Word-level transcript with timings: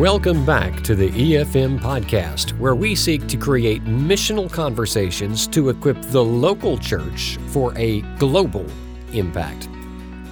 Welcome 0.00 0.46
back 0.46 0.80
to 0.84 0.94
the 0.94 1.10
EFM 1.10 1.78
podcast, 1.78 2.58
where 2.58 2.74
we 2.74 2.94
seek 2.94 3.26
to 3.26 3.36
create 3.36 3.84
missional 3.84 4.50
conversations 4.50 5.46
to 5.48 5.68
equip 5.68 6.00
the 6.04 6.24
local 6.24 6.78
church 6.78 7.36
for 7.48 7.76
a 7.76 8.00
global 8.16 8.64
impact. 9.12 9.68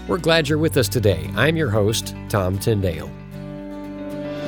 We're 0.06 0.16
glad 0.16 0.48
you're 0.48 0.56
with 0.56 0.78
us 0.78 0.88
today. 0.88 1.30
I'm 1.36 1.54
your 1.54 1.68
host, 1.68 2.16
Tom 2.30 2.58
Tyndale. 2.58 3.10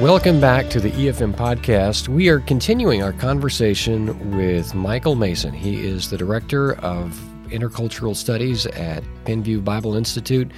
Welcome 0.01 0.41
back 0.41 0.71
to 0.71 0.81
the 0.81 0.91
EFM 0.93 1.35
podcast. 1.35 2.09
We 2.09 2.31
are 2.31 2.41
continuing 2.41 3.03
our 3.03 3.13
conversation 3.13 4.35
with 4.35 4.75
Michael 4.75 5.17
Mason. 5.17 5.53
He 5.53 5.87
is 5.87 6.09
the 6.09 6.17
Director 6.17 6.77
of 6.77 7.13
Intercultural 7.51 8.17
Studies 8.17 8.65
at 8.65 9.05
Penn 9.27 9.43
View 9.43 9.61
Bible 9.61 9.97
Institute. 9.97 10.51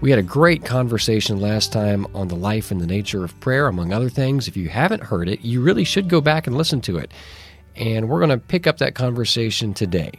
We 0.00 0.10
had 0.10 0.18
a 0.18 0.22
great 0.22 0.64
conversation 0.64 1.40
last 1.40 1.72
time 1.72 2.06
on 2.14 2.28
the 2.28 2.36
life 2.36 2.70
and 2.70 2.80
the 2.80 2.86
nature 2.86 3.24
of 3.24 3.38
prayer, 3.40 3.68
among 3.68 3.92
other 3.92 4.10
things. 4.10 4.48
If 4.48 4.56
you 4.56 4.68
haven't 4.68 5.02
heard 5.02 5.28
it, 5.28 5.40
you 5.40 5.62
really 5.62 5.84
should 5.84 6.08
go 6.08 6.20
back 6.20 6.46
and 6.46 6.56
listen 6.56 6.80
to 6.82 6.98
it. 6.98 7.12
And 7.76 8.08
we're 8.08 8.18
going 8.18 8.30
to 8.30 8.38
pick 8.38 8.66
up 8.66 8.78
that 8.78 8.94
conversation 8.94 9.72
today. 9.72 10.12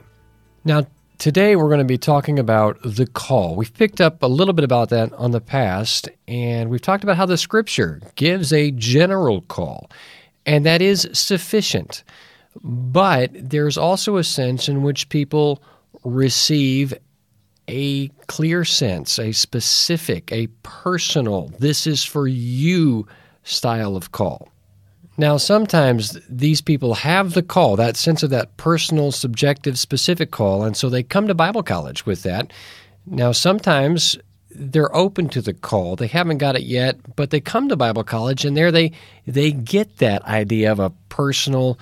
Now, 0.63 0.87
today 1.19 1.55
we're 1.55 1.67
going 1.67 1.79
to 1.79 1.85
be 1.85 1.97
talking 1.97 2.39
about 2.39 2.79
the 2.83 3.05
call. 3.05 3.55
We've 3.55 3.73
picked 3.73 4.01
up 4.01 4.23
a 4.23 4.27
little 4.27 4.53
bit 4.53 4.65
about 4.65 4.89
that 4.89 5.13
on 5.13 5.31
the 5.31 5.41
past, 5.41 6.09
and 6.27 6.69
we've 6.69 6.81
talked 6.81 7.03
about 7.03 7.17
how 7.17 7.25
the 7.25 7.37
scripture 7.37 8.01
gives 8.15 8.51
a 8.51 8.71
general 8.71 9.41
call, 9.41 9.89
and 10.45 10.65
that 10.65 10.81
is 10.81 11.07
sufficient. 11.13 12.03
But 12.63 13.31
there's 13.33 13.77
also 13.77 14.17
a 14.17 14.23
sense 14.23 14.67
in 14.67 14.81
which 14.81 15.09
people 15.09 15.61
receive 16.03 16.93
a 17.67 18.09
clear 18.27 18.65
sense, 18.65 19.19
a 19.19 19.31
specific, 19.31 20.31
a 20.31 20.47
personal, 20.63 21.51
this 21.59 21.87
is 21.87 22.03
for 22.03 22.27
you 22.27 23.07
style 23.43 23.95
of 23.95 24.11
call. 24.11 24.49
Now, 25.17 25.37
sometimes 25.37 26.19
these 26.29 26.61
people 26.61 26.93
have 26.95 27.33
the 27.33 27.43
call, 27.43 27.77
that 27.77 27.95
sense 27.95 28.21
of 28.21 28.31
that 28.31 28.57
personal, 28.57 29.11
subjective, 29.11 29.79
specific 29.79 30.31
call, 30.31 30.63
and 30.63 30.75
so 30.75 30.89
they 30.89 31.03
come 31.03 31.27
to 31.27 31.33
Bible 31.33 31.63
college 31.63 32.05
with 32.05 32.23
that. 32.23 32.51
Now, 33.05 33.31
sometimes 33.31 34.17
they're 34.51 34.93
open 34.95 35.29
to 35.29 35.41
the 35.41 35.53
call. 35.53 35.95
They 35.95 36.07
haven't 36.07 36.39
got 36.39 36.55
it 36.55 36.63
yet, 36.63 36.97
but 37.15 37.29
they 37.29 37.39
come 37.39 37.69
to 37.69 37.75
Bible 37.75 38.03
college 38.03 38.45
and 38.45 38.55
there 38.55 38.71
they 38.71 38.93
they 39.27 39.51
get 39.51 39.97
that 39.97 40.23
idea 40.23 40.71
of 40.71 40.79
a 40.79 40.91
personal 41.09 41.77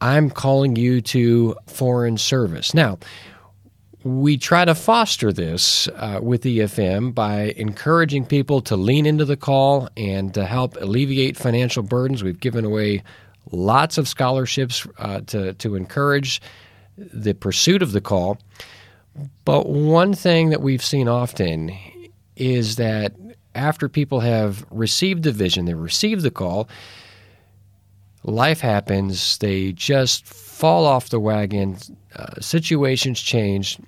I'm 0.00 0.30
calling 0.30 0.76
you 0.76 1.00
to 1.00 1.56
foreign 1.66 2.18
service. 2.18 2.74
Now, 2.74 2.98
we 4.04 4.36
try 4.36 4.66
to 4.66 4.74
foster 4.74 5.32
this 5.32 5.88
uh, 5.96 6.20
with 6.22 6.42
EFM 6.42 7.14
by 7.14 7.54
encouraging 7.56 8.26
people 8.26 8.60
to 8.60 8.76
lean 8.76 9.06
into 9.06 9.24
the 9.24 9.36
call 9.36 9.88
and 9.96 10.34
to 10.34 10.44
help 10.44 10.76
alleviate 10.76 11.38
financial 11.38 11.82
burdens. 11.82 12.22
We've 12.22 12.38
given 12.38 12.66
away 12.66 13.02
lots 13.50 13.96
of 13.96 14.06
scholarships 14.06 14.86
uh, 14.98 15.22
to, 15.28 15.54
to 15.54 15.74
encourage 15.74 16.42
the 16.98 17.32
pursuit 17.32 17.82
of 17.82 17.92
the 17.92 18.02
call. 18.02 18.38
But 19.46 19.70
one 19.70 20.12
thing 20.12 20.50
that 20.50 20.60
we've 20.60 20.84
seen 20.84 21.08
often 21.08 21.72
is 22.36 22.76
that 22.76 23.14
after 23.54 23.88
people 23.88 24.20
have 24.20 24.66
received 24.70 25.22
the 25.22 25.32
vision, 25.32 25.64
they 25.64 25.74
receive 25.74 26.20
the 26.20 26.30
call, 26.30 26.68
life 28.22 28.60
happens, 28.60 29.38
they 29.38 29.72
just 29.72 30.26
fall 30.26 30.84
off 30.84 31.08
the 31.08 31.20
wagon, 31.20 31.78
uh, 32.16 32.40
situations 32.40 33.20
change, 33.20 33.78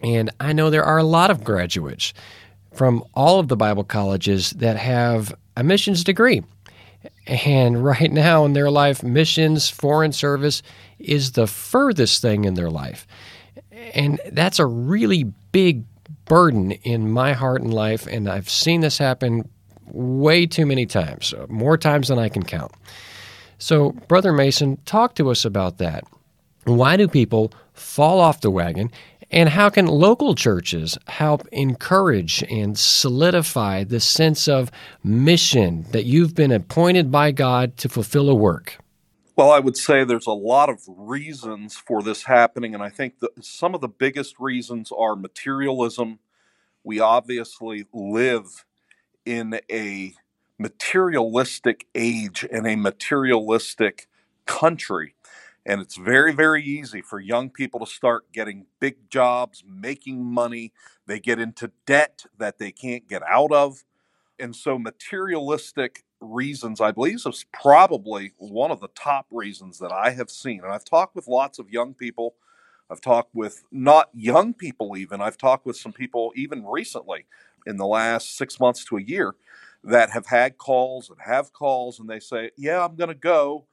and 0.00 0.30
I 0.40 0.52
know 0.52 0.70
there 0.70 0.84
are 0.84 0.98
a 0.98 1.04
lot 1.04 1.30
of 1.30 1.44
graduates 1.44 2.12
from 2.72 3.02
all 3.14 3.38
of 3.40 3.48
the 3.48 3.56
Bible 3.56 3.84
colleges 3.84 4.50
that 4.52 4.76
have 4.76 5.34
a 5.56 5.64
missions 5.64 6.04
degree. 6.04 6.42
And 7.26 7.82
right 7.84 8.12
now 8.12 8.44
in 8.44 8.52
their 8.52 8.70
life, 8.70 9.02
missions, 9.02 9.70
foreign 9.70 10.12
service 10.12 10.62
is 10.98 11.32
the 11.32 11.46
furthest 11.46 12.22
thing 12.22 12.44
in 12.44 12.54
their 12.54 12.70
life. 12.70 13.06
And 13.94 14.20
that's 14.32 14.58
a 14.58 14.66
really 14.66 15.24
big 15.52 15.84
burden 16.26 16.72
in 16.72 17.10
my 17.10 17.32
heart 17.32 17.62
and 17.62 17.72
life. 17.72 18.06
And 18.06 18.28
I've 18.28 18.50
seen 18.50 18.80
this 18.80 18.98
happen 18.98 19.48
way 19.86 20.46
too 20.46 20.66
many 20.66 20.86
times, 20.86 21.32
uh, 21.32 21.46
more 21.48 21.78
times 21.78 22.08
than 22.08 22.18
I 22.18 22.28
can 22.28 22.42
count. 22.42 22.72
So, 23.58 23.92
Brother 24.08 24.32
Mason, 24.32 24.76
talk 24.84 25.14
to 25.14 25.30
us 25.30 25.44
about 25.44 25.78
that. 25.78 26.04
Why 26.64 26.96
do 26.96 27.08
people 27.08 27.52
fall 27.72 28.20
off 28.20 28.40
the 28.40 28.50
wagon 28.50 28.90
and 29.30 29.48
how 29.48 29.68
can 29.68 29.86
local 29.86 30.34
churches 30.34 30.98
help 31.08 31.46
encourage 31.48 32.42
and 32.44 32.78
solidify 32.78 33.84
the 33.84 34.00
sense 34.00 34.46
of 34.48 34.70
mission 35.02 35.86
that 35.90 36.04
you've 36.04 36.34
been 36.34 36.52
appointed 36.52 37.10
by 37.10 37.32
God 37.32 37.76
to 37.78 37.88
fulfill 37.88 38.30
a 38.30 38.34
work? 38.34 38.78
Well, 39.36 39.50
I 39.50 39.58
would 39.58 39.76
say 39.76 40.04
there's 40.04 40.26
a 40.26 40.32
lot 40.32 40.70
of 40.70 40.80
reasons 40.86 41.76
for 41.76 42.02
this 42.02 42.24
happening, 42.24 42.72
and 42.72 42.82
I 42.82 42.88
think 42.88 43.14
some 43.42 43.74
of 43.74 43.82
the 43.82 43.88
biggest 43.88 44.36
reasons 44.38 44.90
are 44.96 45.14
materialism. 45.14 46.20
We 46.82 47.00
obviously 47.00 47.84
live 47.92 48.64
in 49.26 49.60
a 49.70 50.14
materialistic 50.58 51.86
age 51.94 52.46
and 52.50 52.66
a 52.66 52.76
materialistic 52.76 54.06
country. 54.46 55.14
And 55.66 55.80
it's 55.80 55.96
very, 55.96 56.32
very 56.32 56.62
easy 56.62 57.02
for 57.02 57.18
young 57.18 57.50
people 57.50 57.80
to 57.80 57.86
start 57.86 58.32
getting 58.32 58.66
big 58.78 59.10
jobs, 59.10 59.64
making 59.68 60.24
money. 60.24 60.72
They 61.06 61.18
get 61.18 61.40
into 61.40 61.72
debt 61.86 62.24
that 62.38 62.58
they 62.58 62.70
can't 62.70 63.08
get 63.08 63.22
out 63.28 63.50
of. 63.50 63.84
And 64.38 64.54
so, 64.54 64.78
materialistic 64.78 66.04
reasons, 66.20 66.80
I 66.80 66.92
believe, 66.92 67.20
is 67.26 67.46
probably 67.52 68.32
one 68.38 68.70
of 68.70 68.80
the 68.80 68.88
top 68.94 69.26
reasons 69.32 69.80
that 69.80 69.90
I 69.90 70.10
have 70.10 70.30
seen. 70.30 70.60
And 70.62 70.72
I've 70.72 70.84
talked 70.84 71.16
with 71.16 71.26
lots 71.26 71.58
of 71.58 71.70
young 71.70 71.94
people. 71.94 72.36
I've 72.88 73.00
talked 73.00 73.34
with 73.34 73.64
not 73.72 74.10
young 74.14 74.54
people, 74.54 74.96
even. 74.96 75.20
I've 75.20 75.38
talked 75.38 75.66
with 75.66 75.76
some 75.76 75.92
people, 75.92 76.32
even 76.36 76.64
recently, 76.64 77.26
in 77.66 77.76
the 77.76 77.86
last 77.86 78.36
six 78.36 78.60
months 78.60 78.84
to 78.84 78.98
a 78.98 79.02
year, 79.02 79.34
that 79.82 80.10
have 80.10 80.26
had 80.26 80.58
calls 80.58 81.10
and 81.10 81.18
have 81.24 81.52
calls, 81.52 81.98
and 81.98 82.08
they 82.08 82.20
say, 82.20 82.52
Yeah, 82.56 82.84
I'm 82.84 82.94
going 82.94 83.08
to 83.08 83.14
go 83.14 83.66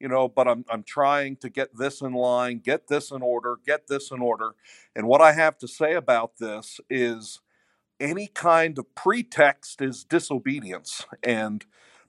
you 0.00 0.08
know, 0.08 0.28
but 0.28 0.48
I'm, 0.48 0.64
I'm 0.70 0.82
trying 0.82 1.36
to 1.36 1.50
get 1.50 1.76
this 1.76 2.00
in 2.00 2.12
line, 2.12 2.58
get 2.58 2.88
this 2.88 3.10
in 3.10 3.22
order, 3.22 3.56
get 3.64 3.88
this 3.88 4.10
in 4.10 4.20
order. 4.20 4.52
And 4.94 5.06
what 5.06 5.20
I 5.20 5.32
have 5.32 5.58
to 5.58 5.68
say 5.68 5.94
about 5.94 6.38
this 6.38 6.80
is 6.90 7.40
any 8.00 8.26
kind 8.28 8.78
of 8.78 8.94
pretext 8.94 9.80
is 9.80 10.04
disobedience, 10.04 11.06
and 11.22 11.64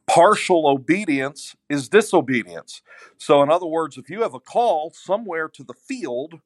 partial 0.05 0.67
obedience 0.67 1.55
is 1.69 1.89
disobedience. 1.89 2.81
So, 3.17 3.41
in 3.41 3.49
other 3.49 3.67
words, 3.67 3.97
if 3.97 4.09
you 4.09 4.21
have 4.21 4.33
a 4.33 4.39
call 4.39 4.91
somewhere 4.91 5.47
to 5.49 5.63
the 5.63 5.73
field, 5.73 6.41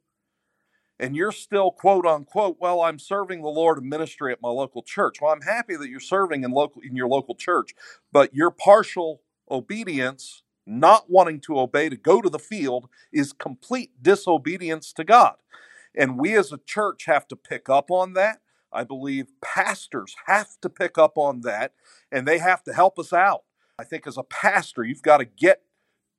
and 1.00 1.16
you're 1.16 1.32
still 1.32 1.72
quote 1.72 2.06
unquote 2.06 2.58
well 2.60 2.82
i'm 2.82 3.00
serving 3.00 3.42
the 3.42 3.50
lord 3.50 3.80
in 3.80 3.90
ministry 3.90 4.32
at 4.32 4.42
my 4.42 4.50
local 4.50 4.84
church 4.84 5.18
well 5.22 5.32
i'm 5.34 5.42
happy 5.42 5.76
that 5.76 5.90
you're 5.90 6.00
serving 6.00 6.44
in 6.44 6.52
local 6.52 6.82
in 6.84 6.96
your 6.96 7.08
local 7.08 7.36
church 7.36 7.74
but 8.12 8.34
your 8.34 8.52
partial 8.52 9.22
obedience 9.50 10.44
not 10.80 11.10
wanting 11.10 11.42
to 11.42 11.60
obey 11.60 11.90
to 11.90 11.98
go 11.98 12.22
to 12.22 12.30
the 12.30 12.40
field 12.40 12.90
is 13.12 13.34
complete 13.34 13.92
disobedience 14.02 14.94
to 14.94 15.04
God. 15.04 15.36
And 15.96 16.20
we 16.20 16.38
as 16.38 16.52
a 16.52 16.60
church 16.66 17.06
have 17.06 17.28
to 17.30 17.36
pick 17.36 17.70
up 17.70 17.92
on 17.92 18.14
that. 18.14 18.40
I 18.74 18.86
believe 18.86 19.28
pastors 19.42 20.16
have 20.28 20.60
to 20.62 20.70
pick 20.70 20.98
up 20.98 21.18
on 21.18 21.42
that 21.42 21.74
and 22.12 22.28
they 22.28 22.38
have 22.38 22.64
to 22.64 22.74
help 22.74 22.98
us 22.98 23.12
out. 23.12 23.44
I 23.78 23.84
think 23.84 24.08
as 24.08 24.18
a 24.18 24.24
pastor, 24.24 24.84
you've 24.84 25.02
got 25.02 25.18
to 25.18 25.26
get 25.26 25.62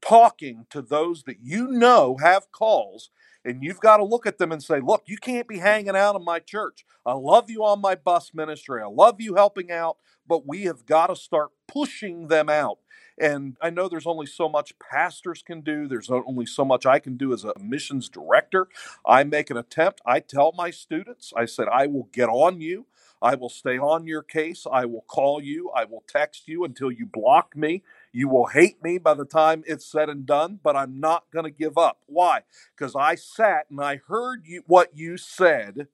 talking 0.03 0.67
to 0.71 0.83
those 0.83 1.23
that 1.25 1.39
you 1.41 1.69
know 1.69 2.17
have 2.21 2.53
calls 2.53 3.11
and 3.45 3.63
you've 3.63 3.81
got 3.81 3.97
to 3.97 4.05
look 4.05 4.27
at 4.27 4.39
them 4.39 4.53
and 4.53 4.63
say, 4.63 4.81
look, 4.81 5.03
you 5.07 5.17
can't 5.17 5.49
be 5.49 5.59
hanging 5.59 5.97
out 5.97 6.17
in 6.17 6.25
my 6.25 6.39
church. 6.39 6.85
I 7.07 7.15
love 7.15 7.51
you 7.51 7.65
on 7.65 7.81
my 7.81 7.95
bus 7.95 8.33
ministry. 8.35 8.83
I 8.83 8.87
love 8.87 9.21
you 9.21 9.35
helping 9.35 9.71
out, 9.71 9.97
but 10.27 10.47
we 10.47 10.65
have 10.65 10.87
got 10.87 11.09
to 11.09 11.17
start 11.17 11.51
pushing 11.67 12.29
them 12.29 12.49
out 12.49 12.79
and 13.19 13.57
I 13.61 13.71
know 13.71 13.89
there's 13.89 14.07
only 14.07 14.27
so 14.27 14.49
much 14.49 14.79
pastors 14.79 15.43
can 15.43 15.61
do, 15.61 15.87
there's 15.89 16.11
only 16.11 16.47
so 16.47 16.65
much 16.65 16.87
I 16.87 16.99
can 16.99 17.17
do 17.17 17.33
as 17.33 17.45
a 17.45 17.55
missions 17.61 18.09
director. 18.09 18.69
I 19.07 19.25
make 19.25 19.51
an 19.51 19.57
attempt. 19.57 20.01
I 20.07 20.21
tell 20.21 20.53
my 20.57 20.71
students, 20.71 21.33
I 21.37 21.47
said, 21.47 21.69
I 21.73 21.87
will 21.87 22.09
get 22.13 22.29
on 22.29 22.61
you. 22.61 22.87
I 23.23 23.37
will 23.37 23.49
stay 23.49 23.79
on 23.79 24.07
your 24.07 24.23
case. 24.23 24.67
I 24.71 24.85
will 24.85 25.05
call 25.07 25.41
you. 25.41 25.71
I 25.71 25.85
will 25.85 26.03
text 26.09 26.49
you 26.49 26.65
until 26.65 26.91
you 26.91 27.07
block 27.07 27.57
me. 27.57 27.85
You 28.13 28.29
will 28.29 28.47
hate 28.47 28.83
me 28.83 28.99
by 28.99 29.15
the 29.15 29.25
time 29.25 29.63
it's 29.67 29.87
said 29.87 30.09
and 30.09 30.27
done, 30.27 30.59
but 30.63 30.77
I'm 30.77 30.99
not 30.99 31.25
going 31.33 31.45
to 31.45 31.51
give 31.51 31.79
up. 31.79 31.99
Why? 32.07 32.41
Because 32.77 32.97
I 32.97 33.15
sat 33.15 33.67
and 33.71 33.81
I 33.81 34.01
heard 34.09 34.47
you, 34.47 34.63
what 34.67 34.97
you 34.97 35.17
said 35.17 35.87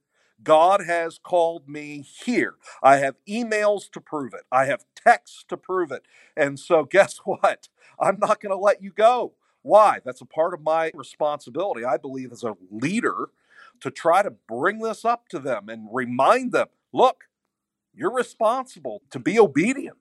God 0.42 0.82
has 0.86 1.18
called 1.18 1.68
me 1.68 2.06
here. 2.24 2.54
I 2.82 2.98
have 2.98 3.16
emails 3.28 3.90
to 3.92 4.00
prove 4.00 4.34
it, 4.34 4.42
I 4.52 4.66
have 4.66 4.84
texts 4.94 5.44
to 5.48 5.56
prove 5.56 5.90
it. 5.92 6.02
And 6.36 6.58
so, 6.58 6.84
guess 6.90 7.18
what? 7.24 7.68
I'm 8.00 8.18
not 8.20 8.40
going 8.40 8.50
to 8.52 8.58
let 8.62 8.82
you 8.82 8.92
go. 8.92 9.34
Why? 9.62 9.98
That's 10.04 10.20
a 10.20 10.26
part 10.26 10.54
of 10.54 10.62
my 10.62 10.92
responsibility, 10.94 11.84
I 11.84 11.96
believe, 11.96 12.32
as 12.32 12.44
a 12.44 12.56
leader 12.70 13.30
to 13.80 13.90
try 13.90 14.22
to 14.22 14.30
bring 14.30 14.78
this 14.78 15.04
up 15.04 15.28
to 15.28 15.38
them 15.38 15.68
and 15.68 15.88
remind 15.92 16.52
them 16.52 16.68
look, 16.92 17.24
you're 17.94 18.14
responsible 18.14 19.02
to 19.10 19.18
be 19.18 19.38
obedient. 19.38 19.98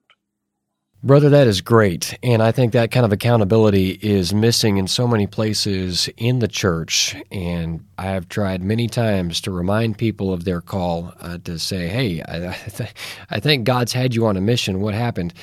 Brother, 1.00 1.28
that 1.28 1.46
is 1.46 1.60
great. 1.60 2.18
And 2.24 2.42
I 2.42 2.50
think 2.50 2.72
that 2.72 2.90
kind 2.90 3.06
of 3.06 3.12
accountability 3.12 4.00
is 4.02 4.34
missing 4.34 4.78
in 4.78 4.88
so 4.88 5.06
many 5.06 5.28
places 5.28 6.08
in 6.16 6.40
the 6.40 6.48
church. 6.48 7.14
And 7.30 7.84
I 7.96 8.06
have 8.06 8.28
tried 8.28 8.62
many 8.64 8.88
times 8.88 9.40
to 9.42 9.52
remind 9.52 9.96
people 9.96 10.32
of 10.32 10.42
their 10.42 10.60
call 10.60 11.14
uh, 11.20 11.38
to 11.44 11.56
say, 11.56 11.86
hey, 11.86 12.20
I, 12.26 12.52
th- 12.68 12.92
I 13.30 13.38
think 13.38 13.62
God's 13.62 13.92
had 13.92 14.12
you 14.12 14.26
on 14.26 14.36
a 14.36 14.40
mission. 14.40 14.80
What 14.80 14.94
happened? 14.94 15.34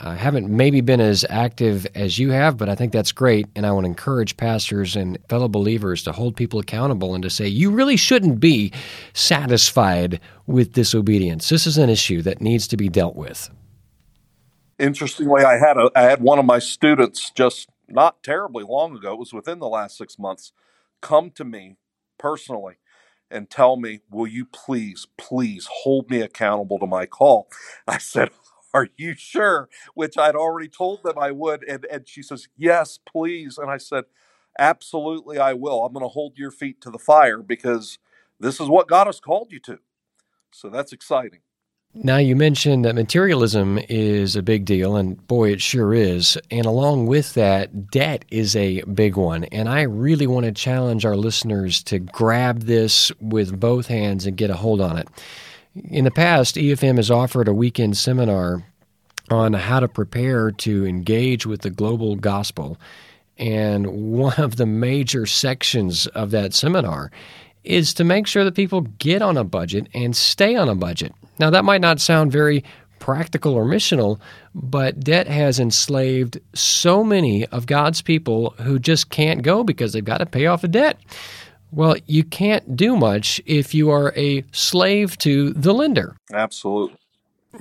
I 0.00 0.16
haven't 0.16 0.48
maybe 0.48 0.80
been 0.80 1.00
as 1.00 1.24
active 1.30 1.86
as 1.94 2.18
you 2.18 2.30
have, 2.30 2.56
but 2.56 2.68
I 2.68 2.74
think 2.74 2.92
that's 2.92 3.12
great. 3.12 3.46
And 3.54 3.64
I 3.64 3.70
want 3.70 3.84
to 3.84 3.90
encourage 3.90 4.36
pastors 4.36 4.96
and 4.96 5.16
fellow 5.28 5.46
believers 5.46 6.02
to 6.04 6.12
hold 6.12 6.34
people 6.34 6.58
accountable 6.58 7.14
and 7.14 7.22
to 7.22 7.30
say, 7.30 7.46
you 7.46 7.70
really 7.70 7.96
shouldn't 7.96 8.40
be 8.40 8.72
satisfied 9.12 10.18
with 10.48 10.72
disobedience. 10.72 11.48
This 11.48 11.68
is 11.68 11.78
an 11.78 11.88
issue 11.88 12.20
that 12.22 12.40
needs 12.40 12.66
to 12.66 12.76
be 12.76 12.88
dealt 12.88 13.14
with. 13.14 13.48
Interestingly, 14.78 15.44
I 15.44 15.58
had 15.58 15.78
a 15.78 15.90
I 15.96 16.02
had 16.02 16.22
one 16.22 16.38
of 16.38 16.46
my 16.46 16.60
students 16.60 17.30
just 17.30 17.70
not 17.88 18.22
terribly 18.24 18.64
long 18.64 18.96
ago. 18.96 19.14
It 19.14 19.20
was 19.20 19.32
within 19.34 19.60
the 19.60 19.68
last 19.70 19.98
six 19.98 20.20
months. 20.20 20.52
Come 21.02 21.32
to 21.32 21.46
me 21.46 21.78
personally 22.18 22.76
and 23.32 23.50
tell 23.50 23.78
me, 23.78 24.02
will 24.10 24.28
you 24.28 24.46
please, 24.46 25.08
please 25.18 25.68
hold 25.72 26.10
me 26.10 26.22
accountable 26.22 26.80
to 26.80 26.86
my 26.88 27.06
call? 27.06 27.48
I 27.88 27.98
said, 27.98 28.30
Are 28.74 28.88
you 28.98 29.14
sure? 29.16 29.70
Which 29.94 30.18
I'd 30.18 30.36
already 30.36 30.68
told 30.68 31.04
them 31.04 31.18
I 31.18 31.32
would. 31.32 31.64
And, 31.68 31.86
and 31.90 32.08
she 32.08 32.22
says, 32.22 32.48
Yes, 32.58 33.00
please. 33.10 33.58
And 33.58 33.70
I 33.70 33.78
said, 33.78 34.04
Absolutely, 34.60 35.38
I 35.38 35.54
will. 35.54 35.84
I'm 35.86 35.94
going 35.94 36.04
to 36.04 36.10
hold 36.10 36.38
your 36.38 36.52
feet 36.52 36.82
to 36.82 36.90
the 36.90 37.00
fire 37.00 37.38
because 37.42 37.98
this 38.40 38.60
is 38.60 38.68
what 38.68 38.88
God 38.88 39.08
has 39.08 39.20
called 39.20 39.52
you 39.52 39.60
to. 39.62 39.80
So 40.52 40.70
that's 40.70 40.92
exciting. 40.92 41.40
Now, 42.00 42.18
you 42.18 42.36
mentioned 42.36 42.84
that 42.84 42.94
materialism 42.94 43.80
is 43.88 44.36
a 44.36 44.42
big 44.42 44.64
deal, 44.64 44.94
and 44.94 45.26
boy, 45.26 45.50
it 45.50 45.60
sure 45.60 45.92
is. 45.92 46.38
And 46.48 46.64
along 46.64 47.06
with 47.06 47.34
that, 47.34 47.90
debt 47.90 48.24
is 48.30 48.54
a 48.54 48.82
big 48.82 49.16
one. 49.16 49.44
And 49.44 49.68
I 49.68 49.82
really 49.82 50.28
want 50.28 50.46
to 50.46 50.52
challenge 50.52 51.04
our 51.04 51.16
listeners 51.16 51.82
to 51.84 51.98
grab 51.98 52.60
this 52.62 53.10
with 53.20 53.58
both 53.58 53.88
hands 53.88 54.26
and 54.26 54.36
get 54.36 54.48
a 54.48 54.54
hold 54.54 54.80
on 54.80 54.96
it. 54.96 55.08
In 55.90 56.04
the 56.04 56.12
past, 56.12 56.54
EFM 56.54 56.98
has 56.98 57.10
offered 57.10 57.48
a 57.48 57.52
weekend 57.52 57.96
seminar 57.96 58.62
on 59.28 59.52
how 59.52 59.80
to 59.80 59.88
prepare 59.88 60.52
to 60.52 60.86
engage 60.86 61.46
with 61.46 61.62
the 61.62 61.70
global 61.70 62.14
gospel. 62.14 62.78
And 63.38 64.12
one 64.12 64.38
of 64.38 64.54
the 64.54 64.66
major 64.66 65.26
sections 65.26 66.06
of 66.08 66.30
that 66.30 66.54
seminar 66.54 67.10
is 67.68 67.92
to 67.94 68.04
make 68.04 68.26
sure 68.26 68.44
that 68.44 68.54
people 68.54 68.80
get 68.80 69.20
on 69.20 69.36
a 69.36 69.44
budget 69.44 69.88
and 69.94 70.16
stay 70.16 70.56
on 70.56 70.68
a 70.68 70.74
budget. 70.74 71.12
Now, 71.38 71.50
that 71.50 71.64
might 71.64 71.82
not 71.82 72.00
sound 72.00 72.32
very 72.32 72.64
practical 72.98 73.54
or 73.54 73.64
missional, 73.64 74.18
but 74.54 74.98
debt 75.00 75.28
has 75.28 75.60
enslaved 75.60 76.40
so 76.54 77.04
many 77.04 77.46
of 77.46 77.66
God's 77.66 78.02
people 78.02 78.54
who 78.62 78.78
just 78.78 79.10
can't 79.10 79.42
go 79.42 79.62
because 79.62 79.92
they've 79.92 80.04
got 80.04 80.18
to 80.18 80.26
pay 80.26 80.46
off 80.46 80.64
a 80.64 80.68
debt. 80.68 80.98
Well, 81.70 81.96
you 82.06 82.24
can't 82.24 82.74
do 82.74 82.96
much 82.96 83.40
if 83.44 83.74
you 83.74 83.90
are 83.90 84.14
a 84.16 84.44
slave 84.52 85.18
to 85.18 85.52
the 85.52 85.74
lender. 85.74 86.16
Absolutely. 86.32 86.96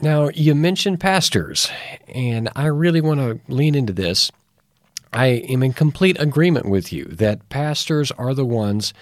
Now, 0.02 0.30
you 0.34 0.56
mentioned 0.56 1.00
pastors, 1.02 1.70
and 2.08 2.50
I 2.56 2.68
really 2.68 3.02
want 3.02 3.20
to 3.20 3.40
lean 3.54 3.76
into 3.76 3.94
this. 3.94 4.32
I 5.12 5.28
am 5.50 5.64
in 5.64 5.74
complete 5.74 6.20
agreement 6.20 6.70
with 6.70 6.94
you 6.94 7.06
that 7.06 7.48
pastors 7.50 8.12
are 8.12 8.34
the 8.34 8.46
ones 8.46 8.94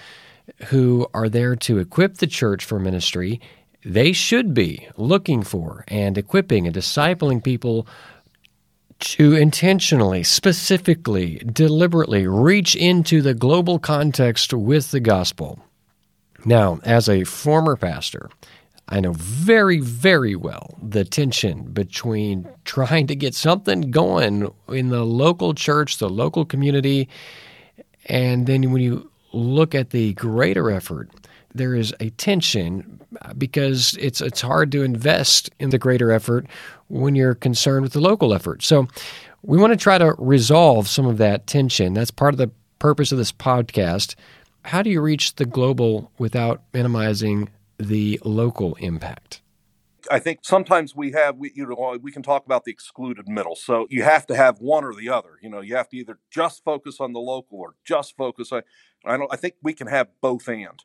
who 0.68 1.08
are 1.14 1.30
there 1.30 1.56
to 1.56 1.80
equip 1.80 2.18
the 2.18 2.28
church 2.28 2.64
for 2.64 2.80
ministry 2.80 3.40
they 3.86 4.12
should 4.12 4.56
be 4.56 4.88
looking 4.98 5.44
for 5.44 5.86
and 5.88 6.18
equipping 6.18 6.66
and 6.66 6.76
discipling 6.76 7.44
people 7.44 7.88
to 8.98 9.36
intentionally, 9.36 10.24
specifically, 10.24 11.36
deliberately 11.46 12.26
reach 12.26 12.76
into 12.76 13.22
the 13.22 13.36
global 13.36 13.78
context 13.78 14.54
with 14.54 14.90
the 14.90 15.00
gospel. 15.00 15.60
Now, 16.46 16.80
as 16.84 17.08
a 17.08 17.26
former 17.26 17.76
pastor, 17.76 18.30
I 18.90 19.02
know 19.02 19.14
very, 19.14 19.80
very 19.80 20.36
well 20.36 20.78
the 20.82 21.06
tension 21.06 21.64
between 21.72 22.48
trying 22.64 23.06
to 23.08 23.16
get 23.16 23.36
something 23.36 23.92
going 23.92 24.52
in 24.68 24.90
the 24.90 25.04
local 25.04 25.54
church, 25.54 25.98
the 25.98 26.10
local 26.10 26.46
community, 26.46 27.08
and 28.08 28.48
then 28.48 28.72
when 28.72 28.82
you 28.82 29.12
look 29.36 29.76
at 29.76 29.90
the 29.90 30.14
greater 30.14 30.72
effort 30.72 31.10
there 31.56 31.74
is 31.74 31.96
a 32.00 32.10
tension 32.12 33.00
uh, 33.22 33.34
because 33.34 33.96
it's 34.00 34.22
it's 34.22 34.42
hard 34.42 34.72
to 34.74 34.84
invest 34.84 35.50
in 35.60 35.70
the 35.70 35.78
greater 35.78 36.12
effort 36.12 36.46
when 36.90 37.16
you're 37.16 37.34
concerned 37.34 37.84
with 37.84 37.94
the 37.94 38.02
local 38.02 38.34
effort. 38.34 38.62
So 38.62 38.88
we 39.42 39.58
want 39.58 39.72
to 39.72 39.78
try 39.78 39.98
to 39.98 40.16
resolve 40.18 40.88
some 40.88 41.06
of 41.06 41.18
that 41.18 41.48
tension. 41.48 41.94
That's 41.94 42.12
part 42.12 42.34
of 42.34 42.38
the 42.38 42.52
purpose 42.80 43.12
of 43.12 43.18
this 43.18 43.32
podcast. 43.32 44.16
How 44.64 44.82
do 44.82 44.90
you 44.90 45.02
reach 45.02 45.36
the 45.36 45.46
global 45.46 46.12
without 46.18 46.62
minimizing 46.74 47.50
the 47.78 48.20
local 48.24 48.76
impact? 48.76 49.42
I 50.12 50.20
think 50.20 50.40
sometimes 50.44 50.96
we 50.96 51.12
have 51.12 51.38
we 51.38 51.52
you 51.56 51.66
know 51.66 51.98
we 52.02 52.12
can 52.12 52.24
talk 52.24 52.46
about 52.46 52.66
the 52.66 52.72
excluded 52.72 53.28
middle. 53.28 53.56
So 53.56 53.88
you 53.90 54.04
have 54.04 54.28
to 54.28 54.36
have 54.36 54.60
one 54.60 54.84
or 54.84 54.94
the 54.94 55.10
other. 55.10 55.40
You 55.42 55.50
know, 55.50 55.62
you 55.62 55.76
have 55.76 55.90
to 55.90 55.98
either 55.98 56.20
just 56.32 56.64
focus 56.64 57.00
on 57.00 57.14
the 57.14 57.20
local 57.20 57.60
or 57.60 57.76
just 57.86 58.16
focus 58.18 58.52
on. 58.52 58.64
I 59.06 59.18
don't. 59.18 59.32
I 59.34 59.38
think 59.38 59.56
we 59.64 59.74
can 59.74 59.88
have 59.88 60.10
both 60.22 60.48
and 60.48 60.82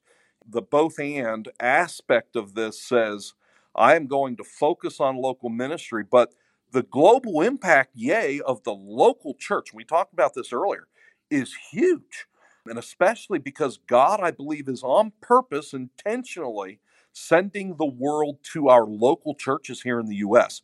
the 0.48 0.62
both 0.62 0.98
and 0.98 1.48
aspect 1.60 2.36
of 2.36 2.54
this 2.54 2.82
says, 2.82 3.34
I 3.74 3.96
am 3.96 4.06
going 4.06 4.36
to 4.36 4.44
focus 4.44 5.00
on 5.00 5.16
local 5.16 5.48
ministry, 5.48 6.04
but 6.08 6.34
the 6.72 6.82
global 6.82 7.40
impact, 7.42 7.92
yay, 7.94 8.40
of 8.40 8.62
the 8.64 8.72
local 8.72 9.34
church, 9.34 9.72
we 9.74 9.84
talked 9.84 10.12
about 10.12 10.34
this 10.34 10.52
earlier, 10.52 10.88
is 11.30 11.54
huge. 11.70 12.26
And 12.66 12.78
especially 12.78 13.38
because 13.38 13.78
God, 13.86 14.20
I 14.20 14.30
believe, 14.30 14.68
is 14.68 14.82
on 14.82 15.12
purpose, 15.20 15.72
intentionally 15.72 16.80
sending 17.12 17.76
the 17.76 17.86
world 17.86 18.38
to 18.52 18.68
our 18.68 18.86
local 18.86 19.34
churches 19.34 19.82
here 19.82 20.00
in 20.00 20.06
the 20.06 20.16
U.S. 20.16 20.62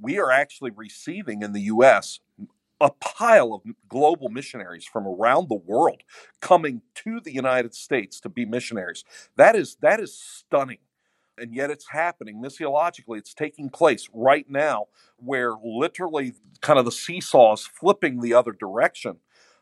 We 0.00 0.18
are 0.18 0.30
actually 0.30 0.72
receiving 0.74 1.42
in 1.42 1.52
the 1.52 1.62
U.S 1.62 2.20
a 2.80 2.90
pile 2.90 3.54
of 3.54 3.62
global 3.88 4.28
missionaries 4.28 4.84
from 4.84 5.06
around 5.06 5.48
the 5.48 5.54
world 5.54 6.02
coming 6.40 6.82
to 6.94 7.20
the 7.20 7.32
United 7.32 7.74
States 7.74 8.20
to 8.20 8.28
be 8.28 8.44
missionaries. 8.44 9.04
That 9.36 9.56
is 9.56 9.76
that 9.80 10.00
is 10.00 10.16
stunning. 10.16 10.78
And 11.38 11.54
yet 11.54 11.70
it's 11.70 11.88
happening 11.88 12.40
missiologically. 12.40 13.18
It's 13.18 13.34
taking 13.34 13.68
place 13.68 14.08
right 14.12 14.48
now 14.48 14.86
where 15.16 15.52
literally 15.64 16.34
kind 16.60 16.78
of 16.78 16.84
the 16.84 16.92
seesaw 16.92 17.54
is 17.54 17.66
flipping 17.66 18.20
the 18.20 18.34
other 18.34 18.52
direction. 18.52 19.16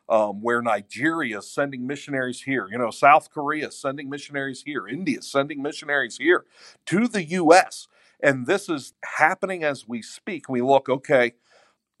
Um, 0.09 0.41
where 0.41 0.61
Nigeria 0.61 1.37
is 1.39 1.49
sending 1.49 1.87
missionaries 1.87 2.41
here, 2.41 2.67
you 2.69 2.77
know, 2.77 2.91
South 2.91 3.29
Korea 3.31 3.69
is 3.69 3.79
sending 3.79 4.09
missionaries 4.09 4.63
here, 4.65 4.85
India 4.87 5.19
is 5.19 5.31
sending 5.31 5.61
missionaries 5.61 6.17
here 6.17 6.43
to 6.87 7.07
the 7.07 7.23
U.S. 7.23 7.87
And 8.21 8.45
this 8.45 8.67
is 8.67 8.93
happening 9.17 9.63
as 9.63 9.87
we 9.87 10.01
speak. 10.01 10.49
We 10.49 10.61
look, 10.61 10.89
okay, 10.89 11.33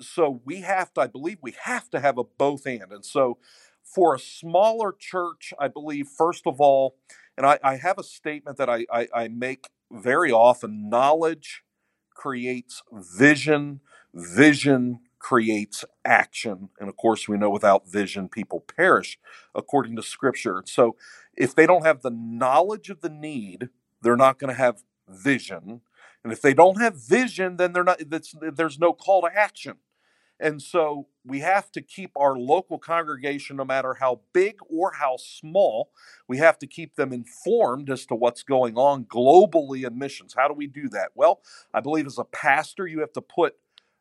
so 0.01 0.41
we 0.45 0.61
have 0.61 0.93
to, 0.93 1.01
I 1.01 1.07
believe 1.07 1.37
we 1.41 1.55
have 1.63 1.89
to 1.91 1.99
have 1.99 2.17
a 2.17 2.23
both 2.23 2.65
and. 2.67 2.91
And 2.91 3.05
so 3.05 3.37
for 3.83 4.15
a 4.15 4.19
smaller 4.19 4.93
church, 4.97 5.53
I 5.59 5.67
believe, 5.67 6.07
first 6.07 6.45
of 6.45 6.61
all, 6.61 6.95
and 7.37 7.45
I, 7.45 7.59
I 7.63 7.77
have 7.77 7.97
a 7.97 8.03
statement 8.03 8.57
that 8.57 8.69
I, 8.69 8.85
I, 8.91 9.07
I 9.13 9.27
make 9.27 9.69
very 9.91 10.31
often 10.31 10.89
knowledge 10.89 11.63
creates 12.15 12.83
vision, 12.91 13.81
vision 14.13 14.99
creates 15.23 15.85
action. 16.03 16.69
And 16.79 16.89
of 16.89 16.97
course, 16.97 17.29
we 17.29 17.37
know 17.37 17.49
without 17.49 17.89
vision, 17.89 18.27
people 18.27 18.59
perish 18.59 19.17
according 19.55 19.95
to 19.95 20.03
scripture. 20.03 20.61
So 20.67 20.97
if 21.35 21.55
they 21.55 21.65
don't 21.65 21.85
have 21.85 22.01
the 22.01 22.11
knowledge 22.11 22.89
of 22.89 22.99
the 22.99 23.09
need, 23.09 23.69
they're 24.01 24.17
not 24.17 24.37
going 24.37 24.49
to 24.49 24.61
have 24.61 24.83
vision. 25.07 25.79
And 26.25 26.33
if 26.33 26.41
they 26.41 26.53
don't 26.53 26.81
have 26.81 26.95
vision, 27.01 27.55
then 27.55 27.71
they're 27.71 27.85
not. 27.85 28.01
there's 28.09 28.77
no 28.77 28.91
call 28.91 29.21
to 29.21 29.29
action. 29.33 29.77
And 30.39 30.61
so 30.61 31.07
we 31.23 31.39
have 31.39 31.71
to 31.71 31.81
keep 31.81 32.11
our 32.17 32.35
local 32.35 32.77
congregation, 32.77 33.55
no 33.55 33.63
matter 33.63 33.93
how 33.93 34.21
big 34.33 34.55
or 34.69 34.93
how 34.99 35.15
small, 35.17 35.91
we 36.27 36.37
have 36.39 36.59
to 36.59 36.67
keep 36.67 36.95
them 36.95 37.13
informed 37.13 37.89
as 37.89 38.05
to 38.07 38.15
what's 38.15 38.43
going 38.43 38.75
on 38.75 39.05
globally 39.05 39.87
in 39.87 39.97
missions. 39.97 40.33
How 40.37 40.49
do 40.49 40.53
we 40.53 40.67
do 40.67 40.89
that? 40.89 41.11
Well, 41.15 41.39
I 41.73 41.79
believe 41.79 42.07
as 42.07 42.17
a 42.17 42.25
pastor, 42.25 42.87
you 42.87 42.99
have 42.99 43.13
to 43.13 43.21
put 43.21 43.55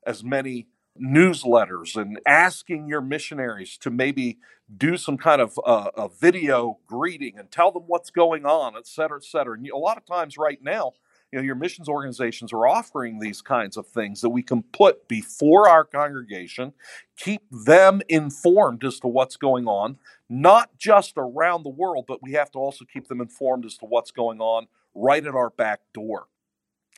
as 0.05 0.25
many 0.25 0.67
newsletters 1.00 1.96
and 1.96 2.20
asking 2.26 2.88
your 2.88 3.00
missionaries 3.00 3.76
to 3.78 3.90
maybe 3.90 4.38
do 4.76 4.96
some 4.96 5.16
kind 5.16 5.40
of 5.40 5.58
uh, 5.64 5.90
a 5.96 6.08
video 6.08 6.78
greeting 6.87 7.38
and 7.38 7.50
tell 7.50 7.72
them 7.72 7.84
what's 7.87 8.11
going 8.11 8.44
on, 8.44 8.76
et 8.76 8.87
cetera, 8.87 9.18
et 9.18 9.25
cetera. 9.25 9.56
And 9.56 9.68
a 9.68 9.76
lot 9.76 9.96
of 9.96 10.04
times 10.04 10.37
right 10.37 10.62
now, 10.62 10.92
you 11.32 11.38
know 11.38 11.44
your 11.44 11.54
missions 11.54 11.88
organizations 11.88 12.52
are 12.52 12.66
offering 12.66 13.18
these 13.18 13.40
kinds 13.40 13.76
of 13.76 13.87
things 13.87 14.20
that 14.20 14.28
we 14.28 14.42
can 14.42 14.62
put 14.62 15.08
before 15.08 15.68
our 15.68 15.84
congregation 15.84 16.72
keep 17.16 17.42
them 17.50 18.02
informed 18.08 18.84
as 18.84 19.00
to 19.00 19.08
what's 19.08 19.37
going 19.37 19.66
on 19.66 19.96
not 20.28 20.76
just 20.78 21.14
around 21.16 21.62
the 21.62 21.70
world 21.70 22.04
but 22.06 22.22
we 22.22 22.32
have 22.32 22.50
to 22.50 22.58
also 22.58 22.84
keep 22.84 23.08
them 23.08 23.20
informed 23.20 23.64
as 23.64 23.76
to 23.78 23.87
what's 23.87 24.11
going 24.11 24.40
on 24.40 24.66
right 24.94 25.26
at 25.26 25.34
our 25.34 25.50
back 25.50 25.80
door 25.94 26.26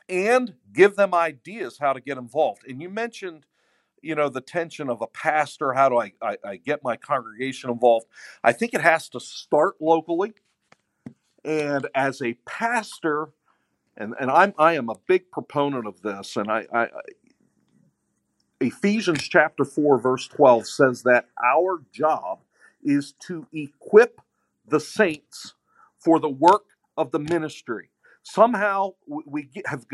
and 0.08 0.54
give 0.72 0.96
them 0.96 1.14
ideas 1.14 1.78
how 1.80 1.92
to 1.92 2.00
get 2.00 2.18
involved 2.18 2.62
and 2.68 2.82
you 2.82 2.90
mentioned 2.90 3.46
you 4.04 4.14
know 4.14 4.28
the 4.28 4.40
tension 4.40 4.90
of 4.90 5.02
a 5.02 5.06
pastor 5.08 5.72
how 5.72 5.88
do 5.88 5.98
I, 5.98 6.12
I, 6.22 6.36
I 6.44 6.56
get 6.56 6.84
my 6.84 6.96
congregation 6.96 7.70
involved? 7.70 8.06
I 8.44 8.52
think 8.52 8.74
it 8.74 8.82
has 8.82 9.08
to 9.10 9.20
start 9.20 9.76
locally. 9.80 10.34
And 11.44 11.88
as 11.94 12.22
a 12.22 12.34
pastor 12.46 13.28
and 13.96 14.14
and 14.20 14.30
i'm 14.30 14.54
i 14.58 14.74
am 14.74 14.88
a 14.88 14.96
big 15.06 15.30
proponent 15.30 15.86
of 15.86 16.02
this 16.02 16.36
and 16.36 16.50
i, 16.50 16.66
I 16.72 16.88
ephesians 18.60 19.22
chapter 19.28 19.64
4 19.64 19.98
verse 19.98 20.28
12 20.28 20.68
says 20.68 21.02
that 21.04 21.26
our 21.44 21.82
job 21.92 22.40
is 22.84 23.14
to 23.26 23.46
equip 23.52 24.20
the 24.66 24.80
saints 24.80 25.54
for 25.98 26.20
the 26.20 26.28
work 26.28 26.64
of 26.96 27.10
the 27.10 27.18
ministry. 27.18 27.90
Somehow 28.22 28.94
we 29.26 29.50
have 29.66 29.86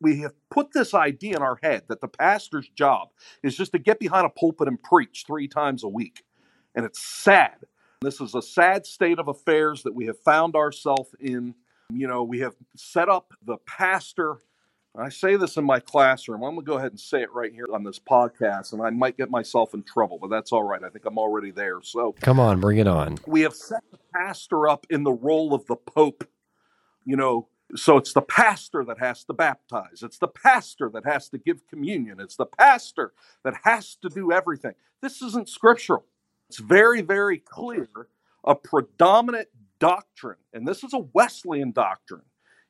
we 0.00 0.20
have 0.20 0.32
put 0.50 0.72
this 0.72 0.94
idea 0.94 1.36
in 1.36 1.42
our 1.42 1.58
head 1.62 1.84
that 1.88 2.00
the 2.00 2.08
pastor's 2.08 2.68
job 2.68 3.08
is 3.42 3.56
just 3.56 3.72
to 3.72 3.78
get 3.78 3.98
behind 3.98 4.26
a 4.26 4.30
pulpit 4.30 4.68
and 4.68 4.82
preach 4.82 5.24
three 5.26 5.48
times 5.48 5.84
a 5.84 5.88
week. 5.88 6.24
And 6.74 6.84
it's 6.84 7.02
sad. 7.02 7.56
This 8.02 8.20
is 8.20 8.34
a 8.34 8.42
sad 8.42 8.86
state 8.86 9.18
of 9.18 9.28
affairs 9.28 9.82
that 9.84 9.94
we 9.94 10.06
have 10.06 10.18
found 10.18 10.56
ourselves 10.56 11.14
in. 11.20 11.54
You 11.92 12.06
know, 12.08 12.22
we 12.24 12.40
have 12.40 12.54
set 12.76 13.08
up 13.08 13.32
the 13.44 13.56
pastor. 13.66 14.38
I 14.96 15.08
say 15.08 15.36
this 15.36 15.56
in 15.56 15.64
my 15.64 15.80
classroom. 15.80 16.42
I'm 16.42 16.54
going 16.54 16.64
to 16.64 16.70
go 16.70 16.76
ahead 16.78 16.92
and 16.92 17.00
say 17.00 17.22
it 17.22 17.32
right 17.32 17.52
here 17.52 17.66
on 17.72 17.82
this 17.82 17.98
podcast, 17.98 18.72
and 18.72 18.82
I 18.82 18.90
might 18.90 19.16
get 19.16 19.28
myself 19.28 19.74
in 19.74 19.82
trouble, 19.82 20.18
but 20.20 20.30
that's 20.30 20.52
all 20.52 20.62
right. 20.62 20.82
I 20.84 20.88
think 20.88 21.04
I'm 21.04 21.18
already 21.18 21.50
there. 21.50 21.80
So, 21.82 22.14
come 22.20 22.38
on, 22.38 22.60
bring 22.60 22.78
it 22.78 22.86
on. 22.86 23.18
We 23.26 23.40
have 23.40 23.54
set 23.54 23.82
the 23.90 23.98
pastor 24.14 24.68
up 24.68 24.86
in 24.90 25.02
the 25.02 25.12
role 25.12 25.52
of 25.52 25.66
the 25.66 25.76
Pope. 25.76 26.28
You 27.04 27.16
know, 27.16 27.48
so 27.76 27.96
it's 27.96 28.12
the 28.12 28.22
pastor 28.22 28.84
that 28.84 28.98
has 28.98 29.24
to 29.24 29.32
baptize. 29.32 30.02
It's 30.02 30.18
the 30.18 30.28
pastor 30.28 30.90
that 30.94 31.04
has 31.04 31.28
to 31.30 31.38
give 31.38 31.66
communion. 31.68 32.20
It's 32.20 32.36
the 32.36 32.46
pastor 32.46 33.12
that 33.42 33.54
has 33.64 33.96
to 33.96 34.08
do 34.08 34.32
everything. 34.32 34.74
This 35.00 35.20
isn't 35.22 35.48
scriptural. 35.48 36.04
It's 36.48 36.58
very, 36.58 37.02
very 37.02 37.38
clear. 37.38 37.88
A 38.44 38.54
predominant 38.54 39.48
doctrine, 39.78 40.36
and 40.52 40.68
this 40.68 40.84
is 40.84 40.92
a 40.92 41.06
Wesleyan 41.14 41.72
doctrine, 41.72 42.22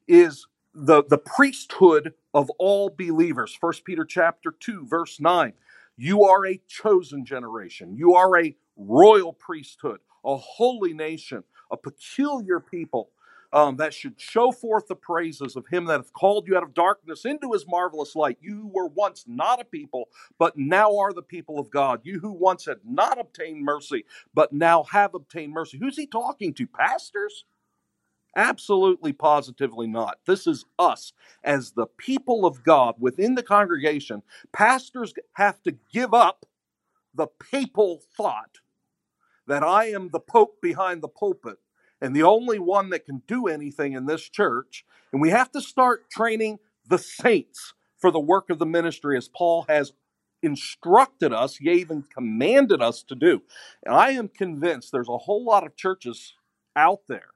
is 0.08 0.46
the, 0.75 1.04
the 1.04 1.18
priesthood 1.18 2.14
of 2.32 2.50
all 2.58 2.90
believers. 2.90 3.56
First 3.61 3.84
Peter 3.84 4.04
chapter 4.04 4.52
2, 4.52 4.87
verse 4.87 5.20
9. 5.20 5.52
You 5.96 6.25
are 6.25 6.46
a 6.46 6.61
chosen 6.66 7.25
generation. 7.25 7.96
You 7.96 8.14
are 8.14 8.38
a 8.38 8.56
royal 8.76 9.32
priesthood, 9.32 10.00
a 10.25 10.37
holy 10.37 10.94
nation, 10.94 11.44
a 11.70 11.76
peculiar 11.76 12.58
people 12.58 13.11
um, 13.54 13.78
that 13.78 13.94
should 13.94 14.20
show 14.20 14.52
forth 14.52 14.88
the 14.88 14.96
praises 14.96 15.56
of 15.56 15.66
him 15.68 15.87
that 15.87 15.99
hath 16.00 16.14
called 16.14 16.49
you 16.49 16.58
out 16.58 16.64
of 16.64 16.75
darkness 16.75 17.26
into 17.26 17.52
his 17.54 17.66
marvelous 17.68 18.16
light. 18.16 18.38
You 18.42 18.56
who 18.56 18.68
were 18.68 18.88
once 18.88 19.25
not 19.28 19.62
a 19.62 19.66
people, 19.66 20.11
but 20.38 20.58
now 20.58 20.99
are 20.99 21.14
the 21.14 21.23
people 21.23 21.61
of 21.61 21.70
God. 21.70 22.02
You 22.04 22.20
who 22.20 22.32
once 22.32 22.66
had 22.66 22.80
not 22.84 23.20
obtained 23.20 23.64
mercy, 23.64 24.06
but 24.34 24.52
now 24.52 24.84
have 24.84 25.14
obtained 25.14 25.54
mercy. 25.54 25.78
Who's 25.78 25.96
he 25.99 26.06
talking 26.08 26.54
to? 26.56 26.68
Pastors? 26.68 27.46
Absolutely, 28.37 29.12
positively 29.12 29.88
not. 29.88 30.18
This 30.26 30.46
is 30.46 30.64
us 30.78 31.12
as 31.44 31.73
the 31.73 31.87
people 31.99 32.46
of 32.46 32.64
God 32.64 32.96
within 32.99 33.34
the 33.37 33.44
congregation. 33.44 34.23
Pastors 34.52 35.14
have 35.34 35.62
to 35.64 35.76
give 35.92 36.14
up 36.14 36.46
the 37.14 37.28
papal 37.52 38.02
thought 38.16 38.58
that 39.46 39.62
I 39.64 39.87
am 39.87 40.11
the 40.11 40.20
Pope 40.20 40.61
behind 40.62 41.02
the 41.02 41.08
pulpit 41.08 41.58
and 42.00 42.14
the 42.14 42.22
only 42.22 42.58
one 42.58 42.90
that 42.90 43.06
can 43.06 43.22
do 43.26 43.46
anything 43.46 43.92
in 43.92 44.06
this 44.06 44.28
church. 44.28 44.84
And 45.12 45.22
we 45.22 45.30
have 45.30 45.50
to 45.52 45.60
start 45.60 46.10
training 46.10 46.58
the 46.88 46.98
saints 46.98 47.74
for 47.98 48.10
the 48.10 48.20
work 48.20 48.50
of 48.50 48.58
the 48.58 48.66
ministry 48.66 49.16
as 49.16 49.28
Paul 49.28 49.64
has 49.68 49.92
instructed 50.42 51.32
us, 51.32 51.60
yea, 51.60 51.74
even 51.74 52.02
commanded 52.02 52.82
us 52.82 53.02
to 53.04 53.14
do. 53.14 53.42
And 53.84 53.94
I 53.94 54.10
am 54.10 54.28
convinced 54.28 54.92
there's 54.92 55.08
a 55.08 55.16
whole 55.16 55.44
lot 55.44 55.64
of 55.64 55.76
churches 55.76 56.34
out 56.76 57.00
there 57.08 57.30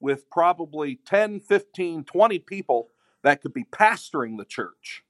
with 0.00 0.30
probably 0.30 0.98
10, 1.06 1.40
15, 1.40 2.04
20 2.04 2.38
people 2.40 2.88
that 3.22 3.40
could 3.42 3.52
be 3.52 3.64
pastoring 3.64 4.38
the 4.38 4.44
church. 4.44 5.04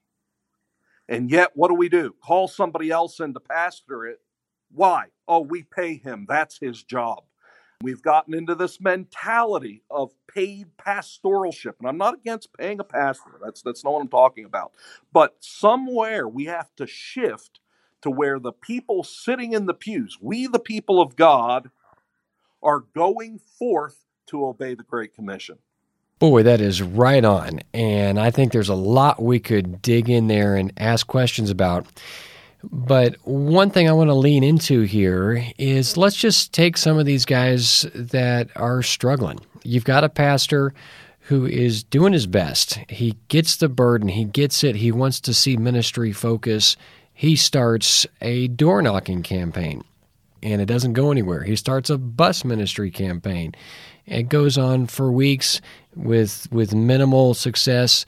And 1.07 1.31
yet, 1.31 1.51
what 1.55 1.69
do 1.69 1.73
we 1.73 1.89
do? 1.89 2.15
Call 2.23 2.47
somebody 2.47 2.91
else 2.91 3.19
in 3.19 3.33
to 3.33 3.39
pastor 3.39 4.05
it. 4.05 4.19
Why? 4.71 5.05
Oh, 5.27 5.39
we 5.39 5.63
pay 5.63 5.95
him. 5.97 6.25
That's 6.29 6.59
his 6.59 6.83
job. 6.83 7.23
We've 7.81 8.01
gotten 8.01 8.33
into 8.33 8.55
this 8.55 8.81
mentality 8.81 9.83
of 9.89 10.11
paid 10.27 10.67
pastoralship. 10.77 11.75
And 11.79 11.87
I'm 11.87 11.97
not 11.97 12.15
against 12.15 12.51
paying 12.51 12.81
a 12.81 12.83
pastor. 12.83 13.39
That's 13.41 13.61
that's 13.61 13.85
not 13.85 13.93
what 13.93 14.01
I'm 14.01 14.09
talking 14.09 14.43
about. 14.43 14.73
But 15.13 15.37
somewhere 15.39 16.27
we 16.27 16.45
have 16.45 16.75
to 16.75 16.85
shift 16.85 17.61
to 18.01 18.09
where 18.09 18.37
the 18.37 18.51
people 18.51 19.05
sitting 19.05 19.53
in 19.53 19.65
the 19.65 19.73
pews, 19.73 20.17
we 20.19 20.45
the 20.45 20.59
people 20.59 21.01
of 21.01 21.15
God, 21.15 21.69
are 22.61 22.81
going 22.93 23.39
forth 23.39 24.03
to 24.27 24.45
obey 24.45 24.73
the 24.73 24.83
Great 24.83 25.13
Commission. 25.13 25.57
Boy, 26.19 26.43
that 26.43 26.59
is 26.59 26.81
right 26.81 27.23
on. 27.23 27.61
And 27.73 28.19
I 28.19 28.29
think 28.29 28.51
there's 28.51 28.67
a 28.67 28.75
lot 28.75 29.23
we 29.23 29.39
could 29.39 29.81
dig 29.81 30.09
in 30.09 30.27
there 30.27 30.57
and 30.57 30.73
ask 30.75 31.07
questions 31.07 31.49
about. 31.49 31.87
But 32.63 33.15
one 33.23 33.69
thing 33.69 33.87
I 33.87 33.93
want 33.93 34.09
to 34.09 34.15
lean 34.15 34.43
into 34.43 34.81
here 34.81 35.45
is 35.57 35.95
let's 35.95 36.15
just 36.15 36.51
take 36.51 36.77
some 36.77 36.97
of 36.97 37.05
these 37.05 37.25
guys 37.25 37.85
that 37.95 38.49
are 38.55 38.83
struggling. 38.83 39.39
You've 39.63 39.85
got 39.85 40.03
a 40.03 40.09
pastor 40.09 40.73
who 41.21 41.45
is 41.45 41.83
doing 41.83 42.11
his 42.11 42.27
best. 42.27 42.79
He 42.89 43.15
gets 43.27 43.55
the 43.55 43.69
burden, 43.69 44.09
he 44.09 44.25
gets 44.25 44.63
it, 44.63 44.75
he 44.75 44.91
wants 44.91 45.21
to 45.21 45.33
see 45.33 45.57
ministry 45.57 46.11
focus. 46.11 46.75
He 47.13 47.35
starts 47.35 48.05
a 48.21 48.47
door 48.47 48.81
knocking 48.81 49.23
campaign 49.23 49.83
and 50.41 50.61
it 50.61 50.65
doesn't 50.65 50.93
go 50.93 51.11
anywhere. 51.11 51.43
He 51.43 51.55
starts 51.55 51.89
a 51.89 51.97
bus 51.97 52.43
ministry 52.43 52.91
campaign. 52.91 53.53
It 54.05 54.23
goes 54.23 54.57
on 54.57 54.87
for 54.87 55.11
weeks 55.11 55.61
with 55.95 56.47
with 56.51 56.73
minimal 56.73 57.33
success 57.33 58.05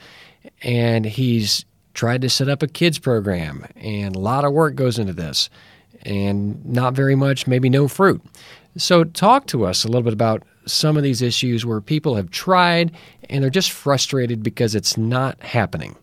and 0.61 1.05
he's 1.05 1.65
tried 1.93 2.21
to 2.21 2.29
set 2.29 2.49
up 2.49 2.63
a 2.63 2.67
kids 2.67 2.99
program, 2.99 3.65
and 3.75 4.15
a 4.15 4.19
lot 4.19 4.45
of 4.45 4.53
work 4.53 4.75
goes 4.75 4.99
into 4.99 5.13
this, 5.13 5.49
and 6.03 6.65
not 6.65 6.93
very 6.93 7.15
much, 7.15 7.47
maybe 7.47 7.69
no 7.69 7.87
fruit. 7.87 8.21
So, 8.77 9.03
talk 9.03 9.47
to 9.47 9.65
us 9.65 9.83
a 9.83 9.87
little 9.87 10.03
bit 10.03 10.13
about 10.13 10.43
some 10.65 10.97
of 10.97 11.03
these 11.03 11.21
issues 11.21 11.65
where 11.65 11.81
people 11.81 12.15
have 12.15 12.29
tried 12.29 12.91
and 13.29 13.43
they're 13.43 13.49
just 13.49 13.71
frustrated 13.71 14.43
because 14.43 14.75
it's 14.75 14.97
not 14.97 15.41
happening. 15.41 15.95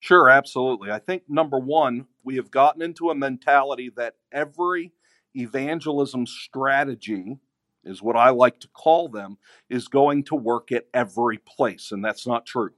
Sure, 0.00 0.28
absolutely. 0.28 0.90
I 0.90 0.98
think 0.98 1.22
number 1.28 1.58
one, 1.58 2.06
we 2.24 2.36
have 2.36 2.50
gotten 2.50 2.82
into 2.82 3.10
a 3.10 3.14
mentality 3.14 3.90
that 3.96 4.14
every 4.32 4.92
evangelism 5.34 6.26
strategy 6.26 7.38
is 7.84 8.02
what 8.02 8.16
I 8.16 8.30
like 8.30 8.60
to 8.60 8.68
call 8.68 9.08
them, 9.08 9.38
is 9.68 9.88
going 9.88 10.24
to 10.24 10.34
work 10.34 10.72
at 10.72 10.86
every 10.94 11.38
place. 11.38 11.92
And 11.92 12.04
that's 12.04 12.26
not 12.26 12.46
true. 12.46 12.72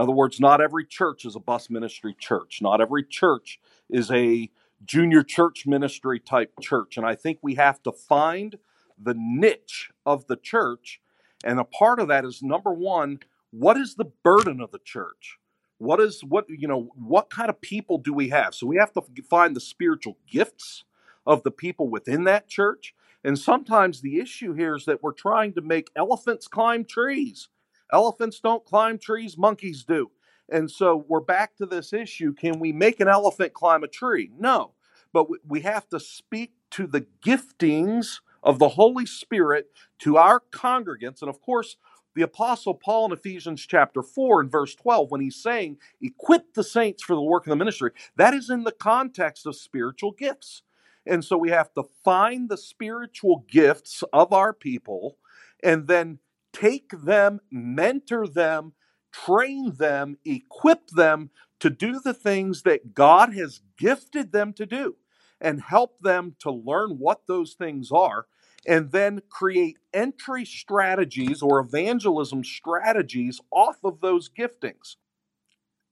In 0.00 0.04
other 0.04 0.12
words, 0.12 0.40
not 0.40 0.62
every 0.62 0.86
church 0.86 1.26
is 1.26 1.36
a 1.36 1.40
bus 1.40 1.68
ministry 1.68 2.16
church. 2.18 2.60
Not 2.62 2.80
every 2.80 3.04
church 3.04 3.60
is 3.90 4.10
a 4.10 4.50
junior 4.82 5.22
church 5.22 5.66
ministry 5.66 6.18
type 6.18 6.54
church. 6.58 6.96
And 6.96 7.04
I 7.04 7.14
think 7.14 7.38
we 7.42 7.56
have 7.56 7.82
to 7.82 7.92
find 7.92 8.56
the 8.98 9.14
niche 9.14 9.90
of 10.06 10.26
the 10.26 10.36
church. 10.36 11.02
And 11.44 11.60
a 11.60 11.64
part 11.64 12.00
of 12.00 12.08
that 12.08 12.24
is 12.24 12.42
number 12.42 12.72
one, 12.72 13.18
what 13.50 13.76
is 13.76 13.96
the 13.96 14.06
burden 14.24 14.62
of 14.62 14.70
the 14.70 14.78
church? 14.78 15.36
What 15.76 16.00
is 16.00 16.24
what, 16.24 16.46
you 16.48 16.66
know, 16.66 16.92
what 16.94 17.28
kind 17.28 17.50
of 17.50 17.60
people 17.60 17.98
do 17.98 18.14
we 18.14 18.30
have? 18.30 18.54
So 18.54 18.66
we 18.66 18.78
have 18.78 18.94
to 18.94 19.02
find 19.28 19.54
the 19.54 19.60
spiritual 19.60 20.16
gifts 20.26 20.84
of 21.26 21.42
the 21.42 21.50
people 21.50 21.90
within 21.90 22.24
that 22.24 22.48
church. 22.48 22.94
And 23.22 23.38
sometimes 23.38 24.00
the 24.00 24.18
issue 24.18 24.54
here 24.54 24.76
is 24.76 24.86
that 24.86 25.02
we're 25.02 25.12
trying 25.12 25.52
to 25.52 25.60
make 25.60 25.90
elephants 25.94 26.48
climb 26.48 26.86
trees. 26.86 27.50
Elephants 27.92 28.40
don't 28.40 28.64
climb 28.64 28.98
trees, 28.98 29.36
monkeys 29.36 29.84
do. 29.84 30.10
And 30.50 30.70
so 30.70 31.04
we're 31.08 31.20
back 31.20 31.56
to 31.56 31.66
this 31.66 31.92
issue 31.92 32.32
can 32.34 32.58
we 32.58 32.72
make 32.72 33.00
an 33.00 33.08
elephant 33.08 33.52
climb 33.52 33.84
a 33.84 33.88
tree? 33.88 34.30
No. 34.38 34.72
But 35.12 35.26
we 35.46 35.60
have 35.62 35.88
to 35.88 36.00
speak 36.00 36.52
to 36.72 36.86
the 36.86 37.06
giftings 37.24 38.20
of 38.42 38.58
the 38.58 38.70
Holy 38.70 39.06
Spirit 39.06 39.66
to 40.00 40.16
our 40.16 40.40
congregants. 40.52 41.20
And 41.20 41.28
of 41.28 41.40
course, 41.40 41.76
the 42.14 42.22
Apostle 42.22 42.74
Paul 42.74 43.06
in 43.06 43.12
Ephesians 43.12 43.64
chapter 43.66 44.02
4 44.02 44.42
and 44.42 44.50
verse 44.50 44.74
12, 44.74 45.10
when 45.10 45.20
he's 45.20 45.40
saying, 45.40 45.78
equip 46.00 46.54
the 46.54 46.64
saints 46.64 47.02
for 47.02 47.14
the 47.14 47.22
work 47.22 47.46
of 47.46 47.50
the 47.50 47.56
ministry, 47.56 47.92
that 48.16 48.34
is 48.34 48.50
in 48.50 48.64
the 48.64 48.72
context 48.72 49.46
of 49.46 49.56
spiritual 49.56 50.12
gifts. 50.12 50.62
And 51.06 51.24
so 51.24 51.36
we 51.36 51.50
have 51.50 51.72
to 51.74 51.84
find 52.04 52.48
the 52.48 52.56
spiritual 52.56 53.44
gifts 53.48 54.02
of 54.12 54.32
our 54.32 54.52
people 54.52 55.16
and 55.62 55.86
then 55.86 56.18
take 56.52 56.90
them, 57.04 57.40
mentor 57.50 58.26
them, 58.26 58.72
train 59.12 59.74
them, 59.76 60.18
equip 60.24 60.88
them 60.88 61.30
to 61.60 61.70
do 61.70 62.00
the 62.00 62.14
things 62.14 62.62
that 62.62 62.94
God 62.94 63.34
has 63.34 63.60
gifted 63.78 64.32
them 64.32 64.52
to 64.54 64.66
do, 64.66 64.96
and 65.40 65.62
help 65.62 66.00
them 66.00 66.36
to 66.40 66.50
learn 66.50 66.98
what 66.98 67.22
those 67.26 67.54
things 67.54 67.90
are, 67.92 68.26
and 68.66 68.92
then 68.92 69.22
create 69.30 69.78
entry 69.94 70.44
strategies 70.44 71.42
or 71.42 71.60
evangelism 71.60 72.44
strategies 72.44 73.40
off 73.50 73.78
of 73.84 74.00
those 74.00 74.28
giftings. 74.28 74.96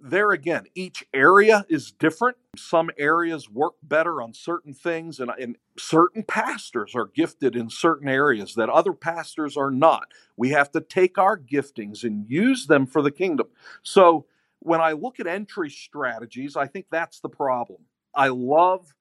There 0.01 0.31
again, 0.31 0.65
each 0.75 1.05
area 1.13 1.67
is 1.69 1.91
different. 1.91 2.37
Some 2.57 2.91
areas 2.99 3.51
work 3.51 3.75
better 3.83 4.23
on 4.23 4.33
certain 4.33 4.73
things, 4.73 5.19
and, 5.19 5.31
and, 5.41 5.57
certain 5.77 6.25
pastors 6.25 6.95
are 6.97 7.07
gifted 7.07 7.55
in 7.55 7.71
certain 7.71 8.09
areas 8.09 8.55
that 8.55 8.69
other 8.69 8.93
pastors 8.93 9.57
are 9.57 9.71
not. 9.71 10.09
We 10.37 10.51
have 10.51 10.73
to 10.73 10.81
take 10.81 11.19
our 11.19 11.39
giftings 11.39 12.03
and 12.03 12.29
use 12.29 12.67
them 12.67 12.87
for 12.87 13.01
the 13.01 13.13
kingdom. 13.13 13.47
So, 13.83 14.27
when 14.61 14.81
I 14.81 14.93
look 14.93 15.21
at 15.21 15.29
entry 15.29 15.71
strategies, 15.71 16.57
I 16.57 16.67
think 16.67 16.87
that's 16.91 17.21
the 17.21 17.29
problem. 17.29 17.83
I 18.13 18.29
love 18.29 18.93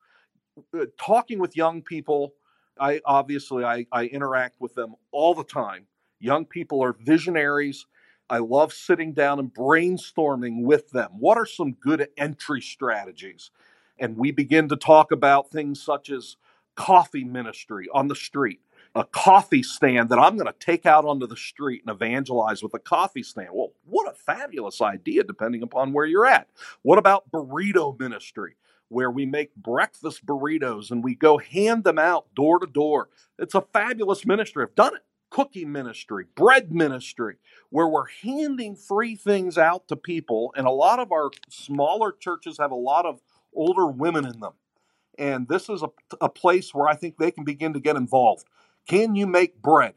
uh, 0.73 0.85
talking 0.99 1.39
with 1.39 1.57
young 1.57 1.81
people. 1.81 2.33
I 2.79 3.01
obviously 3.05 3.63
I, 3.63 3.87
I 3.91 4.05
interact 4.05 4.61
with 4.61 4.75
them 4.75 4.95
all 5.11 5.33
the 5.33 5.43
time. 5.43 5.87
Young 6.19 6.45
people 6.45 6.83
are 6.83 6.93
visionaries 6.93 7.87
I 8.29 8.39
love 8.39 8.74
sitting 8.74 9.13
down 9.13 9.39
and 9.39 9.53
brainstorming 9.53 10.63
with 10.63 10.91
them. 10.91 11.12
What 11.17 11.38
are 11.38 11.46
some 11.46 11.74
good 11.74 12.10
entry 12.17 12.62
strategies? 12.62 13.51
And 14.00 14.17
we 14.17 14.31
begin 14.31 14.67
to 14.69 14.75
talk 14.75 15.12
about 15.12 15.50
things 15.50 15.81
such 15.81 16.10
as 16.10 16.36
coffee 16.75 17.24
ministry 17.24 17.88
on 17.93 18.07
the 18.07 18.15
street, 18.15 18.60
a 18.96 19.03
coffee 19.05 19.63
stand 19.63 20.10
that 20.10 20.19
I'm 20.19 20.38
going 20.38 20.51
to 20.51 20.60
take 20.60 20.86
out 20.86 21.05
onto 21.05 21.25
the 21.25 21.38
street 21.38 21.84
and 21.86 21.96
evangelize 21.96 22.62
with 22.62 22.74
a 22.74 22.79
coffee 22.79 23.24
stand. 23.24 23.50
Well, 23.53 23.72
what 23.86 24.10
a 24.10 24.15
fabulous 24.15 24.81
idea, 24.81 25.24
depending 25.24 25.63
upon 25.63 25.93
where 25.93 26.05
you're 26.05 26.27
at. 26.27 26.48
What 26.84 27.00
about 27.00 27.31
burrito 27.31 27.98
ministry? 28.00 28.57
Where 28.89 29.12
we 29.12 29.25
make 29.25 29.55
breakfast 29.55 30.25
burritos 30.25 30.91
and 30.91 31.03
we 31.03 31.15
go 31.15 31.38
hand 31.39 31.84
them 31.84 32.00
out 32.00 32.34
door 32.36 32.60
to 32.60 32.67
door. 32.67 33.10
It's 33.39 33.55
a 33.55 33.65
fabulous 33.74 34.25
ministry. 34.25 34.63
I've 34.63 34.75
done 34.75 34.96
it 34.96 35.03
cookie 35.29 35.65
ministry, 35.65 36.25
bread 36.36 36.72
ministry, 36.72 37.38
where 37.69 37.88
we're 37.88 38.07
handing 38.24 38.75
free 38.75 39.15
things 39.15 39.57
out 39.57 39.88
to 39.88 39.96
people. 39.96 40.53
And 40.55 40.67
a 40.67 40.72
lot 40.72 41.00
of 41.00 41.12
our 41.12 41.29
smaller 41.50 42.12
churches 42.12 42.57
have 42.60 42.72
a 42.72 42.75
lot 42.75 43.05
of 43.05 43.22
older 43.53 43.88
women 43.88 44.25
in 44.25 44.39
them. 44.39 44.53
And 45.17 45.48
this 45.48 45.69
is 45.69 45.81
a, 45.81 45.89
a 46.22 46.29
place 46.29 46.74
where 46.74 46.88
I 46.88 46.96
think 46.96 47.17
they 47.17 47.31
can 47.31 47.43
begin 47.43 47.74
to 47.74 47.79
get 47.79 47.96
involved. 47.96 48.46
Can 48.88 49.15
you 49.15 49.27
make 49.27 49.62
bread? 49.62 49.96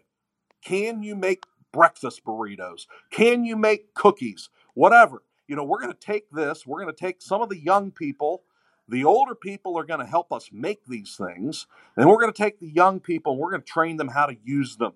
Can 0.64 1.02
you 1.02 1.14
make 1.14 1.44
breakfast 1.72 2.24
burritos? 2.24 2.86
Can 3.10 3.44
you 3.44 3.56
make 3.56 3.94
cookies? 3.94 4.48
Whatever. 4.74 5.22
You 5.46 5.56
know, 5.56 5.64
we're 5.64 5.80
going 5.80 5.92
to 5.92 5.98
take 5.98 6.30
this, 6.30 6.66
we're 6.66 6.82
going 6.82 6.94
to 6.94 7.00
take 7.00 7.20
some 7.20 7.42
of 7.42 7.48
the 7.48 7.58
young 7.58 7.90
people 7.90 8.44
the 8.90 9.04
older 9.04 9.36
people 9.36 9.78
are 9.78 9.84
going 9.84 10.00
to 10.00 10.06
help 10.06 10.32
us 10.32 10.50
make 10.52 10.84
these 10.84 11.14
things, 11.16 11.68
and 11.96 12.08
we're 12.08 12.20
going 12.20 12.32
to 12.32 12.36
take 12.36 12.58
the 12.58 12.68
young 12.68 12.98
people 12.98 13.32
and 13.32 13.40
we're 13.40 13.52
going 13.52 13.62
to 13.62 13.66
train 13.66 13.96
them 13.96 14.08
how 14.08 14.26
to 14.26 14.36
use 14.42 14.76
them. 14.76 14.94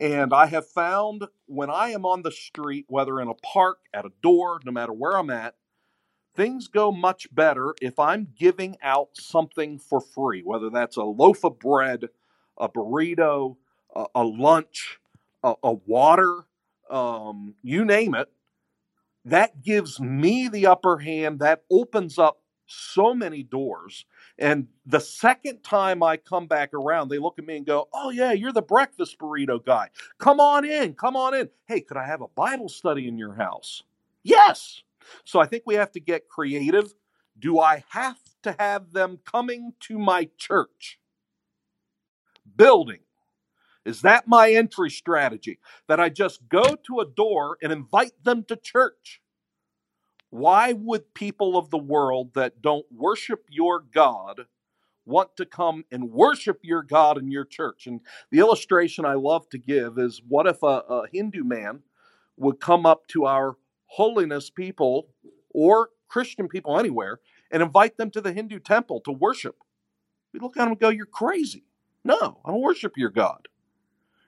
And 0.00 0.32
I 0.32 0.46
have 0.46 0.66
found 0.68 1.26
when 1.46 1.70
I 1.70 1.90
am 1.90 2.04
on 2.04 2.22
the 2.22 2.32
street, 2.32 2.86
whether 2.88 3.20
in 3.20 3.28
a 3.28 3.34
park, 3.34 3.78
at 3.92 4.06
a 4.06 4.12
door, 4.22 4.60
no 4.64 4.72
matter 4.72 4.92
where 4.92 5.16
I'm 5.16 5.30
at, 5.30 5.54
things 6.34 6.68
go 6.68 6.90
much 6.90 7.32
better 7.34 7.74
if 7.80 7.98
I'm 7.98 8.28
giving 8.38 8.76
out 8.82 9.10
something 9.14 9.78
for 9.78 10.00
free, 10.00 10.42
whether 10.42 10.70
that's 10.70 10.96
a 10.96 11.04
loaf 11.04 11.44
of 11.44 11.58
bread, 11.58 12.08
a 12.58 12.68
burrito, 12.68 13.56
a, 13.94 14.06
a 14.14 14.24
lunch, 14.24 14.98
a, 15.42 15.54
a 15.62 15.72
water, 15.72 16.44
um, 16.90 17.54
you 17.62 17.84
name 17.84 18.14
it. 18.14 18.28
That 19.24 19.62
gives 19.62 20.00
me 20.00 20.48
the 20.48 20.66
upper 20.66 20.98
hand. 20.98 21.40
That 21.40 21.62
opens 21.70 22.18
up 22.18 22.40
so 22.66 23.14
many 23.14 23.42
doors. 23.42 24.04
And 24.38 24.68
the 24.86 25.00
second 25.00 25.62
time 25.64 26.02
I 26.02 26.16
come 26.16 26.46
back 26.48 26.74
around, 26.74 27.08
they 27.10 27.18
look 27.18 27.38
at 27.38 27.46
me 27.46 27.56
and 27.58 27.66
go, 27.66 27.88
Oh, 27.94 28.10
yeah, 28.10 28.32
you're 28.32 28.52
the 28.52 28.62
breakfast 28.62 29.18
burrito 29.18 29.64
guy. 29.64 29.90
Come 30.18 30.40
on 30.40 30.64
in, 30.64 30.94
come 30.94 31.16
on 31.16 31.34
in. 31.34 31.50
Hey, 31.66 31.80
could 31.82 31.96
I 31.98 32.06
have 32.06 32.22
a 32.22 32.28
Bible 32.28 32.68
study 32.68 33.08
in 33.08 33.18
your 33.18 33.34
house? 33.34 33.82
Yes. 34.24 34.82
So 35.24 35.40
I 35.40 35.46
think 35.46 35.64
we 35.66 35.76
have 35.76 35.92
to 35.92 36.00
get 36.00 36.28
creative. 36.28 36.94
Do 37.38 37.60
I 37.60 37.84
have 37.90 38.18
to 38.44 38.56
have 38.58 38.92
them 38.92 39.20
coming 39.24 39.74
to 39.82 39.98
my 39.98 40.28
church? 40.38 40.98
Building. 42.56 43.00
Is 43.86 44.02
that 44.02 44.28
my 44.28 44.52
entry 44.52 44.90
strategy? 44.90 45.60
That 45.88 46.00
I 46.00 46.10
just 46.10 46.48
go 46.50 46.76
to 46.88 47.00
a 47.00 47.06
door 47.06 47.58
and 47.62 47.72
invite 47.72 48.12
them 48.24 48.44
to 48.46 48.56
church? 48.56 49.21
Why 50.32 50.72
would 50.72 51.12
people 51.12 51.58
of 51.58 51.68
the 51.68 51.76
world 51.76 52.32
that 52.32 52.62
don't 52.62 52.86
worship 52.90 53.44
your 53.50 53.80
God 53.80 54.46
want 55.04 55.36
to 55.36 55.44
come 55.44 55.84
and 55.92 56.10
worship 56.10 56.60
your 56.62 56.82
God 56.82 57.18
in 57.18 57.30
your 57.30 57.44
church? 57.44 57.86
And 57.86 58.00
the 58.30 58.38
illustration 58.38 59.04
I 59.04 59.12
love 59.12 59.50
to 59.50 59.58
give 59.58 59.98
is 59.98 60.22
what 60.26 60.46
if 60.46 60.62
a, 60.62 60.66
a 60.88 61.02
Hindu 61.12 61.44
man 61.44 61.80
would 62.38 62.60
come 62.60 62.86
up 62.86 63.06
to 63.08 63.26
our 63.26 63.58
holiness 63.88 64.48
people 64.48 65.08
or 65.50 65.90
Christian 66.08 66.48
people 66.48 66.78
anywhere 66.78 67.20
and 67.50 67.62
invite 67.62 67.98
them 67.98 68.10
to 68.12 68.22
the 68.22 68.32
Hindu 68.32 68.60
temple 68.60 69.02
to 69.02 69.12
worship? 69.12 69.56
We 70.32 70.40
look 70.40 70.56
at 70.56 70.62
him 70.62 70.68
and 70.68 70.80
go, 70.80 70.88
You're 70.88 71.04
crazy. 71.04 71.66
No, 72.04 72.40
I 72.42 72.52
don't 72.52 72.62
worship 72.62 72.94
your 72.96 73.10
God. 73.10 73.48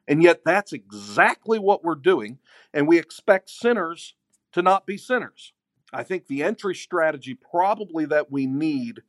And 0.07 0.23
yet, 0.23 0.43
that's 0.45 0.75
exactly 0.75 1.59
what 1.59 1.83
we're 1.83 1.95
doing. 1.95 2.41
And 2.75 2.87
we 2.87 2.99
expect 2.99 3.49
sinners 3.49 4.17
to 4.53 4.61
not 4.61 4.85
be 4.85 4.99
sinners. 4.99 5.55
I 5.95 6.03
think 6.03 6.27
the 6.27 6.43
entry 6.43 6.75
strategy 6.75 7.35
probably 7.35 8.05
that 8.07 8.31
we 8.31 8.47
need 8.47 9.03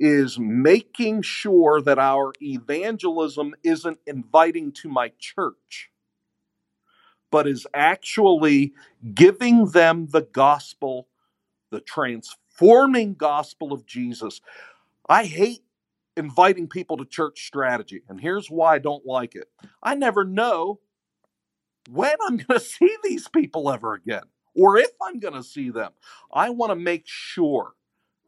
is 0.00 0.38
making 0.38 1.22
sure 1.22 1.80
that 1.82 1.98
our 1.98 2.32
evangelism 2.42 3.54
isn't 3.62 3.98
inviting 4.06 4.72
to 4.72 4.88
my 4.88 5.12
church, 5.18 5.90
but 7.30 7.46
is 7.46 7.66
actually 7.74 8.72
giving 9.14 9.66
them 9.70 10.08
the 10.10 10.22
gospel, 10.22 11.08
the 11.70 11.80
transforming 11.80 13.14
gospel 13.14 13.72
of 13.72 13.86
Jesus. 13.86 14.40
I 15.08 15.24
hate 15.24 15.62
inviting 16.16 16.68
people 16.68 16.96
to 16.96 17.04
church 17.04 17.46
strategy, 17.46 18.02
and 18.08 18.20
here's 18.20 18.50
why 18.50 18.74
I 18.74 18.78
don't 18.78 19.06
like 19.06 19.34
it. 19.34 19.48
I 19.82 19.94
never 19.94 20.24
know 20.24 20.80
when 21.90 22.16
I'm 22.26 22.38
going 22.38 22.46
to 22.50 22.60
see 22.60 22.96
these 23.04 23.28
people 23.28 23.70
ever 23.70 23.94
again 23.94 24.24
or 24.54 24.78
if 24.78 24.90
I'm 25.02 25.18
going 25.18 25.34
to 25.34 25.42
see 25.42 25.70
them. 25.70 25.92
I 26.32 26.50
want 26.50 26.70
to 26.70 26.76
make 26.76 27.04
sure 27.06 27.72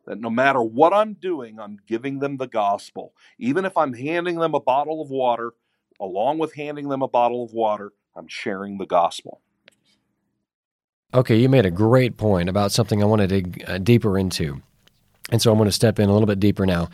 that 0.07 0.21
no 0.21 0.31
matter 0.31 0.63
what 0.63 0.93
I'm 0.93 1.15
doing, 1.15 1.59
I'm 1.59 1.79
giving 1.87 2.21
them 2.21 2.37
the 2.37 2.47
gospel. 2.47 3.13
Even 3.39 3.65
if 3.65 3.77
I'm 3.77 3.93
handing 3.93 4.37
them 4.37 4.55
a 4.55 4.61
bottle 4.61 5.03
of 5.03 5.11
water, 5.11 5.53
along 6.01 6.39
with 6.39 6.55
handing 6.55 6.89
them 6.89 7.03
a 7.03 7.09
bottle 7.09 7.45
of 7.45 7.53
water, 7.53 7.93
I'm 8.17 8.29
sharing 8.29 8.79
the 8.79 8.87
gospel. 8.87 9.41
Okay, 11.15 11.37
you 11.37 11.49
made 11.49 11.67
a 11.67 11.71
great 11.71 12.17
point 12.17 12.49
about 12.49 12.73
something 12.73 13.03
I 13.03 13.07
want 13.07 13.23
to 13.23 13.27
dig 13.27 13.65
uh, 13.67 13.79
deeper 13.79 14.19
into. 14.19 14.63
And 15.31 15.43
so 15.43 15.51
I'm 15.51 15.59
going 15.59 15.69
to 15.69 15.73
step 15.73 15.99
in 15.99 16.09
a 16.09 16.13
little 16.13 16.27
bit 16.27 16.41
deeper 16.41 16.67
now. 16.67 16.89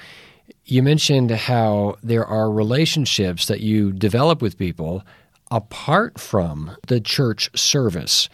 You 0.65 0.83
mentioned 0.83 1.31
how 1.31 1.97
there 2.03 2.25
are 2.25 2.51
relationships 2.51 3.47
that 3.47 3.61
you 3.61 3.93
develop 3.93 4.41
with 4.41 4.59
people 4.59 5.03
apart 5.51 6.19
from 6.19 6.77
the 6.87 7.01
church 7.01 7.51
service. 7.59 8.29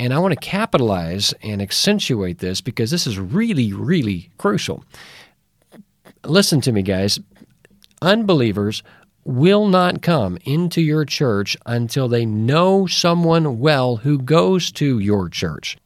And 0.00 0.14
I 0.14 0.18
want 0.18 0.32
to 0.32 0.40
capitalize 0.40 1.34
and 1.42 1.60
accentuate 1.60 2.38
this 2.38 2.62
because 2.62 2.90
this 2.90 3.06
is 3.06 3.18
really, 3.18 3.74
really 3.74 4.30
crucial. 4.38 4.82
Listen 6.24 6.62
to 6.62 6.72
me, 6.72 6.80
guys. 6.80 7.20
Unbelievers 8.00 8.82
will 9.24 9.68
not 9.68 10.00
come 10.00 10.38
into 10.46 10.80
your 10.80 11.04
church 11.04 11.54
until 11.66 12.08
they 12.08 12.24
know 12.24 12.86
someone 12.86 13.60
well 13.60 13.96
who 13.96 14.18
goes 14.18 14.72
to 14.72 14.98
your 14.98 15.28
church. 15.28 15.76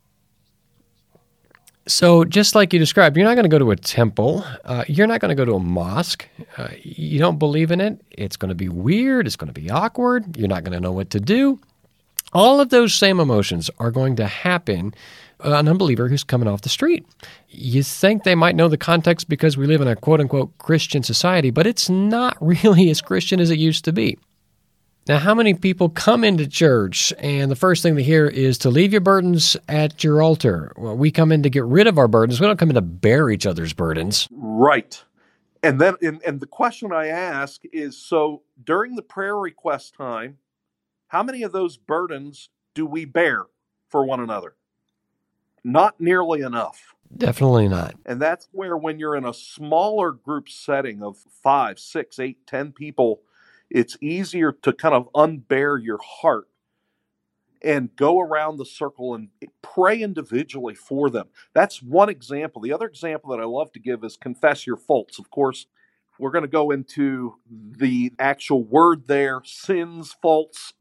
So, 1.88 2.24
just 2.24 2.55
like 2.55 2.72
you 2.72 2.79
described, 2.79 3.16
you're 3.16 3.27
not 3.27 3.35
going 3.35 3.42
to 3.42 3.48
go 3.48 3.59
to 3.59 3.72
a 3.72 3.77
temple. 3.77 4.44
Uh, 4.64 4.85
you're 4.87 5.09
not 5.09 5.20
going 5.22 5.31
to 5.31 5.35
go 5.35 5.44
to 5.44 5.55
a 5.55 5.61
mosque. 5.61 6.24
Uh, 6.57 6.68
you 6.85 7.18
don't 7.18 7.40
believe 7.40 7.72
in 7.72 7.81
it. 7.81 8.00
It's 8.12 8.37
going 8.37 8.50
to 8.50 8.55
be 8.55 8.68
weird. 8.68 9.27
It's 9.27 9.37
going 9.37 9.53
to 9.53 9.61
be 9.61 9.70
awkward. 9.70 10.37
You're 10.37 10.46
not 10.46 10.62
going 10.62 10.72
to 10.72 10.81
know 10.81 10.92
what 10.92 11.11
to 11.11 11.20
do. 11.20 11.59
All 12.35 12.61
of 12.61 12.70
those 12.70 12.94
same 12.94 13.20
emotions 13.20 13.70
are 13.79 13.90
going 13.90 14.16
to 14.16 14.27
happen 14.27 14.94
uh, 15.44 15.53
an 15.55 15.68
unbeliever 15.68 16.09
who's 16.09 16.25
coming 16.25 16.49
off 16.49 16.62
the 16.62 16.68
street. 16.68 17.07
You 17.49 17.83
think 17.83 18.23
they 18.23 18.35
might 18.35 18.57
know 18.57 18.68
the 18.68 18.77
context 18.77 19.29
because 19.29 19.57
we 19.57 19.66
live 19.66 19.81
in 19.81 19.88
a 19.88 19.97
quote 19.97 20.20
unquote 20.20 20.57
Christian 20.59 21.03
society, 21.03 21.51
but 21.51 21.66
it's 21.66 21.88
not 21.88 22.37
really 22.40 22.90
as 22.90 23.01
Christian 23.01 23.40
as 23.40 23.51
it 23.51 23.59
used 23.59 23.85
to 23.85 23.92
be. 23.92 24.18
Now, 25.07 25.18
how 25.18 25.35
many 25.35 25.53
people 25.53 25.90
come 25.90 26.25
into 26.25 26.47
church 26.47 27.12
and 27.18 27.51
the 27.51 27.57
first 27.57 27.83
thing 27.83 27.94
they 27.94 28.03
hear 28.03 28.27
is 28.27 28.57
to 28.59 28.70
leave 28.70 28.90
your 28.90 29.03
burdens 29.03 29.55
at 29.68 30.03
your 30.03 30.23
altar? 30.23 30.73
Well, 30.79 30.97
we 30.97 31.11
come 31.11 31.31
in 31.31 31.42
to 31.42 31.51
get 31.51 31.64
rid 31.64 31.87
of 31.87 31.99
our 31.99 32.09
burdens. 32.09 32.40
We 32.40 32.47
don't 32.47 32.59
come 32.59 32.70
in 32.70 32.77
to 32.77 32.81
bear 32.81 33.29
each 33.29 33.44
other's 33.44 33.75
burdens. 33.75 34.29
Right. 34.31 35.05
And 35.62 35.79
then, 35.79 35.97
and, 36.01 36.23
and 36.25 36.40
the 36.40 36.47
question 36.47 36.90
I 36.90 37.09
ask 37.09 37.61
is 37.70 37.99
so 37.99 38.42
during 38.62 38.97
the 38.97 39.03
prayer 39.03 39.37
request 39.37 39.94
time, 39.94 40.38
how 41.14 41.22
many 41.22 41.44
of 41.44 41.53
those 41.53 41.77
burdens 41.77 42.50
do 42.74 42.85
we 42.85 43.05
bear 43.05 43.44
for 43.88 44.05
one 44.05 44.20
another? 44.20 44.57
Not 45.62 46.00
nearly 46.00 46.40
enough. 46.40 46.94
Definitely 47.16 47.68
not. 47.68 47.94
And 48.05 48.20
that's 48.20 48.48
where, 48.50 48.77
when 48.77 48.98
you're 48.98 49.14
in 49.14 49.24
a 49.24 49.33
smaller 49.33 50.11
group 50.11 50.48
setting 50.48 51.05
of 51.05 51.16
five, 51.42 51.79
six, 51.79 52.18
eight, 52.18 52.46
ten 52.48 52.72
people, 52.72 53.22
it's 53.70 53.96
easier 54.00 54.50
to 54.64 54.72
kind 54.72 54.94
of 54.94 55.09
unbear 55.14 55.81
your 55.81 56.00
heart. 56.03 56.48
and 57.64 57.96
go 57.96 58.20
around 58.20 58.59
the 58.59 58.66
circle 58.66 59.14
and 59.14 59.29
pray 59.62 60.03
individually 60.03 60.74
for 60.74 61.09
them. 61.11 61.27
That's 61.55 61.83
one 61.83 62.11
example. 62.11 62.61
The 62.61 62.72
other 62.72 62.87
example 62.87 63.31
that 63.31 63.40
I 63.40 63.44
love 63.44 63.72
to 63.72 63.81
give 63.81 64.05
is 64.05 64.16
confess 64.16 64.66
your 64.66 64.77
faults. 64.77 65.18
Of 65.18 65.31
course, 65.31 65.66
we're 66.18 66.31
going 66.31 66.42
to 66.42 66.48
go 66.48 66.70
into 66.70 67.37
the 67.48 68.12
actual 68.18 68.62
word 68.62 69.09
there 69.09 69.40
sins, 69.44 70.14
faults. 70.20 70.74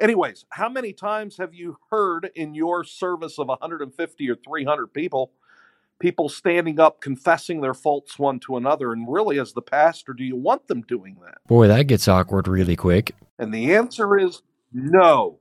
Anyways, 0.00 0.44
how 0.50 0.68
many 0.68 0.92
times 0.92 1.38
have 1.38 1.54
you 1.54 1.78
heard 1.90 2.30
in 2.34 2.54
your 2.54 2.84
service 2.84 3.38
of 3.38 3.48
150 3.48 4.30
or 4.30 4.36
300 4.36 4.86
people, 4.94 5.32
people 5.98 6.28
standing 6.28 6.78
up 6.78 7.00
confessing 7.00 7.60
their 7.60 7.74
faults 7.74 8.18
one 8.18 8.38
to 8.40 8.56
another? 8.56 8.92
And 8.92 9.12
really, 9.12 9.40
as 9.40 9.52
the 9.52 9.62
pastor, 9.62 10.12
do 10.12 10.22
you 10.22 10.36
want 10.36 10.68
them 10.68 10.82
doing 10.82 11.16
that? 11.24 11.38
Boy, 11.48 11.66
that 11.66 11.88
gets 11.88 12.06
awkward 12.06 12.46
really 12.46 12.76
quick. 12.76 13.14
And 13.38 13.52
the 13.52 13.74
answer 13.74 14.16
is 14.16 14.42
no. 14.72 15.40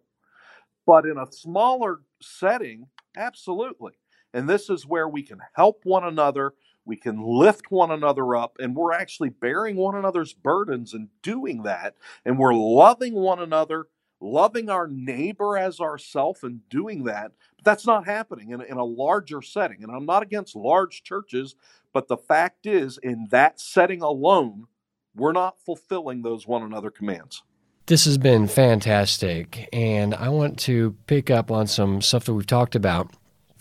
But 0.87 1.05
in 1.05 1.17
a 1.17 1.31
smaller 1.31 1.99
setting, 2.21 2.87
absolutely. 3.15 3.93
And 4.33 4.49
this 4.49 4.69
is 4.69 4.87
where 4.87 5.07
we 5.07 5.21
can 5.21 5.39
help 5.53 5.81
one 5.83 6.03
another, 6.03 6.53
we 6.85 6.95
can 6.95 7.21
lift 7.21 7.69
one 7.69 7.91
another 7.91 8.35
up, 8.35 8.55
and 8.59 8.75
we're 8.75 8.93
actually 8.93 9.29
bearing 9.29 9.75
one 9.75 9.95
another's 9.95 10.33
burdens 10.33 10.93
and 10.93 11.09
doing 11.21 11.63
that. 11.63 11.95
And 12.25 12.39
we're 12.39 12.53
loving 12.53 13.13
one 13.13 13.39
another, 13.39 13.87
loving 14.19 14.69
our 14.69 14.87
neighbor 14.87 15.57
as 15.57 15.79
ourself, 15.79 16.43
and 16.43 16.67
doing 16.69 17.03
that. 17.03 17.31
But 17.55 17.65
that's 17.65 17.85
not 17.85 18.05
happening 18.05 18.51
in, 18.51 18.61
in 18.61 18.77
a 18.77 18.83
larger 18.83 19.41
setting. 19.41 19.83
And 19.83 19.91
I'm 19.91 20.05
not 20.05 20.23
against 20.23 20.55
large 20.55 21.03
churches, 21.03 21.55
but 21.93 22.07
the 22.07 22.17
fact 22.17 22.65
is, 22.65 22.97
in 23.01 23.27
that 23.31 23.59
setting 23.59 24.01
alone, 24.01 24.67
we're 25.15 25.33
not 25.33 25.59
fulfilling 25.59 26.21
those 26.21 26.47
one 26.47 26.63
another 26.63 26.91
commands. 26.91 27.43
This 27.87 28.05
has 28.05 28.17
been 28.17 28.47
fantastic, 28.47 29.69
and 29.71 30.13
I 30.13 30.29
want 30.29 30.59
to 30.59 30.95
pick 31.07 31.31
up 31.31 31.49
on 31.49 31.67
some 31.67 32.01
stuff 32.01 32.25
that 32.25 32.33
we've 32.33 32.45
talked 32.45 32.75
about. 32.75 33.09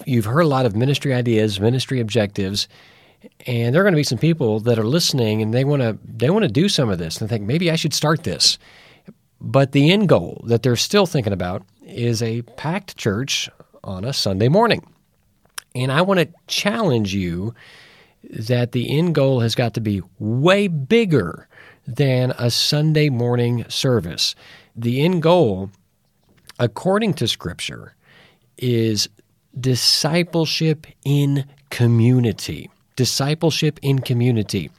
You've 0.04 0.24
heard 0.24 0.40
a 0.40 0.48
lot 0.48 0.66
of 0.66 0.74
ministry 0.74 1.14
ideas, 1.14 1.60
ministry 1.60 2.00
objectives, 2.00 2.66
and 3.46 3.74
there 3.74 3.82
are 3.82 3.84
going 3.84 3.94
to 3.94 3.98
be 3.98 4.02
some 4.02 4.18
people 4.18 4.60
that 4.60 4.78
are 4.78 4.84
listening 4.84 5.42
and 5.42 5.54
they 5.54 5.64
want 5.64 5.82
to 5.82 5.98
they 6.04 6.30
want 6.30 6.42
to 6.42 6.50
do 6.50 6.68
some 6.68 6.88
of 6.88 6.98
this 6.98 7.20
and 7.20 7.30
think 7.30 7.44
maybe 7.44 7.70
I 7.70 7.76
should 7.76 7.94
start 7.94 8.24
this. 8.24 8.58
But 9.40 9.72
the 9.72 9.90
end 9.90 10.08
goal 10.08 10.42
that 10.46 10.62
they're 10.62 10.76
still 10.76 11.06
thinking 11.06 11.32
about 11.32 11.62
is 11.82 12.22
a 12.22 12.42
packed 12.42 12.96
church 12.96 13.48
on 13.84 14.04
a 14.04 14.12
Sunday 14.12 14.48
morning. 14.48 14.86
And 15.74 15.92
I 15.92 16.02
want 16.02 16.20
to 16.20 16.28
challenge 16.46 17.14
you 17.14 17.54
that 18.30 18.72
the 18.72 18.98
end 18.98 19.14
goal 19.14 19.40
has 19.40 19.54
got 19.54 19.74
to 19.74 19.80
be 19.80 20.02
way 20.18 20.68
bigger 20.68 21.48
than 21.86 22.32
a 22.38 22.50
Sunday 22.50 23.08
morning 23.08 23.64
service. 23.68 24.34
The 24.74 25.04
end 25.04 25.22
goal, 25.22 25.70
according 26.58 27.14
to 27.14 27.28
Scripture, 27.28 27.94
is 28.58 29.08
discipleship 29.58 30.86
in 31.04 31.44
community. 31.70 32.70
Discipleship 32.96 33.78
in 33.82 34.00
community. 34.00 34.70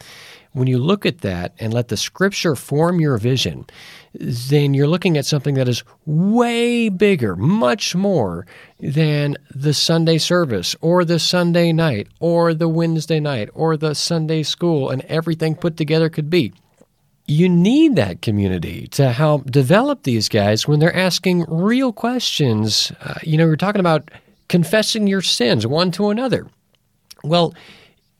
When 0.57 0.67
you 0.67 0.79
look 0.79 1.05
at 1.05 1.19
that 1.19 1.53
and 1.59 1.71
let 1.71 1.89
the 1.89 1.97
Scripture 1.97 2.55
form 2.55 2.99
your 2.99 3.17
vision, 3.17 3.67
then 4.13 4.73
you're 4.73 4.87
looking 4.87 5.15
at 5.15 5.25
something 5.27 5.53
that 5.53 5.67
is 5.67 5.83
way 6.07 6.89
bigger, 6.89 7.35
much 7.35 7.93
more 7.93 8.47
than 8.79 9.37
the 9.53 9.73
Sunday 9.73 10.17
service 10.17 10.75
or 10.81 11.05
the 11.05 11.19
Sunday 11.19 11.71
night 11.71 12.07
or 12.19 12.55
the 12.55 12.67
Wednesday 12.67 13.19
night 13.19 13.49
or 13.53 13.77
the 13.77 13.93
Sunday 13.93 14.41
school 14.41 14.89
and 14.89 15.03
everything 15.03 15.53
put 15.53 15.77
together 15.77 16.09
could 16.09 16.29
be 16.29 16.53
you 17.27 17.49
need 17.49 17.97
that 17.97 18.21
community 18.21 18.87
to 18.87 19.11
help 19.11 19.51
develop 19.51 20.03
these 20.03 20.29
guys 20.29 20.65
when 20.65 20.79
they're 20.79 20.95
asking 20.95 21.43
real 21.49 21.91
questions. 21.91 22.91
Uh, 23.01 23.15
you 23.21 23.37
know, 23.37 23.45
we're 23.45 23.57
talking 23.57 23.81
about 23.81 24.09
confessing 24.47 25.07
your 25.07 25.21
sins 25.21 25.67
one 25.67 25.91
to 25.91 26.09
another. 26.09 26.47
Well, 27.25 27.53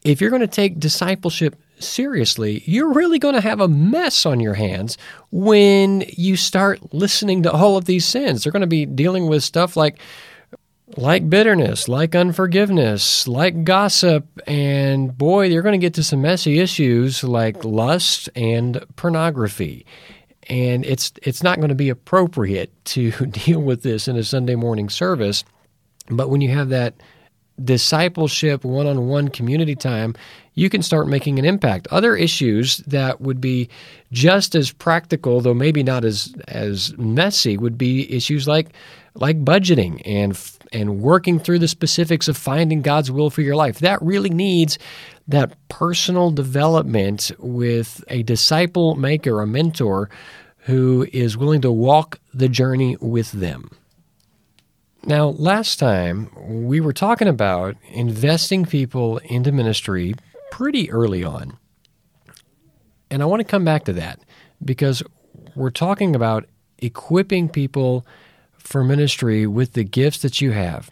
if 0.04 0.20
you're 0.20 0.30
going 0.30 0.42
to 0.42 0.48
take 0.48 0.80
discipleship 0.80 1.56
seriously, 1.80 2.64
you're 2.66 2.92
really 2.94 3.20
going 3.20 3.36
to 3.36 3.42
have 3.42 3.60
a 3.60 3.68
mess 3.68 4.26
on 4.26 4.40
your 4.40 4.54
hands 4.54 4.98
when 5.32 6.04
you 6.10 6.36
start 6.36 6.94
listening 6.94 7.44
to 7.44 7.52
all 7.52 7.78
of 7.78 7.86
these 7.86 8.06
sins. 8.06 8.44
They're 8.44 8.52
going 8.52 8.62
to 8.62 8.68
be 8.68 8.86
dealing 8.86 9.28
with 9.28 9.44
stuff 9.44 9.76
like 9.76 10.00
like 10.96 11.30
bitterness, 11.30 11.90
like 11.90 12.16
unforgiveness, 12.16 13.28
like 13.28 13.66
gossip, 13.66 14.26
and 14.48 15.18
boy, 15.18 15.48
you're 15.48 15.62
going 15.62 15.80
to 15.80 15.86
get 15.86 15.96
to 15.96 16.04
some 16.04 16.22
messy 16.22 16.60
issues 16.60 17.24
like 17.24 17.66
lust 17.66 18.30
and 18.36 18.84
pornography. 18.96 19.86
And 20.50 20.86
it's 20.86 21.12
it's 21.24 21.44
not 21.44 21.58
going 21.58 21.70
to 21.70 21.76
be 21.76 21.90
appropriate 21.90 22.72
to 22.86 23.12
deal 23.26 23.60
with 23.60 23.84
this 23.84 24.08
in 24.08 24.16
a 24.16 24.24
Sunday 24.24 24.56
morning 24.56 24.90
service. 24.90 25.44
But 26.10 26.30
when 26.30 26.40
you 26.40 26.50
have 26.52 26.70
that 26.70 26.96
discipleship, 27.64 28.64
one 28.64 28.88
on 28.88 29.08
one 29.08 29.30
community 29.30 29.76
time, 29.76 30.16
you 30.54 30.70
can 30.70 30.82
start 30.82 31.08
making 31.08 31.38
an 31.40 31.46
impact. 31.46 31.88
Other 31.92 32.16
issues 32.16 32.78
that 32.78 33.22
would 33.22 33.40
be 33.40 33.70
just 34.12 34.56
as 34.56 34.72
practical, 34.72 35.42
though 35.42 35.54
maybe 35.54 35.84
not 35.84 36.04
as, 36.04 36.34
as 36.48 36.98
messy, 36.98 37.58
would 37.58 37.78
be 37.78 38.12
issues 38.12 38.48
like 38.48 38.70
like 39.20 39.44
budgeting 39.44 40.02
and 40.06 40.40
and 40.72 41.02
working 41.02 41.40
through 41.40 41.60
the 41.60 41.68
specifics 41.68 42.28
of 42.28 42.38
finding 42.38 42.82
God's 42.82 43.12
will 43.12 43.30
for 43.30 43.42
your 43.42 43.56
life. 43.56 43.80
That 43.80 44.02
really 44.02 44.30
needs 44.30 44.78
that 45.28 45.56
personal 45.70 46.32
development 46.32 47.32
with 47.40 48.04
a 48.10 48.24
disciple 48.24 48.96
maker, 48.96 49.42
a 49.42 49.48
mentor 49.48 50.10
who 50.60 51.08
is 51.14 51.38
willing 51.38 51.62
to 51.62 51.72
walk 51.72 52.20
the 52.34 52.50
journey 52.50 52.98
with 53.00 53.32
them. 53.32 53.70
Now, 55.08 55.30
last 55.30 55.80
time 55.80 56.30
we 56.36 56.82
were 56.82 56.92
talking 56.92 57.30
about 57.30 57.78
investing 57.94 58.66
people 58.66 59.20
into 59.20 59.54
ministry 59.54 60.16
pretty 60.52 60.92
early 60.92 61.24
on. 61.24 61.58
And 63.10 63.24
I 63.24 63.26
want 63.26 63.40
to 63.40 63.46
come 63.46 63.64
back 63.64 63.86
to 63.86 63.94
that 63.94 64.20
because 64.66 65.02
we're 65.56 65.70
talking 65.70 66.14
about 66.14 66.44
equipping 66.80 67.48
people 67.48 68.06
for 68.58 68.84
ministry 68.84 69.48
with 69.48 69.74
the 69.74 69.86
gifts 69.86 70.22
that 70.24 70.42
you 70.42 70.52
have. 70.52 70.92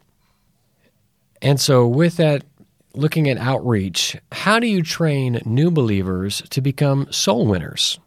And 1.41 1.59
so, 1.59 1.85
with 1.85 2.15
that, 2.15 2.45
looking 2.93 3.27
at 3.27 3.37
outreach, 3.37 4.15
how 4.31 4.61
do 4.61 4.67
you 4.67 4.81
train 4.81 5.41
new 5.43 5.69
believers 5.69 6.41
to 6.51 6.61
become 6.61 7.11
soul 7.11 7.45
winners? 7.45 7.99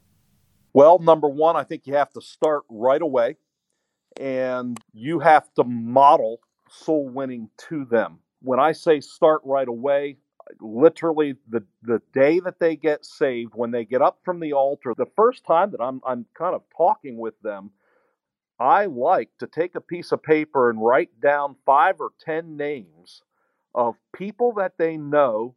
Well, 0.73 1.01
number 1.01 1.29
one, 1.29 1.55
I 1.55 1.65
think 1.65 1.87
you 1.87 1.97
have 1.97 2.15
to 2.15 2.23
start 2.23 2.63
right 2.71 3.03
away 3.03 3.37
and 4.19 4.79
you 4.93 5.21
have 5.21 5.53
to 5.55 5.65
model 5.65 6.41
soul 6.69 7.09
winning 7.09 7.49
to 7.69 7.85
them. 7.85 8.19
When 8.43 8.61
I 8.61 8.73
say 8.73 9.01
start 9.01 9.41
right 9.45 9.69
away, 9.69 10.17
literally 10.61 11.37
the 11.49 11.63
the 11.83 12.03
day 12.13 12.41
that 12.41 12.59
they 12.59 12.77
get 12.77 13.05
saved, 13.05 13.53
when 13.55 13.71
they 13.71 13.85
get 13.85 14.03
up 14.03 14.19
from 14.25 14.41
the 14.41 14.53
altar, 14.53 14.93
the 14.97 15.07
first 15.17 15.45
time 15.45 15.71
that 15.71 15.81
I'm 15.81 16.01
I'm 16.07 16.27
kind 16.35 16.55
of 16.55 16.63
talking 16.77 17.17
with 17.19 17.41
them, 17.43 17.71
I 18.59 18.87
like 18.87 19.31
to 19.39 19.47
take 19.47 19.75
a 19.75 19.81
piece 19.81 20.13
of 20.13 20.23
paper 20.23 20.71
and 20.71 20.85
write 20.85 21.21
down 21.21 21.57
five 21.65 22.01
or 22.01 22.11
ten 22.21 22.57
names 22.57 23.23
of 23.75 23.95
people 24.13 24.53
that 24.55 24.79
they 24.79 24.97
know, 24.97 25.55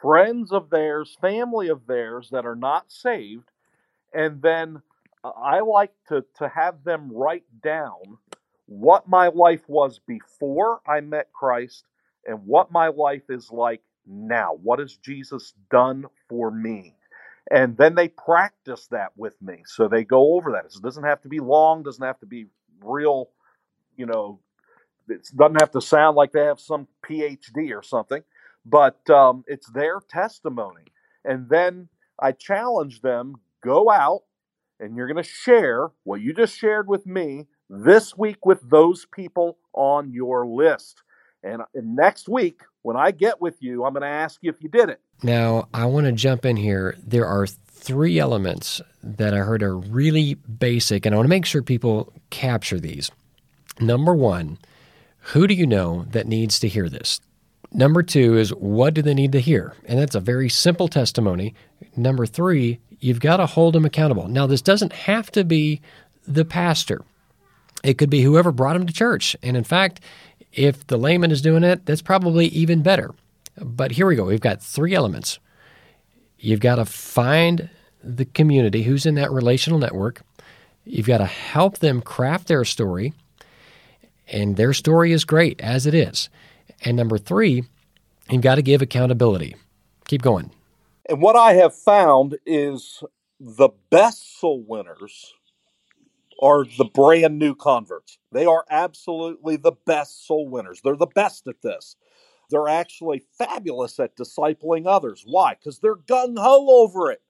friends 0.00 0.52
of 0.52 0.70
theirs, 0.70 1.16
family 1.20 1.68
of 1.68 1.86
theirs 1.86 2.28
that 2.30 2.46
are 2.46 2.56
not 2.56 2.92
saved, 2.92 3.50
and 4.14 4.42
then 4.42 4.82
I 5.36 5.60
like 5.60 5.92
to, 6.08 6.24
to 6.38 6.48
have 6.48 6.84
them 6.84 7.10
write 7.12 7.44
down 7.62 8.18
what 8.66 9.08
my 9.08 9.28
life 9.28 9.62
was 9.68 10.00
before 10.06 10.80
I 10.86 11.00
met 11.00 11.32
Christ 11.32 11.84
and 12.26 12.46
what 12.46 12.72
my 12.72 12.88
life 12.88 13.30
is 13.30 13.50
like 13.50 13.82
now. 14.06 14.58
What 14.62 14.80
has 14.80 14.96
Jesus 14.96 15.54
done 15.70 16.06
for 16.28 16.50
me? 16.50 16.94
And 17.50 17.76
then 17.76 17.94
they 17.94 18.08
practice 18.08 18.88
that 18.88 19.12
with 19.16 19.40
me. 19.40 19.62
So 19.66 19.88
they 19.88 20.04
go 20.04 20.34
over 20.34 20.52
that. 20.52 20.66
it 20.66 20.82
doesn't 20.82 21.04
have 21.04 21.22
to 21.22 21.28
be 21.28 21.40
long, 21.40 21.82
doesn't 21.84 22.04
have 22.04 22.18
to 22.20 22.26
be 22.26 22.46
real, 22.82 23.30
you 23.96 24.06
know, 24.06 24.40
it 25.08 25.28
doesn't 25.36 25.60
have 25.60 25.70
to 25.72 25.80
sound 25.80 26.16
like 26.16 26.32
they 26.32 26.44
have 26.44 26.60
some 26.60 26.88
PhD 27.08 27.72
or 27.76 27.82
something, 27.82 28.22
but 28.64 29.08
um, 29.10 29.44
it's 29.46 29.68
their 29.70 30.00
testimony. 30.08 30.84
And 31.24 31.48
then 31.48 31.88
I 32.20 32.32
challenge 32.32 33.02
them 33.02 33.36
go 33.62 33.90
out 33.90 34.22
and 34.80 34.96
you're 34.96 35.06
going 35.06 35.22
to 35.22 35.28
share 35.28 35.90
what 36.04 36.20
you 36.20 36.32
just 36.32 36.56
shared 36.56 36.88
with 36.88 37.06
me 37.06 37.46
this 37.68 38.16
week 38.16 38.44
with 38.44 38.68
those 38.68 39.06
people 39.06 39.58
on 39.72 40.12
your 40.12 40.46
list. 40.46 41.02
And, 41.42 41.62
uh, 41.62 41.66
and 41.74 41.96
next 41.96 42.28
week, 42.28 42.62
when 42.82 42.96
I 42.96 43.10
get 43.10 43.40
with 43.40 43.62
you, 43.62 43.84
I'm 43.84 43.92
going 43.92 44.02
to 44.02 44.08
ask 44.08 44.40
you 44.42 44.50
if 44.50 44.62
you 44.62 44.68
did 44.68 44.88
it. 44.88 45.00
Now, 45.22 45.68
I 45.72 45.86
want 45.86 46.06
to 46.06 46.12
jump 46.12 46.44
in 46.44 46.56
here. 46.56 46.96
There 47.04 47.26
are 47.26 47.46
three 47.46 48.18
elements 48.18 48.80
that 49.02 49.34
I 49.34 49.38
heard 49.38 49.62
are 49.62 49.76
really 49.76 50.34
basic, 50.34 51.06
and 51.06 51.14
I 51.14 51.18
want 51.18 51.26
to 51.26 51.30
make 51.30 51.46
sure 51.46 51.62
people 51.62 52.12
capture 52.30 52.80
these. 52.80 53.10
Number 53.80 54.14
one, 54.14 54.58
who 55.18 55.46
do 55.46 55.54
you 55.54 55.66
know 55.66 56.06
that 56.10 56.26
needs 56.26 56.58
to 56.60 56.68
hear 56.68 56.88
this? 56.88 57.20
Number 57.72 58.02
two 58.02 58.36
is 58.38 58.50
what 58.50 58.94
do 58.94 59.02
they 59.02 59.14
need 59.14 59.32
to 59.32 59.40
hear? 59.40 59.74
And 59.84 59.98
that's 59.98 60.14
a 60.14 60.20
very 60.20 60.48
simple 60.48 60.88
testimony. 60.88 61.54
Number 61.96 62.26
three, 62.26 62.80
you've 63.00 63.20
got 63.20 63.38
to 63.38 63.46
hold 63.46 63.74
them 63.74 63.84
accountable. 63.84 64.28
Now, 64.28 64.46
this 64.46 64.62
doesn't 64.62 64.92
have 64.92 65.30
to 65.32 65.44
be 65.44 65.80
the 66.26 66.44
pastor. 66.44 67.02
It 67.84 67.98
could 67.98 68.10
be 68.10 68.22
whoever 68.22 68.52
brought 68.52 68.74
them 68.74 68.86
to 68.86 68.92
church. 68.92 69.36
And 69.42 69.56
in 69.56 69.64
fact, 69.64 70.00
if 70.52 70.86
the 70.86 70.96
layman 70.96 71.30
is 71.30 71.42
doing 71.42 71.62
it, 71.64 71.86
that's 71.86 72.02
probably 72.02 72.46
even 72.46 72.82
better. 72.82 73.14
But 73.58 73.92
here 73.92 74.06
we 74.06 74.16
go. 74.16 74.24
We've 74.24 74.40
got 74.40 74.62
three 74.62 74.94
elements. 74.94 75.38
You've 76.38 76.60
got 76.60 76.76
to 76.76 76.84
find 76.84 77.70
the 78.02 78.24
community 78.24 78.82
who's 78.82 79.06
in 79.06 79.14
that 79.16 79.32
relational 79.32 79.78
network. 79.78 80.22
You've 80.84 81.06
got 81.06 81.18
to 81.18 81.26
help 81.26 81.78
them 81.78 82.00
craft 82.00 82.48
their 82.48 82.64
story. 82.64 83.12
And 84.28 84.56
their 84.56 84.72
story 84.72 85.12
is 85.12 85.24
great 85.24 85.60
as 85.60 85.86
it 85.86 85.94
is. 85.94 86.28
And 86.84 86.96
number 86.96 87.18
three, 87.18 87.64
you've 88.30 88.42
got 88.42 88.56
to 88.56 88.62
give 88.62 88.82
accountability. 88.82 89.56
Keep 90.06 90.22
going. 90.22 90.50
And 91.08 91.20
what 91.22 91.36
I 91.36 91.54
have 91.54 91.74
found 91.74 92.38
is 92.46 93.02
the 93.38 93.70
best 93.90 94.40
soul 94.40 94.64
winners 94.66 95.34
are 96.42 96.64
the 96.64 96.84
brand 96.84 97.38
new 97.38 97.54
converts. 97.54 98.18
They 98.32 98.46
are 98.46 98.64
absolutely 98.70 99.56
the 99.56 99.72
best 99.86 100.26
soul 100.26 100.48
winners. 100.48 100.80
They're 100.82 100.96
the 100.96 101.06
best 101.06 101.46
at 101.46 101.62
this. 101.62 101.96
They're 102.50 102.68
actually 102.68 103.24
fabulous 103.38 103.98
at 103.98 104.16
discipling 104.16 104.86
others. 104.86 105.24
Why? 105.26 105.54
Because 105.54 105.78
they're 105.78 105.96
gung 105.96 106.38
ho 106.38 106.66
over 106.82 107.10
it. 107.10 107.22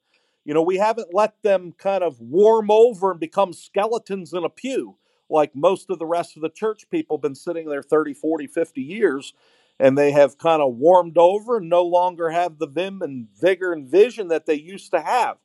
You 0.44 0.54
know, 0.54 0.62
we 0.62 0.76
haven't 0.76 1.14
let 1.14 1.42
them 1.42 1.72
kind 1.76 2.02
of 2.04 2.20
warm 2.20 2.70
over 2.70 3.10
and 3.10 3.20
become 3.20 3.52
skeletons 3.52 4.32
in 4.32 4.44
a 4.44 4.48
pew 4.48 4.96
like 5.28 5.54
most 5.54 5.90
of 5.90 5.98
the 5.98 6.06
rest 6.06 6.36
of 6.36 6.42
the 6.42 6.48
church 6.48 6.88
people 6.90 7.18
been 7.18 7.34
sitting 7.34 7.68
there 7.68 7.82
30, 7.82 8.14
40, 8.14 8.46
50 8.46 8.80
years 8.82 9.34
and 9.78 9.96
they 9.96 10.10
have 10.12 10.38
kind 10.38 10.62
of 10.62 10.74
warmed 10.76 11.18
over 11.18 11.58
and 11.58 11.68
no 11.68 11.82
longer 11.82 12.30
have 12.30 12.58
the 12.58 12.66
vim 12.66 13.02
and 13.02 13.28
vigor 13.40 13.72
and 13.72 13.88
vision 13.88 14.28
that 14.28 14.46
they 14.46 14.54
used 14.54 14.90
to 14.92 15.00
have. 15.00 15.36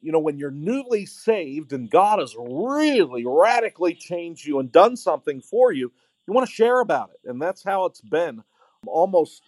You 0.00 0.12
know, 0.12 0.18
when 0.18 0.38
you're 0.38 0.50
newly 0.50 1.06
saved 1.06 1.72
and 1.72 1.90
God 1.90 2.18
has 2.18 2.34
really 2.38 3.24
radically 3.26 3.94
changed 3.94 4.46
you 4.46 4.58
and 4.58 4.70
done 4.70 4.96
something 4.96 5.40
for 5.40 5.72
you, 5.72 5.92
you 6.26 6.34
want 6.34 6.46
to 6.48 6.54
share 6.54 6.80
about 6.80 7.10
it. 7.10 7.28
And 7.28 7.40
that's 7.40 7.62
how 7.62 7.86
it's 7.86 8.00
been 8.00 8.42
almost 8.86 9.42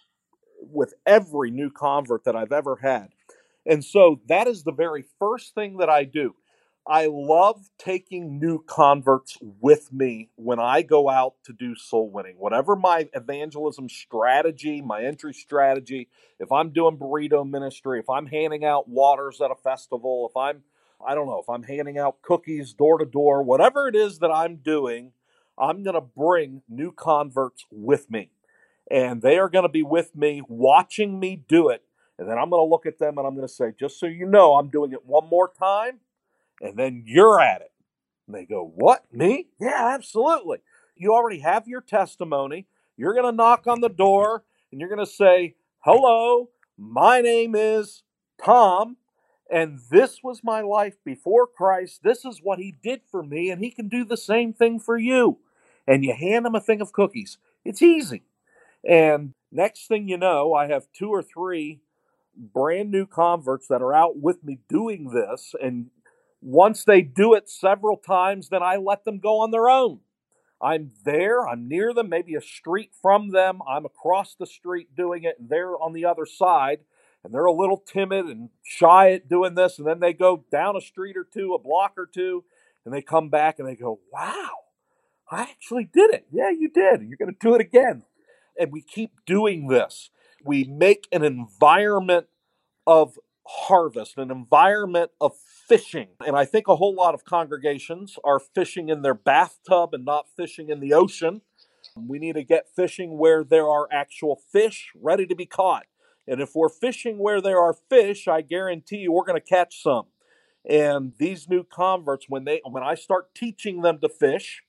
with 0.59 0.93
every 1.05 1.51
new 1.51 1.69
convert 1.69 2.23
that 2.25 2.35
I've 2.35 2.51
ever 2.51 2.75
had. 2.75 3.09
And 3.65 3.83
so 3.83 4.21
that 4.27 4.47
is 4.47 4.63
the 4.63 4.71
very 4.71 5.05
first 5.19 5.53
thing 5.53 5.77
that 5.77 5.89
I 5.89 6.03
do. 6.03 6.35
I 6.89 7.07
love 7.11 7.69
taking 7.77 8.39
new 8.39 8.63
converts 8.63 9.37
with 9.41 9.91
me 9.91 10.29
when 10.35 10.57
I 10.57 10.83
go 10.83 11.09
out 11.09 11.33
to 11.43 11.53
do 11.53 11.75
soul 11.75 12.09
winning. 12.09 12.35
Whatever 12.37 12.77
my 12.77 13.09
evangelism 13.13 13.89
strategy, 13.89 14.81
my 14.81 15.03
entry 15.03 15.33
strategy, 15.33 16.07
if 16.39 16.49
I'm 16.49 16.69
doing 16.69 16.97
burrito 16.97 17.47
ministry, 17.49 17.99
if 17.99 18.09
I'm 18.09 18.27
handing 18.27 18.63
out 18.63 18.87
waters 18.87 19.41
at 19.41 19.51
a 19.51 19.55
festival, 19.55 20.29
if 20.29 20.37
I'm, 20.37 20.63
I 21.05 21.13
don't 21.13 21.27
know, 21.27 21.39
if 21.39 21.49
I'm 21.49 21.63
handing 21.63 21.97
out 21.97 22.21
cookies 22.21 22.71
door 22.71 22.99
to 22.99 23.05
door, 23.05 23.43
whatever 23.43 23.89
it 23.89 23.95
is 23.95 24.19
that 24.19 24.31
I'm 24.31 24.55
doing, 24.57 25.11
I'm 25.59 25.83
going 25.83 25.95
to 25.95 26.01
bring 26.01 26.61
new 26.69 26.93
converts 26.93 27.65
with 27.69 28.09
me 28.09 28.29
and 28.89 29.21
they 29.21 29.37
are 29.37 29.49
going 29.49 29.63
to 29.63 29.69
be 29.69 29.83
with 29.83 30.15
me 30.15 30.41
watching 30.47 31.19
me 31.19 31.43
do 31.49 31.67
it. 31.67 31.83
And 32.17 32.29
then 32.29 32.37
I'm 32.37 32.49
going 32.49 32.65
to 32.65 32.69
look 32.69 32.85
at 32.85 32.97
them 32.97 33.17
and 33.17 33.27
I'm 33.27 33.35
going 33.35 33.47
to 33.47 33.53
say, 33.53 33.73
just 33.77 33.99
so 33.99 34.05
you 34.05 34.25
know, 34.25 34.55
I'm 34.55 34.69
doing 34.69 34.93
it 34.93 35.05
one 35.05 35.27
more 35.29 35.51
time, 35.59 35.99
and 36.61 36.77
then 36.77 37.03
you're 37.05 37.39
at 37.39 37.61
it. 37.61 37.71
And 38.25 38.35
they 38.35 38.45
go, 38.45 38.63
What? 38.75 39.05
Me? 39.11 39.47
Yeah, 39.59 39.91
absolutely. 39.93 40.59
You 40.95 41.13
already 41.13 41.39
have 41.39 41.67
your 41.67 41.81
testimony. 41.81 42.67
You're 42.97 43.13
going 43.13 43.25
to 43.25 43.31
knock 43.31 43.67
on 43.67 43.81
the 43.81 43.89
door 43.89 44.43
and 44.71 44.81
you're 44.81 44.89
going 44.89 45.05
to 45.05 45.11
say, 45.11 45.55
Hello, 45.79 46.49
my 46.77 47.21
name 47.21 47.55
is 47.55 48.03
Tom, 48.43 48.97
and 49.49 49.79
this 49.89 50.21
was 50.23 50.43
my 50.43 50.61
life 50.61 50.95
before 51.05 51.47
Christ. 51.47 52.01
This 52.03 52.25
is 52.25 52.41
what 52.43 52.59
he 52.59 52.75
did 52.83 53.01
for 53.09 53.23
me, 53.23 53.49
and 53.49 53.63
he 53.63 53.71
can 53.71 53.87
do 53.87 54.03
the 54.03 54.17
same 54.17 54.53
thing 54.53 54.79
for 54.79 54.97
you. 54.97 55.39
And 55.87 56.03
you 56.03 56.13
hand 56.13 56.45
them 56.45 56.55
a 56.55 56.59
thing 56.59 56.81
of 56.81 56.91
cookies. 56.91 57.37
It's 57.63 57.81
easy. 57.81 58.23
And 58.87 59.33
next 59.51 59.87
thing 59.87 60.07
you 60.07 60.17
know, 60.17 60.53
I 60.53 60.67
have 60.67 60.87
two 60.93 61.09
or 61.09 61.23
three 61.23 61.79
brand 62.35 62.91
new 62.91 63.05
converts 63.05 63.67
that 63.67 63.81
are 63.81 63.93
out 63.93 64.17
with 64.17 64.43
me 64.43 64.59
doing 64.69 65.09
this. 65.09 65.55
And 65.61 65.87
once 66.41 66.83
they 66.83 67.01
do 67.01 67.33
it 67.33 67.49
several 67.49 67.97
times, 67.97 68.49
then 68.49 68.63
I 68.63 68.77
let 68.77 69.05
them 69.05 69.19
go 69.19 69.39
on 69.39 69.51
their 69.51 69.69
own. 69.69 70.01
I'm 70.61 70.91
there, 71.05 71.47
I'm 71.47 71.67
near 71.67 71.93
them, 71.93 72.09
maybe 72.09 72.35
a 72.35 72.41
street 72.41 72.91
from 72.99 73.29
them. 73.31 73.59
I'm 73.67 73.85
across 73.85 74.35
the 74.35 74.47
street 74.47 74.95
doing 74.95 75.23
it, 75.23 75.35
and 75.39 75.49
they're 75.49 75.77
on 75.77 75.93
the 75.93 76.05
other 76.05 76.25
side. 76.25 76.79
And 77.23 77.33
they're 77.33 77.45
a 77.45 77.51
little 77.51 77.77
timid 77.77 78.25
and 78.27 78.49
shy 78.63 79.11
at 79.11 79.27
doing 79.27 79.55
this. 79.55 79.79
And 79.79 79.87
then 79.87 79.99
they 79.99 80.13
go 80.13 80.45
down 80.51 80.77
a 80.77 80.81
street 80.81 81.17
or 81.17 81.25
two, 81.25 81.53
a 81.53 81.59
block 81.59 81.93
or 81.97 82.05
two, 82.05 82.45
and 82.85 82.93
they 82.93 83.01
come 83.01 83.29
back 83.29 83.59
and 83.59 83.67
they 83.67 83.75
go, 83.75 83.99
Wow, 84.13 84.49
I 85.29 85.41
actually 85.41 85.89
did 85.91 86.13
it. 86.13 86.27
Yeah, 86.31 86.51
you 86.51 86.69
did. 86.69 87.01
You're 87.01 87.17
going 87.17 87.33
to 87.33 87.37
do 87.39 87.55
it 87.55 87.61
again 87.61 88.03
and 88.57 88.71
we 88.71 88.81
keep 88.81 89.25
doing 89.25 89.67
this. 89.67 90.09
We 90.43 90.63
make 90.63 91.07
an 91.11 91.23
environment 91.23 92.27
of 92.85 93.17
harvest, 93.45 94.17
an 94.17 94.31
environment 94.31 95.11
of 95.19 95.33
fishing. 95.67 96.07
And 96.25 96.35
I 96.35 96.45
think 96.45 96.67
a 96.67 96.75
whole 96.75 96.95
lot 96.95 97.13
of 97.13 97.25
congregations 97.25 98.17
are 98.23 98.39
fishing 98.39 98.89
in 98.89 99.01
their 99.01 99.13
bathtub 99.13 99.93
and 99.93 100.05
not 100.05 100.27
fishing 100.35 100.69
in 100.69 100.79
the 100.79 100.93
ocean. 100.93 101.41
We 101.95 102.19
need 102.19 102.35
to 102.35 102.43
get 102.43 102.69
fishing 102.75 103.17
where 103.17 103.43
there 103.43 103.67
are 103.67 103.87
actual 103.91 104.35
fish 104.51 104.91
ready 104.95 105.25
to 105.25 105.35
be 105.35 105.45
caught. 105.45 105.85
And 106.27 106.41
if 106.41 106.55
we're 106.55 106.69
fishing 106.69 107.17
where 107.17 107.41
there 107.41 107.59
are 107.59 107.73
fish, 107.73 108.27
I 108.27 108.41
guarantee 108.41 108.97
you 108.97 109.11
we're 109.11 109.25
going 109.25 109.41
to 109.41 109.47
catch 109.47 109.81
some. 109.81 110.05
And 110.69 111.13
these 111.17 111.47
new 111.47 111.63
converts, 111.63 112.25
when 112.27 112.43
they 112.43 112.61
when 112.69 112.83
I 112.83 112.95
start 112.95 113.33
teaching 113.33 113.81
them 113.81 113.99
to 113.99 114.09
fish, 114.09 114.63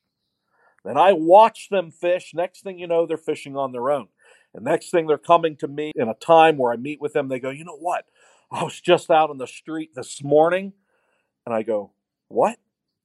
then 0.85 0.97
I 0.97 1.13
watch 1.13 1.69
them 1.71 1.91
fish. 1.91 2.33
Next 2.35 2.63
thing 2.63 2.79
you 2.79 2.87
know, 2.87 3.05
they're 3.05 3.17
fishing 3.17 3.57
on 3.57 3.73
their 3.73 3.91
own. 3.91 4.09
And 4.55 4.65
next 4.65 4.91
thing 4.91 5.07
they're 5.07 5.19
coming 5.19 5.57
to 5.57 5.69
me 5.69 5.93
in 5.97 6.09
a 6.09 6.15
time 6.15 6.57
where 6.57 6.73
I 6.73 6.77
meet 6.77 7.01
with 7.01 7.15
them, 7.15 7.29
they 7.29 7.41
go, 7.41 7.51
You 7.51 7.65
know 7.65 7.77
what? 7.77 8.05
I 8.51 8.63
was 8.63 8.81
just 8.81 9.11
out 9.11 9.31
on 9.31 9.39
the 9.39 9.47
street 9.47 9.91
this 9.95 10.23
morning. 10.23 10.73
And 11.49 11.55
I 11.55 11.63
go, 11.63 11.93
What? 12.29 12.59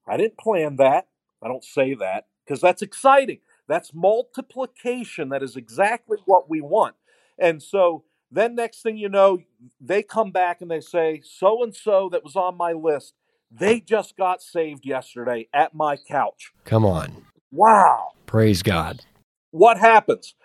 I 0.06 0.18
didn't 0.18 0.38
plan 0.38 0.76
that. 0.76 1.08
I 1.42 1.48
don't 1.48 1.64
say 1.64 1.94
that 1.94 2.26
because 2.46 2.60
that's 2.60 2.82
exciting. 2.82 3.40
That's 3.70 3.94
multiplication. 3.94 5.30
That 5.30 5.42
is 5.42 5.56
exactly 5.56 6.18
what 6.26 6.50
we 6.50 6.60
want. 6.60 6.96
And 7.40 7.64
so 7.64 8.04
then 8.30 8.56
next 8.56 8.82
thing 8.82 8.98
you 8.98 9.08
know, 9.08 9.40
they 9.80 10.04
come 10.04 10.32
back 10.32 10.60
and 10.60 10.70
they 10.70 10.82
say, 10.82 11.22
So 11.24 11.64
and 11.64 11.74
so 11.74 12.10
that 12.12 12.26
was 12.26 12.36
on 12.36 12.58
my 12.58 12.74
list, 12.74 13.14
they 13.50 13.80
just 13.80 14.18
got 14.18 14.42
saved 14.42 14.86
yesterday 14.86 15.48
at 15.54 15.74
my 15.74 15.96
couch. 15.96 16.52
Come 16.66 16.86
on. 16.86 17.26
Wow. 17.50 18.10
Praise 18.26 18.62
God. 18.62 19.06
What 19.52 19.78
happens? 19.78 20.36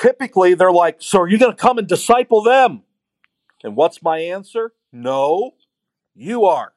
Typically, 0.00 0.54
they're 0.54 0.72
like, 0.72 0.96
So 1.00 1.20
are 1.20 1.28
you 1.28 1.36
going 1.36 1.54
to 1.54 1.62
come 1.62 1.76
and 1.76 1.86
disciple 1.86 2.42
them? 2.42 2.84
And 3.62 3.76
what's 3.76 4.02
my 4.02 4.20
answer? 4.20 4.72
No, 4.90 5.52
you 6.18 6.44
are. 6.44 6.72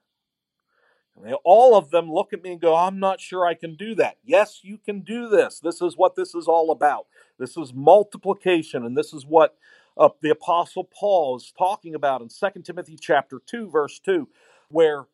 And 1.15 1.25
they, 1.25 1.33
all 1.43 1.75
of 1.75 1.91
them 1.91 2.11
look 2.11 2.33
at 2.33 2.43
me 2.43 2.53
and 2.53 2.61
go, 2.61 2.75
I'm 2.75 2.99
not 2.99 3.19
sure 3.19 3.45
I 3.45 3.53
can 3.53 3.75
do 3.75 3.95
that. 3.95 4.17
Yes, 4.23 4.59
you 4.63 4.77
can 4.77 5.01
do 5.01 5.27
this. 5.27 5.59
This 5.59 5.81
is 5.81 5.97
what 5.97 6.15
this 6.15 6.33
is 6.33 6.47
all 6.47 6.71
about. 6.71 7.07
This 7.37 7.57
is 7.57 7.73
multiplication, 7.73 8.85
and 8.85 8.97
this 8.97 9.13
is 9.13 9.25
what 9.25 9.57
uh, 9.97 10.09
the 10.21 10.29
Apostle 10.29 10.85
Paul 10.85 11.37
is 11.37 11.51
talking 11.57 11.95
about 11.95 12.21
in 12.21 12.29
2 12.29 12.61
Timothy 12.61 12.97
chapter 12.99 13.41
2, 13.45 13.69
verse 13.69 13.99
2, 13.99 14.27
where 14.69 15.05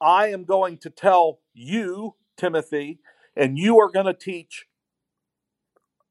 I 0.00 0.28
am 0.28 0.44
going 0.44 0.78
to 0.78 0.90
tell 0.90 1.40
you 1.54 2.16
Timothy, 2.36 2.98
and 3.36 3.58
you 3.58 3.78
are 3.78 3.90
going 3.90 4.06
to 4.06 4.14
teach 4.14 4.66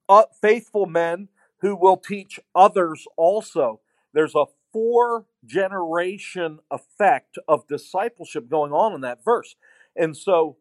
uh, 0.07 0.23
faithful 0.41 0.85
men 0.85 1.27
who 1.61 1.75
will 1.75 1.97
teach 1.97 2.39
others 2.55 3.05
also. 3.17 3.81
There's 4.13 4.35
a 4.35 4.45
four 4.71 5.25
generation 5.45 6.59
effect 6.71 7.37
of 7.47 7.67
discipleship 7.67 8.49
going 8.49 8.71
on 8.71 8.93
in 8.93 9.01
that 9.01 9.23
verse. 9.23 9.55
And 9.95 10.15
so 10.15 10.57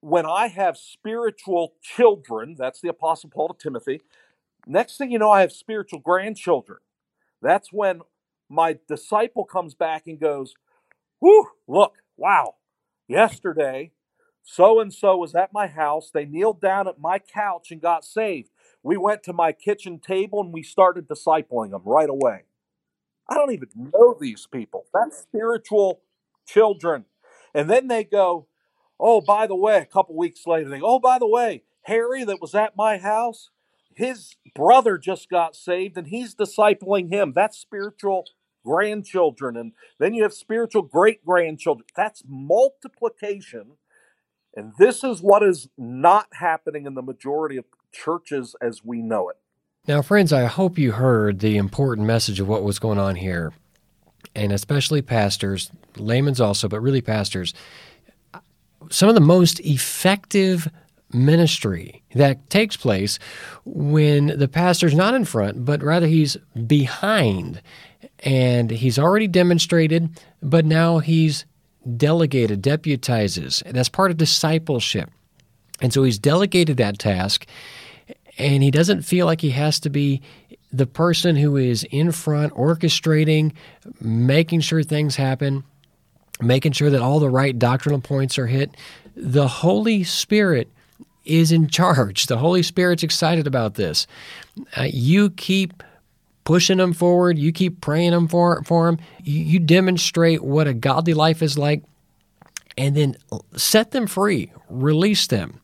when 0.00 0.26
I 0.26 0.48
have 0.48 0.76
spiritual 0.76 1.74
children, 1.82 2.56
that's 2.58 2.80
the 2.80 2.88
Apostle 2.88 3.30
Paul 3.30 3.48
to 3.48 3.54
Timothy, 3.58 4.00
next 4.66 4.98
thing 4.98 5.10
you 5.10 5.18
know, 5.18 5.30
I 5.30 5.40
have 5.40 5.52
spiritual 5.52 6.00
grandchildren. 6.00 6.78
That's 7.42 7.72
when 7.72 8.00
my 8.48 8.78
disciple 8.88 9.44
comes 9.44 9.74
back 9.74 10.06
and 10.06 10.20
goes, 10.20 10.54
Whew, 11.20 11.48
look, 11.66 11.94
wow, 12.16 12.54
yesterday 13.08 13.92
so 14.48 14.78
and 14.80 14.94
so 14.94 15.16
was 15.16 15.34
at 15.34 15.52
my 15.52 15.66
house. 15.66 16.10
They 16.14 16.24
kneeled 16.24 16.60
down 16.60 16.86
at 16.86 17.00
my 17.00 17.18
couch 17.18 17.72
and 17.72 17.82
got 17.82 18.04
saved. 18.04 18.48
We 18.80 18.96
went 18.96 19.24
to 19.24 19.32
my 19.32 19.50
kitchen 19.50 19.98
table 19.98 20.40
and 20.40 20.52
we 20.52 20.62
started 20.62 21.08
discipling 21.08 21.72
them 21.72 21.82
right 21.84 22.08
away. 22.08 22.44
I 23.28 23.34
don't 23.34 23.52
even 23.52 23.68
know 23.94 24.16
these 24.20 24.46
people. 24.52 24.86
That's 24.94 25.18
spiritual 25.18 26.02
children. 26.46 27.06
And 27.54 27.70
then 27.70 27.88
they 27.88 28.04
go, 28.04 28.48
Oh, 29.00 29.20
by 29.20 29.46
the 29.46 29.56
way, 29.56 29.78
a 29.78 29.86
couple 29.86 30.16
weeks 30.16 30.46
later, 30.46 30.70
they 30.70 30.80
go, 30.80 30.86
Oh, 30.96 31.00
by 31.00 31.18
the 31.18 31.28
way, 31.28 31.64
Harry 31.84 32.24
that 32.24 32.40
was 32.40 32.54
at 32.54 32.76
my 32.76 32.98
house, 32.98 33.50
his 33.94 34.36
brother 34.54 34.98
just 34.98 35.30
got 35.30 35.56
saved 35.56 35.98
and 35.98 36.08
he's 36.08 36.34
discipling 36.34 37.10
him. 37.12 37.32
That's 37.34 37.58
spiritual 37.58 38.24
grandchildren. 38.64 39.56
And 39.56 39.72
then 40.00 40.14
you 40.14 40.24
have 40.24 40.34
spiritual 40.34 40.82
great 40.82 41.24
grandchildren. 41.24 41.86
That's 41.96 42.22
multiplication 42.28 43.72
And 44.56 44.74
this 44.78 45.04
is 45.04 45.22
what 45.22 45.42
is 45.44 45.68
not 45.78 46.28
happening 46.34 46.86
in 46.86 46.94
the 46.94 47.02
majority 47.02 47.56
of 47.58 47.66
churches 47.92 48.56
as 48.62 48.84
we 48.84 49.02
know 49.02 49.30
it. 49.30 49.36
Now, 49.88 50.02
friends, 50.02 50.32
I 50.32 50.46
hope 50.46 50.78
you 50.78 50.92
heard 50.92 51.38
the 51.38 51.56
important 51.56 52.08
message 52.08 52.40
of 52.40 52.48
what 52.48 52.64
was 52.64 52.80
going 52.80 52.98
on 52.98 53.14
here, 53.14 53.52
and 54.34 54.50
especially 54.52 55.00
pastors, 55.00 55.70
laymen's 55.96 56.40
also, 56.40 56.68
but 56.68 56.80
really 56.80 57.00
pastors. 57.00 57.54
Some 58.90 59.08
of 59.08 59.14
the 59.14 59.20
most 59.20 59.60
effective 59.60 60.68
ministry 61.12 62.02
that 62.16 62.50
takes 62.50 62.76
place 62.76 63.20
when 63.64 64.26
the 64.26 64.48
pastor's 64.48 64.94
not 64.94 65.14
in 65.14 65.24
front, 65.24 65.64
but 65.64 65.84
rather 65.84 66.08
he's 66.08 66.36
behind. 66.66 67.62
And 68.20 68.72
he's 68.72 68.98
already 68.98 69.28
demonstrated, 69.28 70.08
but 70.42 70.64
now 70.64 70.98
he's 70.98 71.44
delegated, 71.96 72.60
deputizes. 72.60 73.62
That's 73.72 73.88
part 73.88 74.10
of 74.10 74.16
discipleship. 74.16 75.10
And 75.80 75.92
so 75.92 76.02
he's 76.02 76.18
delegated 76.18 76.76
that 76.78 76.98
task, 76.98 77.46
and 78.38 78.62
he 78.62 78.70
doesn't 78.70 79.02
feel 79.02 79.26
like 79.26 79.40
he 79.40 79.50
has 79.50 79.80
to 79.80 79.90
be 79.90 80.22
the 80.72 80.86
person 80.86 81.36
who 81.36 81.56
is 81.56 81.84
in 81.90 82.12
front, 82.12 82.52
orchestrating, 82.54 83.52
making 84.00 84.60
sure 84.60 84.82
things 84.82 85.16
happen, 85.16 85.64
making 86.40 86.72
sure 86.72 86.90
that 86.90 87.00
all 87.00 87.18
the 87.18 87.30
right 87.30 87.58
doctrinal 87.58 88.00
points 88.00 88.38
are 88.38 88.46
hit. 88.46 88.76
The 89.14 89.48
Holy 89.48 90.04
Spirit 90.04 90.68
is 91.24 91.50
in 91.50 91.68
charge. 91.68 92.26
The 92.26 92.38
Holy 92.38 92.62
Spirit's 92.62 93.02
excited 93.02 93.46
about 93.46 93.74
this. 93.74 94.06
Uh, 94.76 94.88
you 94.92 95.30
keep 95.30 95.82
pushing 96.44 96.78
them 96.78 96.92
forward. 96.92 97.38
You 97.38 97.52
keep 97.52 97.80
praying 97.80 98.12
them 98.12 98.28
for 98.28 98.62
for 98.64 98.86
them. 98.86 98.98
You, 99.22 99.42
you 99.42 99.58
demonstrate 99.58 100.42
what 100.42 100.66
a 100.66 100.74
godly 100.74 101.14
life 101.14 101.42
is 101.42 101.58
like, 101.58 101.82
and 102.78 102.96
then 102.96 103.16
set 103.56 103.90
them 103.90 104.06
free. 104.06 104.52
Release 104.68 105.26
them, 105.26 105.60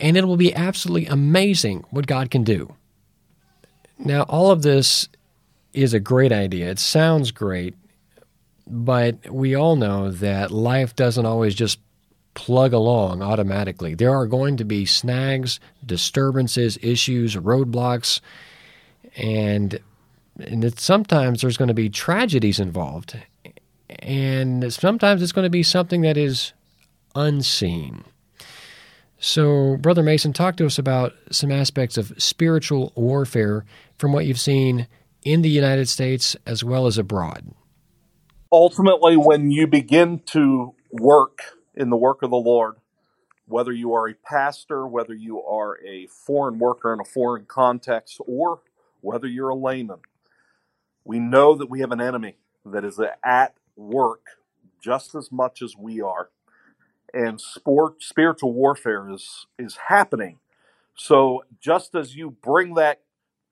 and 0.00 0.16
it 0.16 0.26
will 0.26 0.36
be 0.36 0.54
absolutely 0.54 1.06
amazing 1.06 1.84
what 1.90 2.06
God 2.06 2.30
can 2.30 2.44
do. 2.44 2.74
Now, 3.98 4.22
all 4.22 4.50
of 4.50 4.62
this 4.62 5.08
is 5.72 5.94
a 5.94 6.00
great 6.00 6.32
idea. 6.32 6.70
It 6.70 6.78
sounds 6.78 7.30
great, 7.30 7.74
but 8.66 9.30
we 9.30 9.54
all 9.54 9.76
know 9.76 10.10
that 10.10 10.50
life 10.50 10.96
doesn't 10.96 11.26
always 11.26 11.54
just 11.54 11.78
plug 12.34 12.72
along 12.72 13.22
automatically. 13.22 13.94
There 13.94 14.14
are 14.14 14.26
going 14.26 14.56
to 14.56 14.64
be 14.64 14.86
snags, 14.86 15.60
disturbances, 15.84 16.78
issues, 16.82 17.36
roadblocks, 17.36 18.20
and 19.16 19.78
and 20.38 20.78
sometimes 20.78 21.42
there's 21.42 21.58
going 21.58 21.68
to 21.68 21.74
be 21.74 21.90
tragedies 21.90 22.58
involved, 22.58 23.18
and 23.98 24.72
sometimes 24.72 25.22
it's 25.22 25.32
going 25.32 25.44
to 25.44 25.50
be 25.50 25.62
something 25.62 26.00
that 26.02 26.16
is 26.16 26.52
unseen. 27.14 28.04
So, 29.24 29.76
Brother 29.76 30.02
Mason, 30.02 30.32
talk 30.32 30.56
to 30.56 30.66
us 30.66 30.80
about 30.80 31.12
some 31.30 31.52
aspects 31.52 31.96
of 31.96 32.12
spiritual 32.18 32.92
warfare 32.96 33.64
from 33.96 34.12
what 34.12 34.26
you've 34.26 34.40
seen 34.40 34.88
in 35.22 35.42
the 35.42 35.48
United 35.48 35.88
States 35.88 36.34
as 36.44 36.64
well 36.64 36.88
as 36.88 36.98
abroad. 36.98 37.54
Ultimately, 38.50 39.16
when 39.16 39.52
you 39.52 39.68
begin 39.68 40.22
to 40.26 40.74
work 40.90 41.38
in 41.72 41.88
the 41.88 41.96
work 41.96 42.24
of 42.24 42.30
the 42.30 42.36
Lord, 42.36 42.74
whether 43.46 43.70
you 43.70 43.94
are 43.94 44.08
a 44.08 44.14
pastor, 44.14 44.88
whether 44.88 45.14
you 45.14 45.40
are 45.40 45.78
a 45.86 46.08
foreign 46.08 46.58
worker 46.58 46.92
in 46.92 46.98
a 46.98 47.04
foreign 47.04 47.44
context, 47.44 48.20
or 48.26 48.62
whether 49.02 49.28
you're 49.28 49.50
a 49.50 49.54
layman. 49.54 50.00
We 51.04 51.20
know 51.20 51.54
that 51.54 51.70
we 51.70 51.78
have 51.78 51.92
an 51.92 52.00
enemy 52.00 52.38
that 52.66 52.84
is 52.84 53.00
at 53.24 53.54
work 53.76 54.22
just 54.82 55.14
as 55.14 55.30
much 55.30 55.62
as 55.62 55.76
we 55.76 56.00
are. 56.00 56.30
And 57.14 57.40
sport, 57.40 58.02
spiritual 58.02 58.52
warfare 58.52 59.10
is, 59.10 59.46
is 59.58 59.76
happening. 59.88 60.38
So 60.94 61.44
just 61.60 61.94
as 61.94 62.16
you 62.16 62.30
bring 62.30 62.74
that 62.74 63.02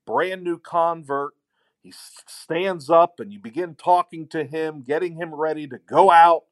brand 0.06 0.42
new 0.42 0.58
convert, 0.58 1.34
he 1.82 1.92
stands 1.94 2.90
up 2.90 3.20
and 3.20 3.32
you 3.32 3.38
begin 3.38 3.74
talking 3.74 4.28
to 4.28 4.44
him, 4.44 4.82
getting 4.82 5.16
him 5.16 5.34
ready 5.34 5.66
to 5.68 5.78
go 5.78 6.10
out 6.10 6.44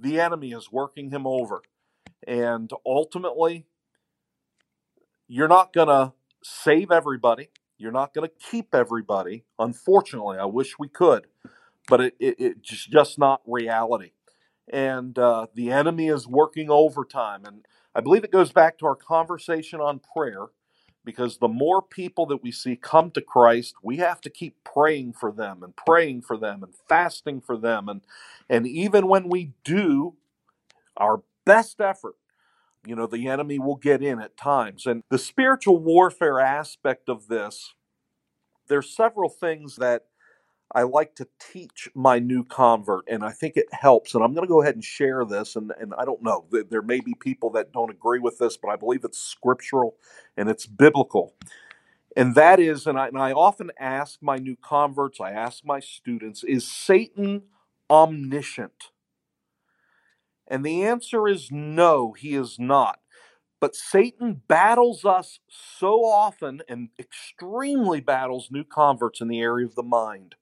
the 0.00 0.18
enemy 0.20 0.52
is 0.52 0.72
working 0.72 1.10
him 1.10 1.26
over. 1.26 1.62
And 2.26 2.70
ultimately, 2.86 3.66
you're 5.28 5.48
not 5.48 5.72
to 5.88 6.12
save 6.42 6.90
everybody. 6.90 7.50
You're 7.78 7.92
not 7.92 8.14
to 8.28 8.50
keep 8.50 8.74
everybody. 8.74 9.44
Unfortunately, 9.58 10.38
I 10.38 10.46
wish 10.46 10.78
we 10.78 10.88
could, 10.88 11.26
but 11.88 12.00
it, 12.00 12.14
it, 12.18 12.36
it's 12.38 12.86
just 12.86 13.18
not 13.18 13.42
reality. 13.46 14.12
And 14.72 15.18
uh, 15.18 15.48
the 15.54 15.72
enemy 15.72 16.08
is 16.08 16.26
working 16.28 16.70
overtime. 16.70 17.44
And 17.44 17.66
I 17.94 18.00
believe 18.00 18.24
it 18.24 18.32
goes 18.32 18.52
back 18.52 18.78
to 18.78 18.86
our 18.86 18.96
conversation 18.96 19.80
on 19.80 20.00
prayer 20.14 20.46
because 21.04 21.38
the 21.38 21.48
more 21.48 21.82
people 21.82 22.26
that 22.26 22.42
we 22.42 22.52
see 22.52 22.76
come 22.76 23.10
to 23.12 23.20
Christ, 23.22 23.74
we 23.82 23.98
have 23.98 24.20
to 24.22 24.30
keep 24.30 24.56
praying 24.64 25.14
for 25.14 25.32
them 25.32 25.62
and 25.62 25.74
praying 25.76 26.22
for 26.22 26.36
them 26.36 26.62
and 26.62 26.74
fasting 26.88 27.40
for 27.40 27.56
them. 27.56 27.88
And, 27.88 28.02
and 28.48 28.66
even 28.66 29.08
when 29.08 29.28
we 29.28 29.52
do 29.64 30.14
our 30.96 31.22
best 31.46 31.80
effort, 31.80 32.16
you 32.86 32.96
know, 32.96 33.06
the 33.06 33.28
enemy 33.28 33.58
will 33.58 33.76
get 33.76 34.02
in 34.02 34.20
at 34.20 34.36
times. 34.36 34.86
And 34.86 35.02
the 35.10 35.18
spiritual 35.18 35.78
warfare 35.78 36.40
aspect 36.40 37.08
of 37.08 37.28
this, 37.28 37.74
there's 38.68 38.94
several 38.94 39.30
things 39.30 39.76
that 39.76 40.06
I 40.72 40.82
like 40.82 41.16
to 41.16 41.26
teach 41.40 41.88
my 41.94 42.20
new 42.20 42.44
convert, 42.44 43.08
and 43.08 43.24
I 43.24 43.30
think 43.32 43.56
it 43.56 43.66
helps. 43.72 44.14
And 44.14 44.22
I'm 44.22 44.34
going 44.34 44.46
to 44.46 44.52
go 44.52 44.62
ahead 44.62 44.76
and 44.76 44.84
share 44.84 45.24
this. 45.24 45.56
And, 45.56 45.72
and 45.80 45.92
I 45.98 46.04
don't 46.04 46.22
know, 46.22 46.46
there 46.50 46.82
may 46.82 47.00
be 47.00 47.14
people 47.14 47.50
that 47.50 47.72
don't 47.72 47.90
agree 47.90 48.20
with 48.20 48.38
this, 48.38 48.56
but 48.56 48.68
I 48.68 48.76
believe 48.76 49.04
it's 49.04 49.18
scriptural 49.18 49.96
and 50.36 50.48
it's 50.48 50.66
biblical. 50.66 51.34
And 52.16 52.34
that 52.34 52.60
is, 52.60 52.86
and 52.86 52.98
I, 52.98 53.08
and 53.08 53.18
I 53.18 53.32
often 53.32 53.70
ask 53.78 54.18
my 54.22 54.36
new 54.36 54.56
converts, 54.56 55.20
I 55.20 55.30
ask 55.32 55.64
my 55.64 55.80
students, 55.80 56.44
is 56.44 56.70
Satan 56.70 57.42
omniscient? 57.88 58.90
And 60.46 60.64
the 60.64 60.82
answer 60.84 61.28
is 61.28 61.50
no, 61.50 62.12
he 62.12 62.34
is 62.34 62.58
not. 62.58 63.00
But 63.60 63.76
Satan 63.76 64.42
battles 64.48 65.04
us 65.04 65.40
so 65.48 66.04
often 66.04 66.62
and 66.68 66.88
extremely 66.98 68.00
battles 68.00 68.48
new 68.50 68.64
converts 68.64 69.20
in 69.20 69.28
the 69.28 69.40
area 69.40 69.66
of 69.66 69.74
the 69.74 69.82
mind. 69.82 70.34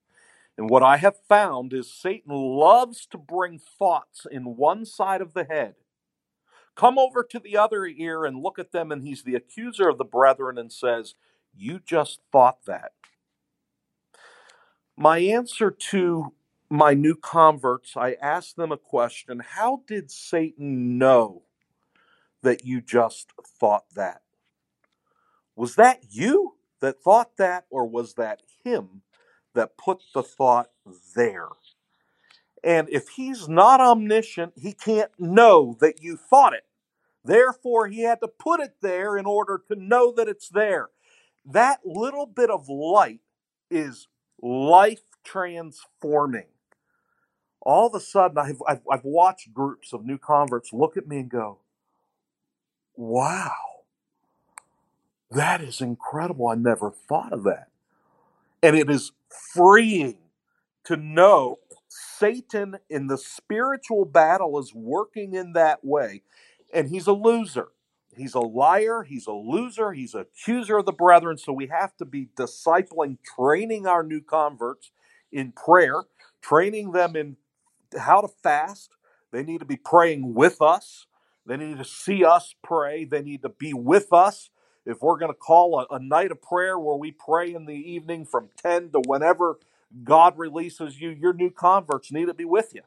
And 0.58 0.68
what 0.68 0.82
I 0.82 0.96
have 0.96 1.16
found 1.28 1.72
is 1.72 1.90
Satan 1.90 2.34
loves 2.34 3.06
to 3.12 3.16
bring 3.16 3.60
thoughts 3.60 4.26
in 4.28 4.56
one 4.56 4.84
side 4.84 5.20
of 5.20 5.32
the 5.32 5.44
head. 5.44 5.76
Come 6.74 6.98
over 6.98 7.22
to 7.22 7.38
the 7.38 7.56
other 7.56 7.86
ear 7.86 8.24
and 8.24 8.42
look 8.42 8.58
at 8.58 8.72
them, 8.72 8.90
and 8.90 9.04
he's 9.04 9.22
the 9.22 9.36
accuser 9.36 9.88
of 9.88 9.98
the 9.98 10.04
brethren 10.04 10.58
and 10.58 10.72
says, 10.72 11.14
You 11.54 11.78
just 11.78 12.20
thought 12.32 12.64
that. 12.66 12.92
My 14.96 15.18
answer 15.18 15.70
to 15.70 16.34
my 16.68 16.92
new 16.92 17.14
converts, 17.14 17.96
I 17.96 18.16
ask 18.20 18.56
them 18.56 18.72
a 18.72 18.76
question 18.76 19.40
How 19.40 19.82
did 19.86 20.10
Satan 20.10 20.98
know 20.98 21.42
that 22.42 22.64
you 22.64 22.80
just 22.80 23.32
thought 23.60 23.84
that? 23.94 24.22
Was 25.54 25.76
that 25.76 26.02
you 26.10 26.54
that 26.80 27.00
thought 27.00 27.36
that, 27.36 27.66
or 27.70 27.86
was 27.86 28.14
that 28.14 28.42
him 28.64 29.02
that 29.54 29.76
put 29.76 30.02
the 30.14 30.22
thought 30.22 30.70
there. 31.14 31.48
And 32.64 32.88
if 32.90 33.10
he's 33.10 33.48
not 33.48 33.80
omniscient, 33.80 34.54
he 34.56 34.72
can't 34.72 35.12
know 35.18 35.76
that 35.80 36.02
you 36.02 36.16
thought 36.16 36.54
it. 36.54 36.64
Therefore, 37.24 37.88
he 37.88 38.02
had 38.02 38.20
to 38.20 38.28
put 38.28 38.60
it 38.60 38.76
there 38.80 39.16
in 39.16 39.26
order 39.26 39.62
to 39.68 39.76
know 39.76 40.12
that 40.12 40.28
it's 40.28 40.48
there. 40.48 40.88
That 41.44 41.80
little 41.84 42.26
bit 42.26 42.50
of 42.50 42.68
light 42.68 43.20
is 43.70 44.08
life 44.42 45.02
transforming. 45.24 46.46
All 47.60 47.88
of 47.88 47.94
a 47.94 48.00
sudden, 48.00 48.38
I've, 48.38 48.62
I've, 48.66 48.80
I've 48.90 49.04
watched 49.04 49.52
groups 49.52 49.92
of 49.92 50.04
new 50.04 50.18
converts 50.18 50.72
look 50.72 50.96
at 50.96 51.06
me 51.06 51.18
and 51.18 51.28
go, 51.28 51.58
wow, 52.96 53.52
that 55.30 55.60
is 55.60 55.80
incredible. 55.80 56.48
I 56.48 56.54
never 56.54 56.90
thought 56.90 57.32
of 57.32 57.44
that. 57.44 57.68
And 58.62 58.76
it 58.76 58.88
is 58.88 59.12
freeing 59.30 60.18
to 60.84 60.96
know 60.96 61.58
Satan 61.88 62.78
in 62.88 63.06
the 63.06 63.18
spiritual 63.18 64.04
battle 64.04 64.58
is 64.58 64.74
working 64.74 65.34
in 65.34 65.52
that 65.52 65.84
way. 65.84 66.22
And 66.72 66.88
he's 66.88 67.06
a 67.06 67.12
loser. 67.12 67.68
He's 68.16 68.34
a 68.34 68.40
liar. 68.40 69.04
He's 69.04 69.26
a 69.26 69.32
loser. 69.32 69.92
He's 69.92 70.14
an 70.14 70.22
accuser 70.22 70.78
of 70.78 70.86
the 70.86 70.92
brethren. 70.92 71.38
So 71.38 71.52
we 71.52 71.66
have 71.66 71.96
to 71.98 72.04
be 72.04 72.28
discipling, 72.36 73.18
training 73.36 73.86
our 73.86 74.02
new 74.02 74.20
converts 74.20 74.90
in 75.30 75.52
prayer, 75.52 76.04
training 76.40 76.92
them 76.92 77.16
in 77.16 77.36
how 77.98 78.20
to 78.20 78.28
fast. 78.28 78.90
They 79.30 79.42
need 79.42 79.60
to 79.60 79.66
be 79.66 79.76
praying 79.76 80.34
with 80.34 80.60
us. 80.62 81.06
They 81.46 81.56
need 81.56 81.78
to 81.78 81.84
see 81.84 82.24
us 82.24 82.54
pray. 82.62 83.04
They 83.04 83.22
need 83.22 83.42
to 83.42 83.48
be 83.48 83.72
with 83.72 84.12
us 84.12 84.50
if 84.88 85.02
we're 85.02 85.18
going 85.18 85.32
to 85.32 85.38
call 85.38 85.80
a, 85.80 85.94
a 85.94 85.98
night 86.00 86.32
of 86.32 86.40
prayer 86.42 86.78
where 86.78 86.96
we 86.96 87.12
pray 87.12 87.54
in 87.54 87.66
the 87.66 87.74
evening 87.74 88.24
from 88.24 88.48
10 88.62 88.90
to 88.92 89.00
whenever 89.06 89.58
God 90.04 90.38
releases 90.38 91.00
you, 91.00 91.10
your 91.10 91.34
new 91.34 91.50
converts 91.50 92.10
need 92.10 92.26
to 92.26 92.34
be 92.34 92.46
with 92.46 92.74
you. 92.74 92.82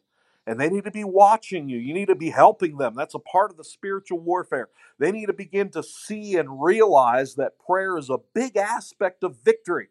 and 0.47 0.59
they 0.59 0.69
need 0.69 0.83
to 0.85 0.91
be 0.91 1.03
watching 1.03 1.69
you. 1.69 1.77
You 1.77 1.93
need 1.93 2.07
to 2.07 2.15
be 2.15 2.31
helping 2.31 2.77
them. 2.77 2.95
That's 2.95 3.13
a 3.13 3.19
part 3.19 3.51
of 3.51 3.57
the 3.57 3.63
spiritual 3.63 4.19
warfare. 4.19 4.69
They 4.99 5.11
need 5.11 5.27
to 5.27 5.33
begin 5.33 5.69
to 5.69 5.83
see 5.83 6.35
and 6.37 6.61
realize 6.63 7.35
that 7.35 7.59
prayer 7.59 7.97
is 7.97 8.09
a 8.09 8.17
big 8.33 8.57
aspect 8.57 9.23
of 9.23 9.37
victory. 9.45 9.89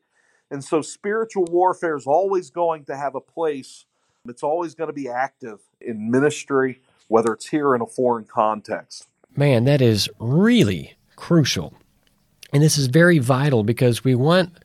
And 0.50 0.64
so 0.64 0.82
spiritual 0.82 1.44
warfare 1.44 1.96
is 1.96 2.06
always 2.06 2.50
going 2.50 2.84
to 2.86 2.96
have 2.96 3.14
a 3.14 3.20
place, 3.20 3.86
it's 4.28 4.42
always 4.42 4.74
going 4.74 4.88
to 4.88 4.94
be 4.94 5.08
active 5.08 5.60
in 5.80 6.10
ministry, 6.10 6.82
whether 7.08 7.32
it's 7.32 7.48
here 7.48 7.74
in 7.74 7.80
a 7.80 7.86
foreign 7.86 8.24
context. 8.24 9.06
Man, 9.36 9.64
that 9.64 9.80
is 9.80 10.10
really 10.18 10.96
crucial. 11.14 11.74
And 12.52 12.62
this 12.62 12.78
is 12.78 12.86
very 12.86 13.18
vital 13.18 13.62
because 13.62 14.04
we 14.04 14.14
want 14.14 14.56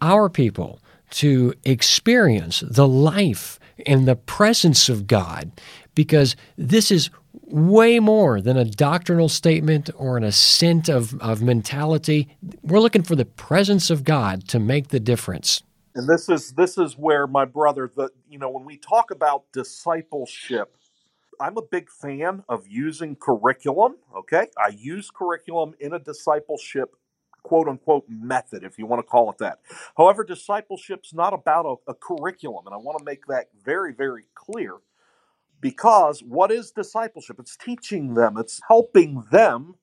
our 0.00 0.28
people 0.28 0.80
to 1.10 1.54
experience 1.64 2.62
the 2.66 2.88
life 2.88 3.58
and 3.86 4.06
the 4.06 4.16
presence 4.16 4.88
of 4.88 5.06
God 5.06 5.52
because 5.94 6.36
this 6.56 6.90
is 6.90 7.10
way 7.46 7.98
more 7.98 8.40
than 8.40 8.56
a 8.56 8.64
doctrinal 8.64 9.28
statement 9.28 9.90
or 9.96 10.16
an 10.16 10.24
ascent 10.24 10.88
of, 10.88 11.20
of 11.20 11.42
mentality. 11.42 12.28
We're 12.62 12.80
looking 12.80 13.02
for 13.02 13.16
the 13.16 13.24
presence 13.24 13.90
of 13.90 14.04
God 14.04 14.48
to 14.48 14.58
make 14.58 14.88
the 14.88 15.00
difference. 15.00 15.62
And 15.94 16.08
this 16.08 16.30
is 16.30 16.52
this 16.52 16.78
is 16.78 16.96
where 16.96 17.26
my 17.26 17.44
brother 17.44 17.90
the 17.94 18.08
you 18.26 18.38
know 18.38 18.48
when 18.48 18.64
we 18.64 18.78
talk 18.78 19.10
about 19.10 19.44
discipleship 19.52 20.74
I'm 21.42 21.56
a 21.56 21.62
big 21.62 21.90
fan 21.90 22.44
of 22.48 22.68
using 22.68 23.16
curriculum, 23.16 23.96
okay? 24.16 24.46
I 24.56 24.68
use 24.68 25.10
curriculum 25.10 25.74
in 25.80 25.92
a 25.92 25.98
discipleship 25.98 26.94
quote 27.42 27.68
unquote 27.68 28.04
method, 28.08 28.64
if 28.64 28.78
you 28.78 28.86
want 28.86 29.00
to 29.00 29.10
call 29.10 29.30
it 29.30 29.38
that. 29.38 29.60
However, 29.96 30.24
discipleship's 30.24 31.14
not 31.14 31.32
about 31.32 31.66
a, 31.66 31.90
a 31.90 31.94
curriculum, 31.94 32.66
and 32.66 32.74
I 32.74 32.78
want 32.78 32.98
to 32.98 33.04
make 33.04 33.26
that 33.26 33.48
very, 33.64 33.92
very 33.92 34.24
clear. 34.34 34.76
Because 35.60 36.22
what 36.22 36.50
is 36.50 36.72
discipleship? 36.72 37.36
It's 37.38 37.56
teaching 37.56 38.14
them, 38.14 38.36
it's 38.36 38.60
helping 38.68 39.24
them 39.30 39.76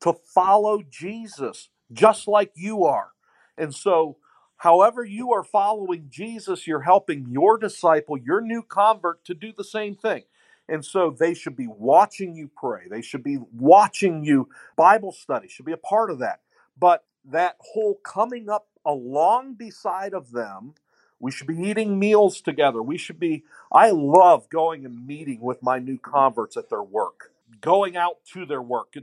to 0.00 0.14
follow 0.34 0.82
Jesus, 0.90 1.68
just 1.92 2.28
like 2.28 2.52
you 2.54 2.84
are. 2.84 3.10
And 3.56 3.74
so, 3.74 4.18
however, 4.56 5.04
you 5.04 5.32
are 5.32 5.44
following 5.44 6.06
Jesus, 6.10 6.66
you're 6.66 6.80
helping 6.82 7.26
your 7.30 7.56
disciple, 7.56 8.18
your 8.18 8.40
new 8.40 8.62
convert, 8.62 9.24
to 9.26 9.34
do 9.34 9.52
the 9.56 9.64
same 9.64 9.94
thing. 9.94 10.24
And 10.68 10.84
so 10.84 11.14
they 11.16 11.32
should 11.34 11.56
be 11.56 11.68
watching 11.68 12.34
you 12.34 12.50
pray. 12.56 12.88
They 12.90 13.00
should 13.00 13.22
be 13.22 13.38
watching 13.52 14.24
you 14.24 14.48
Bible 14.76 15.12
study, 15.12 15.48
should 15.48 15.66
be 15.66 15.72
a 15.72 15.76
part 15.76 16.10
of 16.10 16.18
that 16.18 16.40
but 16.78 17.04
that 17.24 17.56
whole 17.60 17.96
coming 18.04 18.48
up 18.50 18.68
along 18.86 19.54
beside 19.54 20.14
of 20.14 20.32
them 20.32 20.74
we 21.20 21.32
should 21.32 21.46
be 21.48 21.58
eating 21.58 21.98
meals 21.98 22.42
together. 22.42 22.82
We 22.82 22.98
should 22.98 23.20
be 23.20 23.44
i 23.72 23.90
love 23.90 24.48
going 24.50 24.84
and 24.84 25.06
meeting 25.06 25.40
with 25.40 25.62
my 25.62 25.78
new 25.78 25.98
converts 25.98 26.56
at 26.56 26.70
their 26.70 26.82
work 26.82 27.32
going 27.60 27.96
out 27.96 28.16
to 28.32 28.46
their 28.46 28.62
work 28.62 28.94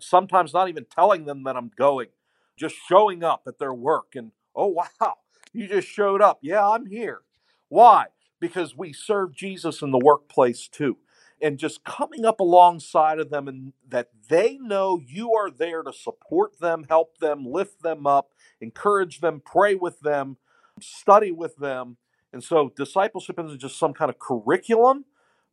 sometimes 0.00 0.54
not 0.54 0.68
even 0.68 0.86
telling 0.86 1.24
them 1.26 1.44
that 1.44 1.56
i'm 1.56 1.70
going 1.76 2.08
just 2.56 2.76
showing 2.88 3.24
up 3.24 3.42
at 3.46 3.58
their 3.58 3.74
work 3.74 4.14
and 4.14 4.32
oh 4.56 4.66
wow 5.00 5.16
you 5.52 5.68
just 5.68 5.88
showed 5.88 6.22
up. 6.22 6.38
Yeah 6.42 6.68
i'm 6.68 6.86
here. 6.86 7.20
Why? 7.68 8.06
Because 8.40 8.76
we 8.76 8.92
serve 8.92 9.34
jesus 9.34 9.82
in 9.82 9.90
the 9.90 9.98
workplace 9.98 10.68
too 10.68 10.98
and 11.40 11.58
just 11.58 11.84
coming 11.84 12.24
up 12.24 12.40
alongside 12.40 13.18
of 13.18 13.30
them 13.30 13.48
and 13.48 13.72
that 13.88 14.08
they 14.28 14.58
know 14.58 15.00
you 15.06 15.34
are 15.34 15.50
there 15.50 15.82
to 15.82 15.92
support 15.92 16.58
them, 16.60 16.86
help 16.88 17.18
them, 17.18 17.44
lift 17.44 17.82
them 17.82 18.06
up, 18.06 18.30
encourage 18.60 19.20
them, 19.20 19.42
pray 19.44 19.74
with 19.74 20.00
them, 20.00 20.36
study 20.80 21.32
with 21.32 21.56
them. 21.56 21.96
And 22.32 22.42
so 22.42 22.72
discipleship 22.76 23.38
isn't 23.38 23.60
just 23.60 23.78
some 23.78 23.94
kind 23.94 24.10
of 24.10 24.18
curriculum, 24.18 25.04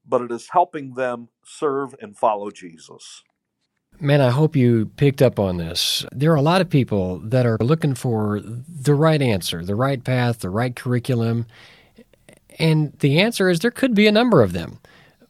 but 0.06 0.22
it 0.22 0.32
is 0.32 0.50
helping 0.52 0.94
them 0.96 1.30
serve 1.44 1.96
and 2.02 2.18
follow 2.18 2.52
Jesus. 2.52 3.24
Man, 4.00 4.20
I 4.20 4.30
hope 4.30 4.58
you 4.58 4.88
picked 4.98 5.22
up 5.22 5.40
on 5.40 5.56
this. 5.56 6.06
There 6.12 6.32
are 6.32 6.36
a 6.36 6.42
lot 6.42 6.60
of 6.60 6.70
people 6.70 7.20
that 7.20 7.46
are 7.46 7.58
looking 7.62 7.96
for 7.96 8.42
the 8.42 8.94
right 8.94 9.22
answer, 9.22 9.64
the 9.64 9.76
right 9.76 10.04
path, 10.04 10.40
the 10.40 10.50
right 10.50 10.76
curriculum. 10.76 11.46
And 12.60 12.92
the 13.00 13.22
answer 13.22 13.50
is 13.50 13.60
there 13.60 13.72
could 13.72 13.96
be 13.96 14.08
a 14.08 14.12
number 14.12 14.42
of 14.42 14.52
them. 14.52 14.80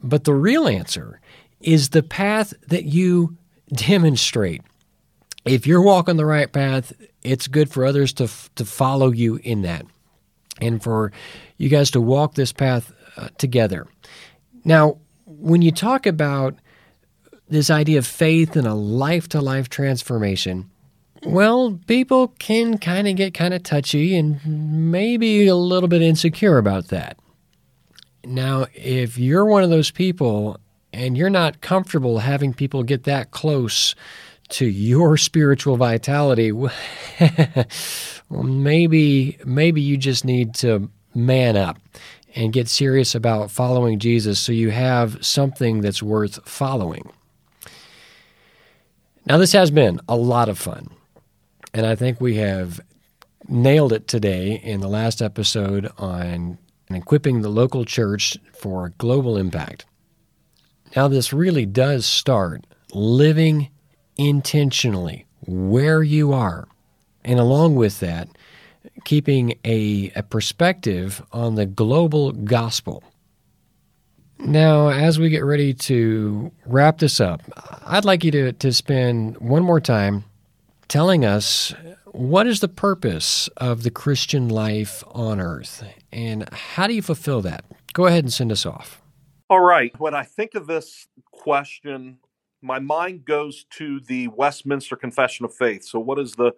But 0.05 0.23
the 0.23 0.33
real 0.33 0.67
answer 0.67 1.19
is 1.59 1.89
the 1.89 2.03
path 2.03 2.53
that 2.67 2.85
you 2.85 3.35
demonstrate. 3.73 4.61
If 5.45 5.65
you're 5.65 5.81
walking 5.81 6.17
the 6.17 6.25
right 6.25 6.51
path, 6.51 6.93
it's 7.23 7.47
good 7.47 7.71
for 7.71 7.85
others 7.85 8.13
to 8.13 8.29
to 8.55 8.65
follow 8.65 9.11
you 9.11 9.37
in 9.37 9.63
that, 9.63 9.85
and 10.61 10.81
for 10.81 11.11
you 11.57 11.69
guys 11.69 11.91
to 11.91 12.01
walk 12.01 12.35
this 12.35 12.53
path 12.53 12.93
uh, 13.17 13.29
together. 13.37 13.87
Now, 14.63 14.97
when 15.25 15.61
you 15.61 15.71
talk 15.71 16.05
about 16.05 16.55
this 17.47 17.69
idea 17.69 17.97
of 17.97 18.07
faith 18.07 18.55
and 18.55 18.67
a 18.67 18.73
life 18.73 19.27
to 19.29 19.41
life 19.41 19.69
transformation, 19.69 20.69
well, 21.23 21.79
people 21.87 22.29
can 22.39 22.77
kind 22.77 23.07
of 23.07 23.15
get 23.15 23.33
kind 23.33 23.53
of 23.53 23.63
touchy 23.63 24.15
and 24.15 24.91
maybe 24.91 25.47
a 25.47 25.55
little 25.55 25.89
bit 25.89 26.01
insecure 26.01 26.57
about 26.57 26.89
that. 26.89 27.17
Now, 28.27 28.67
if 28.73 29.17
you're 29.17 29.45
one 29.45 29.63
of 29.63 29.69
those 29.69 29.91
people 29.91 30.59
and 30.91 31.17
you're 31.17 31.29
not 31.29 31.61
comfortable 31.61 32.19
having 32.19 32.53
people 32.53 32.83
get 32.83 33.03
that 33.03 33.31
close 33.31 33.95
to 34.49 34.65
your 34.65 35.17
spiritual 35.17 35.77
vitality, 35.77 36.51
well, 38.29 38.43
maybe 38.43 39.37
maybe 39.45 39.81
you 39.81 39.97
just 39.97 40.25
need 40.25 40.53
to 40.55 40.89
man 41.13 41.55
up 41.55 41.79
and 42.35 42.51
get 42.51 42.67
serious 42.67 43.15
about 43.15 43.49
following 43.49 43.97
Jesus 43.97 44.39
so 44.39 44.51
you 44.51 44.69
have 44.69 45.25
something 45.25 45.81
that's 45.81 46.03
worth 46.03 46.39
following. 46.47 47.09
Now, 49.25 49.37
this 49.37 49.53
has 49.53 49.71
been 49.71 50.01
a 50.07 50.15
lot 50.15 50.49
of 50.49 50.59
fun, 50.59 50.89
and 51.73 51.85
I 51.85 51.95
think 51.95 52.21
we 52.21 52.35
have 52.35 52.81
nailed 53.47 53.93
it 53.93 54.07
today 54.07 54.59
in 54.63 54.81
the 54.81 54.87
last 54.87 55.21
episode 55.21 55.91
on 55.97 56.57
and 56.87 56.97
equipping 56.97 57.41
the 57.41 57.49
local 57.49 57.85
church 57.85 58.37
for 58.53 58.93
global 58.97 59.37
impact. 59.37 59.85
Now, 60.95 61.07
this 61.07 61.33
really 61.33 61.65
does 61.65 62.05
start 62.05 62.65
living 62.93 63.69
intentionally 64.17 65.25
where 65.45 66.03
you 66.03 66.33
are. 66.33 66.67
And 67.23 67.39
along 67.39 67.75
with 67.75 67.99
that, 67.99 68.29
keeping 69.03 69.55
a, 69.65 70.11
a 70.15 70.23
perspective 70.23 71.21
on 71.31 71.55
the 71.55 71.65
global 71.65 72.31
gospel. 72.31 73.03
Now, 74.37 74.89
as 74.89 75.17
we 75.17 75.29
get 75.29 75.43
ready 75.43 75.73
to 75.73 76.51
wrap 76.65 76.99
this 76.99 77.19
up, 77.19 77.41
I'd 77.85 78.05
like 78.05 78.23
you 78.23 78.31
to, 78.31 78.51
to 78.53 78.73
spend 78.73 79.37
one 79.37 79.63
more 79.63 79.79
time 79.79 80.25
telling 80.87 81.25
us 81.25 81.73
what 82.05 82.47
is 82.47 82.59
the 82.59 82.67
purpose 82.67 83.47
of 83.57 83.83
the 83.83 83.91
Christian 83.91 84.49
life 84.49 85.03
on 85.07 85.39
earth 85.39 85.83
and 86.11 86.47
how 86.53 86.87
do 86.87 86.93
you 86.93 87.01
fulfill 87.01 87.41
that? 87.41 87.65
Go 87.93 88.05
ahead 88.05 88.23
and 88.23 88.33
send 88.33 88.51
us 88.51 88.65
off. 88.65 89.01
All 89.49 89.61
right. 89.61 89.97
When 89.99 90.13
I 90.13 90.23
think 90.23 90.55
of 90.55 90.67
this 90.67 91.07
question, 91.31 92.17
my 92.61 92.79
mind 92.79 93.25
goes 93.25 93.65
to 93.71 93.99
the 93.99 94.27
Westminster 94.29 94.95
Confession 94.95 95.45
of 95.45 95.53
Faith. 95.53 95.83
So, 95.83 95.99
what 95.99 96.17
is 96.17 96.33
the 96.33 96.53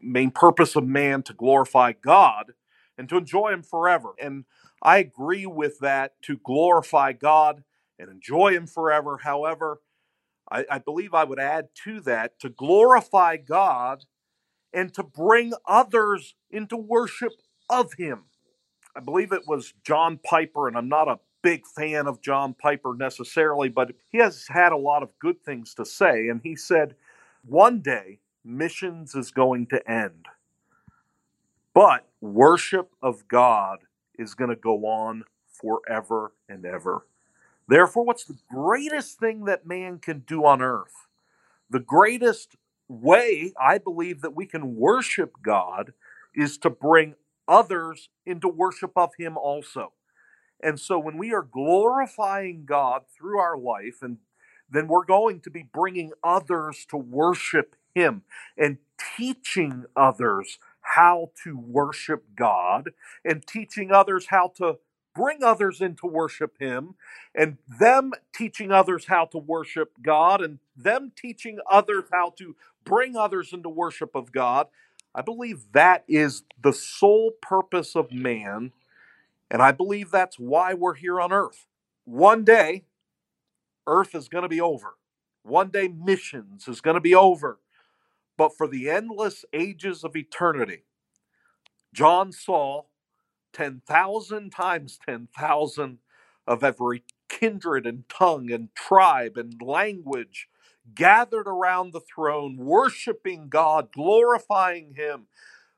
main 0.00 0.30
purpose 0.30 0.76
of 0.76 0.86
man 0.86 1.22
to 1.24 1.34
glorify 1.34 1.92
God 1.92 2.52
and 2.96 3.08
to 3.08 3.16
enjoy 3.16 3.52
Him 3.52 3.62
forever? 3.62 4.10
And 4.22 4.44
I 4.80 4.98
agree 4.98 5.44
with 5.44 5.80
that 5.80 6.12
to 6.22 6.36
glorify 6.36 7.12
God 7.14 7.64
and 7.98 8.08
enjoy 8.08 8.52
Him 8.52 8.68
forever. 8.68 9.18
However, 9.18 9.80
I, 10.50 10.64
I 10.70 10.78
believe 10.78 11.14
I 11.14 11.24
would 11.24 11.38
add 11.38 11.68
to 11.84 12.00
that 12.02 12.38
to 12.40 12.48
glorify 12.48 13.36
God 13.36 14.04
and 14.72 14.92
to 14.94 15.02
bring 15.02 15.52
others 15.66 16.34
into 16.50 16.76
worship 16.76 17.32
of 17.68 17.94
Him. 17.94 18.24
I 18.96 19.00
believe 19.00 19.32
it 19.32 19.46
was 19.46 19.74
John 19.84 20.18
Piper, 20.18 20.68
and 20.68 20.76
I'm 20.76 20.88
not 20.88 21.08
a 21.08 21.20
big 21.42 21.66
fan 21.66 22.06
of 22.06 22.20
John 22.20 22.54
Piper 22.54 22.94
necessarily, 22.96 23.68
but 23.68 23.92
he 24.08 24.18
has 24.18 24.46
had 24.48 24.72
a 24.72 24.76
lot 24.76 25.02
of 25.02 25.18
good 25.18 25.42
things 25.44 25.74
to 25.74 25.84
say. 25.84 26.28
And 26.28 26.40
he 26.42 26.56
said, 26.56 26.96
one 27.44 27.80
day 27.80 28.20
missions 28.44 29.14
is 29.14 29.30
going 29.30 29.66
to 29.68 29.90
end, 29.90 30.26
but 31.74 32.08
worship 32.20 32.90
of 33.02 33.28
God 33.28 33.80
is 34.18 34.34
going 34.34 34.50
to 34.50 34.56
go 34.56 34.86
on 34.86 35.24
forever 35.46 36.32
and 36.48 36.66
ever. 36.66 37.06
Therefore, 37.68 38.04
what's 38.04 38.24
the 38.24 38.38
greatest 38.50 39.18
thing 39.18 39.44
that 39.44 39.66
man 39.66 39.98
can 39.98 40.20
do 40.20 40.44
on 40.46 40.62
earth? 40.62 41.06
The 41.70 41.80
greatest 41.80 42.56
way 42.88 43.52
I 43.60 43.78
believe 43.78 44.22
that 44.22 44.34
we 44.34 44.46
can 44.46 44.76
worship 44.76 45.34
God 45.42 45.92
is 46.34 46.58
to 46.58 46.70
bring 46.70 47.14
others 47.46 48.08
into 48.24 48.48
worship 48.48 48.92
of 48.96 49.10
Him 49.18 49.36
also. 49.36 49.92
And 50.62 50.80
so 50.80 50.98
when 50.98 51.18
we 51.18 51.32
are 51.32 51.42
glorifying 51.42 52.64
God 52.64 53.02
through 53.16 53.38
our 53.38 53.58
life, 53.58 53.98
and 54.02 54.18
then 54.70 54.88
we're 54.88 55.04
going 55.04 55.40
to 55.40 55.50
be 55.50 55.62
bringing 55.62 56.12
others 56.24 56.86
to 56.90 56.96
worship 56.96 57.76
Him 57.94 58.22
and 58.56 58.78
teaching 59.16 59.84
others 59.96 60.58
how 60.80 61.30
to 61.44 61.56
worship 61.58 62.24
God 62.34 62.90
and 63.24 63.46
teaching 63.46 63.92
others 63.92 64.26
how 64.30 64.52
to 64.56 64.78
bring 65.18 65.42
others 65.42 65.80
in 65.80 65.96
to 65.96 66.06
worship 66.06 66.58
Him, 66.60 66.94
and 67.34 67.58
them 67.80 68.12
teaching 68.32 68.70
others 68.70 69.06
how 69.06 69.24
to 69.26 69.38
worship 69.38 69.90
God, 70.00 70.40
and 70.40 70.60
them 70.76 71.10
teaching 71.16 71.58
others 71.68 72.04
how 72.12 72.32
to 72.38 72.54
bring 72.84 73.16
others 73.16 73.52
into 73.52 73.68
worship 73.68 74.14
of 74.14 74.30
God. 74.30 74.68
I 75.12 75.22
believe 75.22 75.72
that 75.72 76.04
is 76.06 76.44
the 76.62 76.72
sole 76.72 77.32
purpose 77.42 77.96
of 77.96 78.12
man, 78.12 78.70
and 79.50 79.60
I 79.60 79.72
believe 79.72 80.12
that's 80.12 80.38
why 80.38 80.74
we're 80.74 80.94
here 80.94 81.20
on 81.20 81.32
earth. 81.32 81.66
One 82.04 82.44
day, 82.44 82.84
earth 83.88 84.14
is 84.14 84.28
going 84.28 84.42
to 84.42 84.48
be 84.48 84.60
over. 84.60 84.94
One 85.42 85.70
day, 85.70 85.88
missions 85.88 86.68
is 86.68 86.80
going 86.80 86.94
to 86.94 87.00
be 87.00 87.14
over. 87.14 87.58
But 88.36 88.56
for 88.56 88.68
the 88.68 88.88
endless 88.88 89.44
ages 89.52 90.04
of 90.04 90.14
eternity, 90.14 90.84
John 91.92 92.30
saw 92.30 92.84
10,000 93.52 94.50
times 94.50 94.98
10,000 95.06 95.98
of 96.46 96.64
every 96.64 97.04
kindred 97.28 97.86
and 97.86 98.08
tongue 98.08 98.50
and 98.50 98.74
tribe 98.74 99.36
and 99.36 99.60
language 99.60 100.48
gathered 100.94 101.46
around 101.46 101.92
the 101.92 102.00
throne, 102.00 102.56
worshiping 102.56 103.48
God, 103.48 103.92
glorifying 103.92 104.94
Him, 104.94 105.26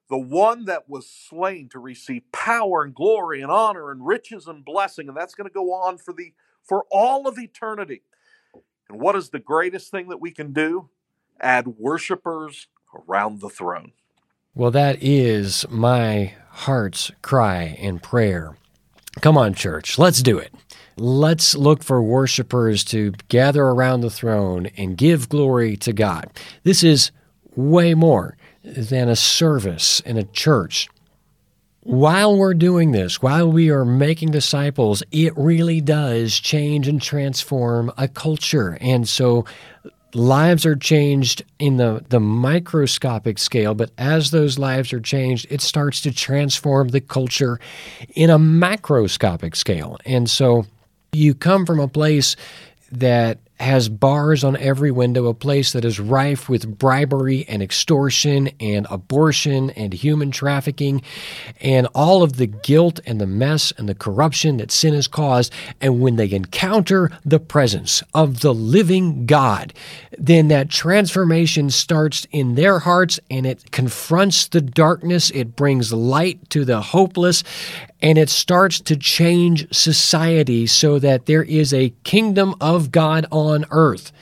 the 0.08 0.18
one 0.18 0.64
that 0.66 0.88
was 0.88 1.08
slain 1.08 1.68
to 1.70 1.78
receive 1.78 2.22
power 2.32 2.82
and 2.82 2.94
glory 2.94 3.40
and 3.40 3.50
honor 3.50 3.90
and 3.90 4.06
riches 4.06 4.46
and 4.46 4.64
blessing. 4.64 5.08
And 5.08 5.16
that's 5.16 5.34
going 5.34 5.48
to 5.48 5.54
go 5.54 5.72
on 5.72 5.98
for 5.98 6.12
the 6.12 6.32
for 6.62 6.84
all 6.90 7.26
of 7.26 7.38
eternity. 7.38 8.02
And 8.88 9.00
what 9.00 9.16
is 9.16 9.30
the 9.30 9.38
greatest 9.38 9.90
thing 9.90 10.08
that 10.08 10.20
we 10.20 10.30
can 10.30 10.52
do? 10.52 10.90
Add 11.40 11.68
worshipers 11.78 12.68
around 13.08 13.40
the 13.40 13.48
throne. 13.48 13.92
Well, 14.54 14.72
that 14.72 14.98
is 15.00 15.64
my 15.70 16.34
heart's 16.60 17.10
cry 17.22 17.76
and 17.80 18.02
prayer. 18.02 18.56
Come 19.20 19.36
on, 19.36 19.54
church, 19.54 19.98
let's 19.98 20.22
do 20.22 20.38
it. 20.38 20.52
Let's 20.96 21.54
look 21.54 21.82
for 21.82 22.02
worshipers 22.02 22.84
to 22.84 23.12
gather 23.28 23.62
around 23.62 24.02
the 24.02 24.10
throne 24.10 24.66
and 24.76 24.96
give 24.96 25.30
glory 25.30 25.76
to 25.78 25.92
God. 25.92 26.30
This 26.62 26.84
is 26.84 27.10
way 27.56 27.94
more 27.94 28.36
than 28.62 29.08
a 29.08 29.16
service 29.16 30.00
in 30.00 30.18
a 30.18 30.24
church. 30.24 30.88
While 31.82 32.36
we're 32.36 32.52
doing 32.52 32.92
this, 32.92 33.22
while 33.22 33.50
we 33.50 33.70
are 33.70 33.86
making 33.86 34.30
disciples, 34.30 35.02
it 35.10 35.32
really 35.36 35.80
does 35.80 36.38
change 36.38 36.86
and 36.86 37.00
transform 37.00 37.90
a 37.96 38.06
culture. 38.06 38.76
And 38.82 39.08
so 39.08 39.46
lives 40.14 40.66
are 40.66 40.76
changed 40.76 41.42
in 41.58 41.76
the, 41.76 42.04
the 42.08 42.20
microscopic 42.20 43.38
scale, 43.38 43.74
but 43.74 43.90
as 43.98 44.30
those 44.30 44.58
lives 44.58 44.92
are 44.92 45.00
changed, 45.00 45.46
it 45.50 45.60
starts 45.60 46.00
to 46.02 46.12
transform 46.12 46.88
the 46.88 47.00
culture 47.00 47.60
in 48.14 48.30
a 48.30 48.38
macroscopic 48.38 49.56
scale. 49.56 49.98
And 50.04 50.28
so 50.28 50.66
you 51.12 51.34
come 51.34 51.66
from 51.66 51.80
a 51.80 51.88
place 51.88 52.36
that 52.92 53.38
has 53.60 53.88
bars 53.88 54.42
on 54.42 54.56
every 54.56 54.90
window, 54.90 55.26
a 55.26 55.34
place 55.34 55.72
that 55.72 55.84
is 55.84 56.00
rife 56.00 56.48
with 56.48 56.78
bribery 56.78 57.44
and 57.46 57.62
extortion 57.62 58.48
and 58.58 58.86
abortion 58.90 59.70
and 59.70 59.92
human 59.92 60.30
trafficking 60.30 61.02
and 61.60 61.86
all 61.94 62.22
of 62.22 62.36
the 62.36 62.46
guilt 62.46 63.00
and 63.06 63.20
the 63.20 63.26
mess 63.26 63.70
and 63.76 63.88
the 63.88 63.94
corruption 63.94 64.56
that 64.56 64.70
sin 64.72 64.94
has 64.94 65.06
caused. 65.06 65.52
And 65.80 66.00
when 66.00 66.16
they 66.16 66.30
encounter 66.30 67.10
the 67.24 67.40
presence 67.40 68.02
of 68.14 68.40
the 68.40 68.54
living 68.54 69.26
God, 69.26 69.74
then 70.16 70.48
that 70.48 70.70
transformation 70.70 71.70
starts 71.70 72.26
in 72.32 72.54
their 72.54 72.78
hearts 72.78 73.20
and 73.30 73.46
it 73.46 73.70
confronts 73.72 74.48
the 74.48 74.60
darkness. 74.60 75.30
It 75.30 75.54
brings 75.54 75.92
light 75.92 76.48
to 76.50 76.64
the 76.64 76.80
hopeless 76.80 77.44
and 78.02 78.18
it 78.18 78.30
starts 78.30 78.80
to 78.80 78.96
change 78.96 79.72
society 79.74 80.66
so 80.66 80.98
that 80.98 81.26
there 81.26 81.42
is 81.42 81.74
a 81.74 81.92
kingdom 82.04 82.54
of 82.60 82.90
God 82.90 83.26
on 83.30 83.64
earth. 83.70 84.12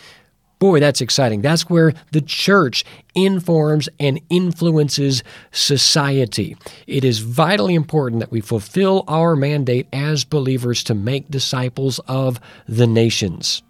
Boy, 0.58 0.80
that's 0.80 1.00
exciting. 1.00 1.40
That's 1.40 1.70
where 1.70 1.92
the 2.10 2.20
church 2.20 2.84
informs 3.14 3.88
and 4.00 4.20
influences 4.28 5.22
society. 5.52 6.56
It 6.88 7.04
is 7.04 7.20
vitally 7.20 7.76
important 7.76 8.20
that 8.20 8.32
we 8.32 8.40
fulfill 8.40 9.04
our 9.06 9.36
mandate 9.36 9.86
as 9.92 10.24
believers 10.24 10.82
to 10.84 10.94
make 10.94 11.30
disciples 11.30 12.00
of 12.08 12.40
the 12.66 12.88
nations. 12.88 13.62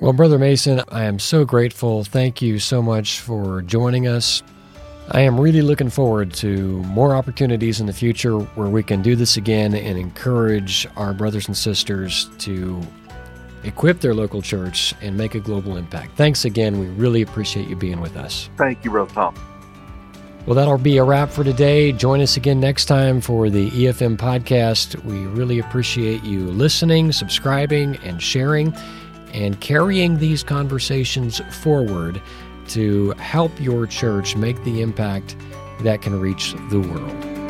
Well, 0.00 0.12
Brother 0.12 0.38
Mason, 0.38 0.82
I 0.88 1.04
am 1.04 1.20
so 1.20 1.44
grateful. 1.44 2.02
Thank 2.02 2.42
you 2.42 2.58
so 2.58 2.82
much 2.82 3.20
for 3.20 3.62
joining 3.62 4.08
us. 4.08 4.42
I 5.12 5.20
am 5.20 5.38
really 5.38 5.62
looking 5.62 5.88
forward 5.88 6.32
to 6.34 6.82
more 6.84 7.14
opportunities 7.14 7.80
in 7.80 7.86
the 7.86 7.92
future 7.92 8.38
where 8.38 8.68
we 8.68 8.82
can 8.82 9.02
do 9.02 9.14
this 9.14 9.36
again 9.36 9.72
and 9.72 9.96
encourage 9.96 10.86
our 10.96 11.14
brothers 11.14 11.46
and 11.46 11.56
sisters 11.56 12.28
to 12.38 12.82
equip 13.62 14.00
their 14.00 14.14
local 14.14 14.42
church 14.42 14.94
and 15.00 15.16
make 15.16 15.36
a 15.36 15.40
global 15.40 15.76
impact. 15.76 16.16
Thanks 16.16 16.44
again. 16.44 16.80
We 16.80 16.86
really 16.86 17.22
appreciate 17.22 17.68
you 17.68 17.76
being 17.76 18.00
with 18.00 18.16
us. 18.16 18.50
Thank 18.56 18.84
you, 18.84 18.90
Brother 18.90 19.12
Tom. 19.12 19.34
Well, 20.44 20.54
that'll 20.54 20.78
be 20.78 20.96
a 20.96 21.04
wrap 21.04 21.30
for 21.30 21.44
today. 21.44 21.92
Join 21.92 22.20
us 22.20 22.36
again 22.36 22.60
next 22.60 22.86
time 22.86 23.20
for 23.20 23.48
the 23.48 23.70
EFM 23.70 24.16
podcast. 24.16 25.04
We 25.04 25.26
really 25.26 25.58
appreciate 25.60 26.22
you 26.24 26.40
listening, 26.40 27.12
subscribing, 27.12 27.96
and 28.04 28.22
sharing, 28.22 28.74
and 29.32 29.60
carrying 29.60 30.18
these 30.18 30.42
conversations 30.44 31.40
forward 31.62 32.22
to 32.68 33.10
help 33.12 33.58
your 33.60 33.86
church 33.86 34.36
make 34.36 34.62
the 34.64 34.82
impact 34.82 35.36
that 35.80 36.02
can 36.02 36.18
reach 36.18 36.54
the 36.70 36.80
world. 36.80 37.45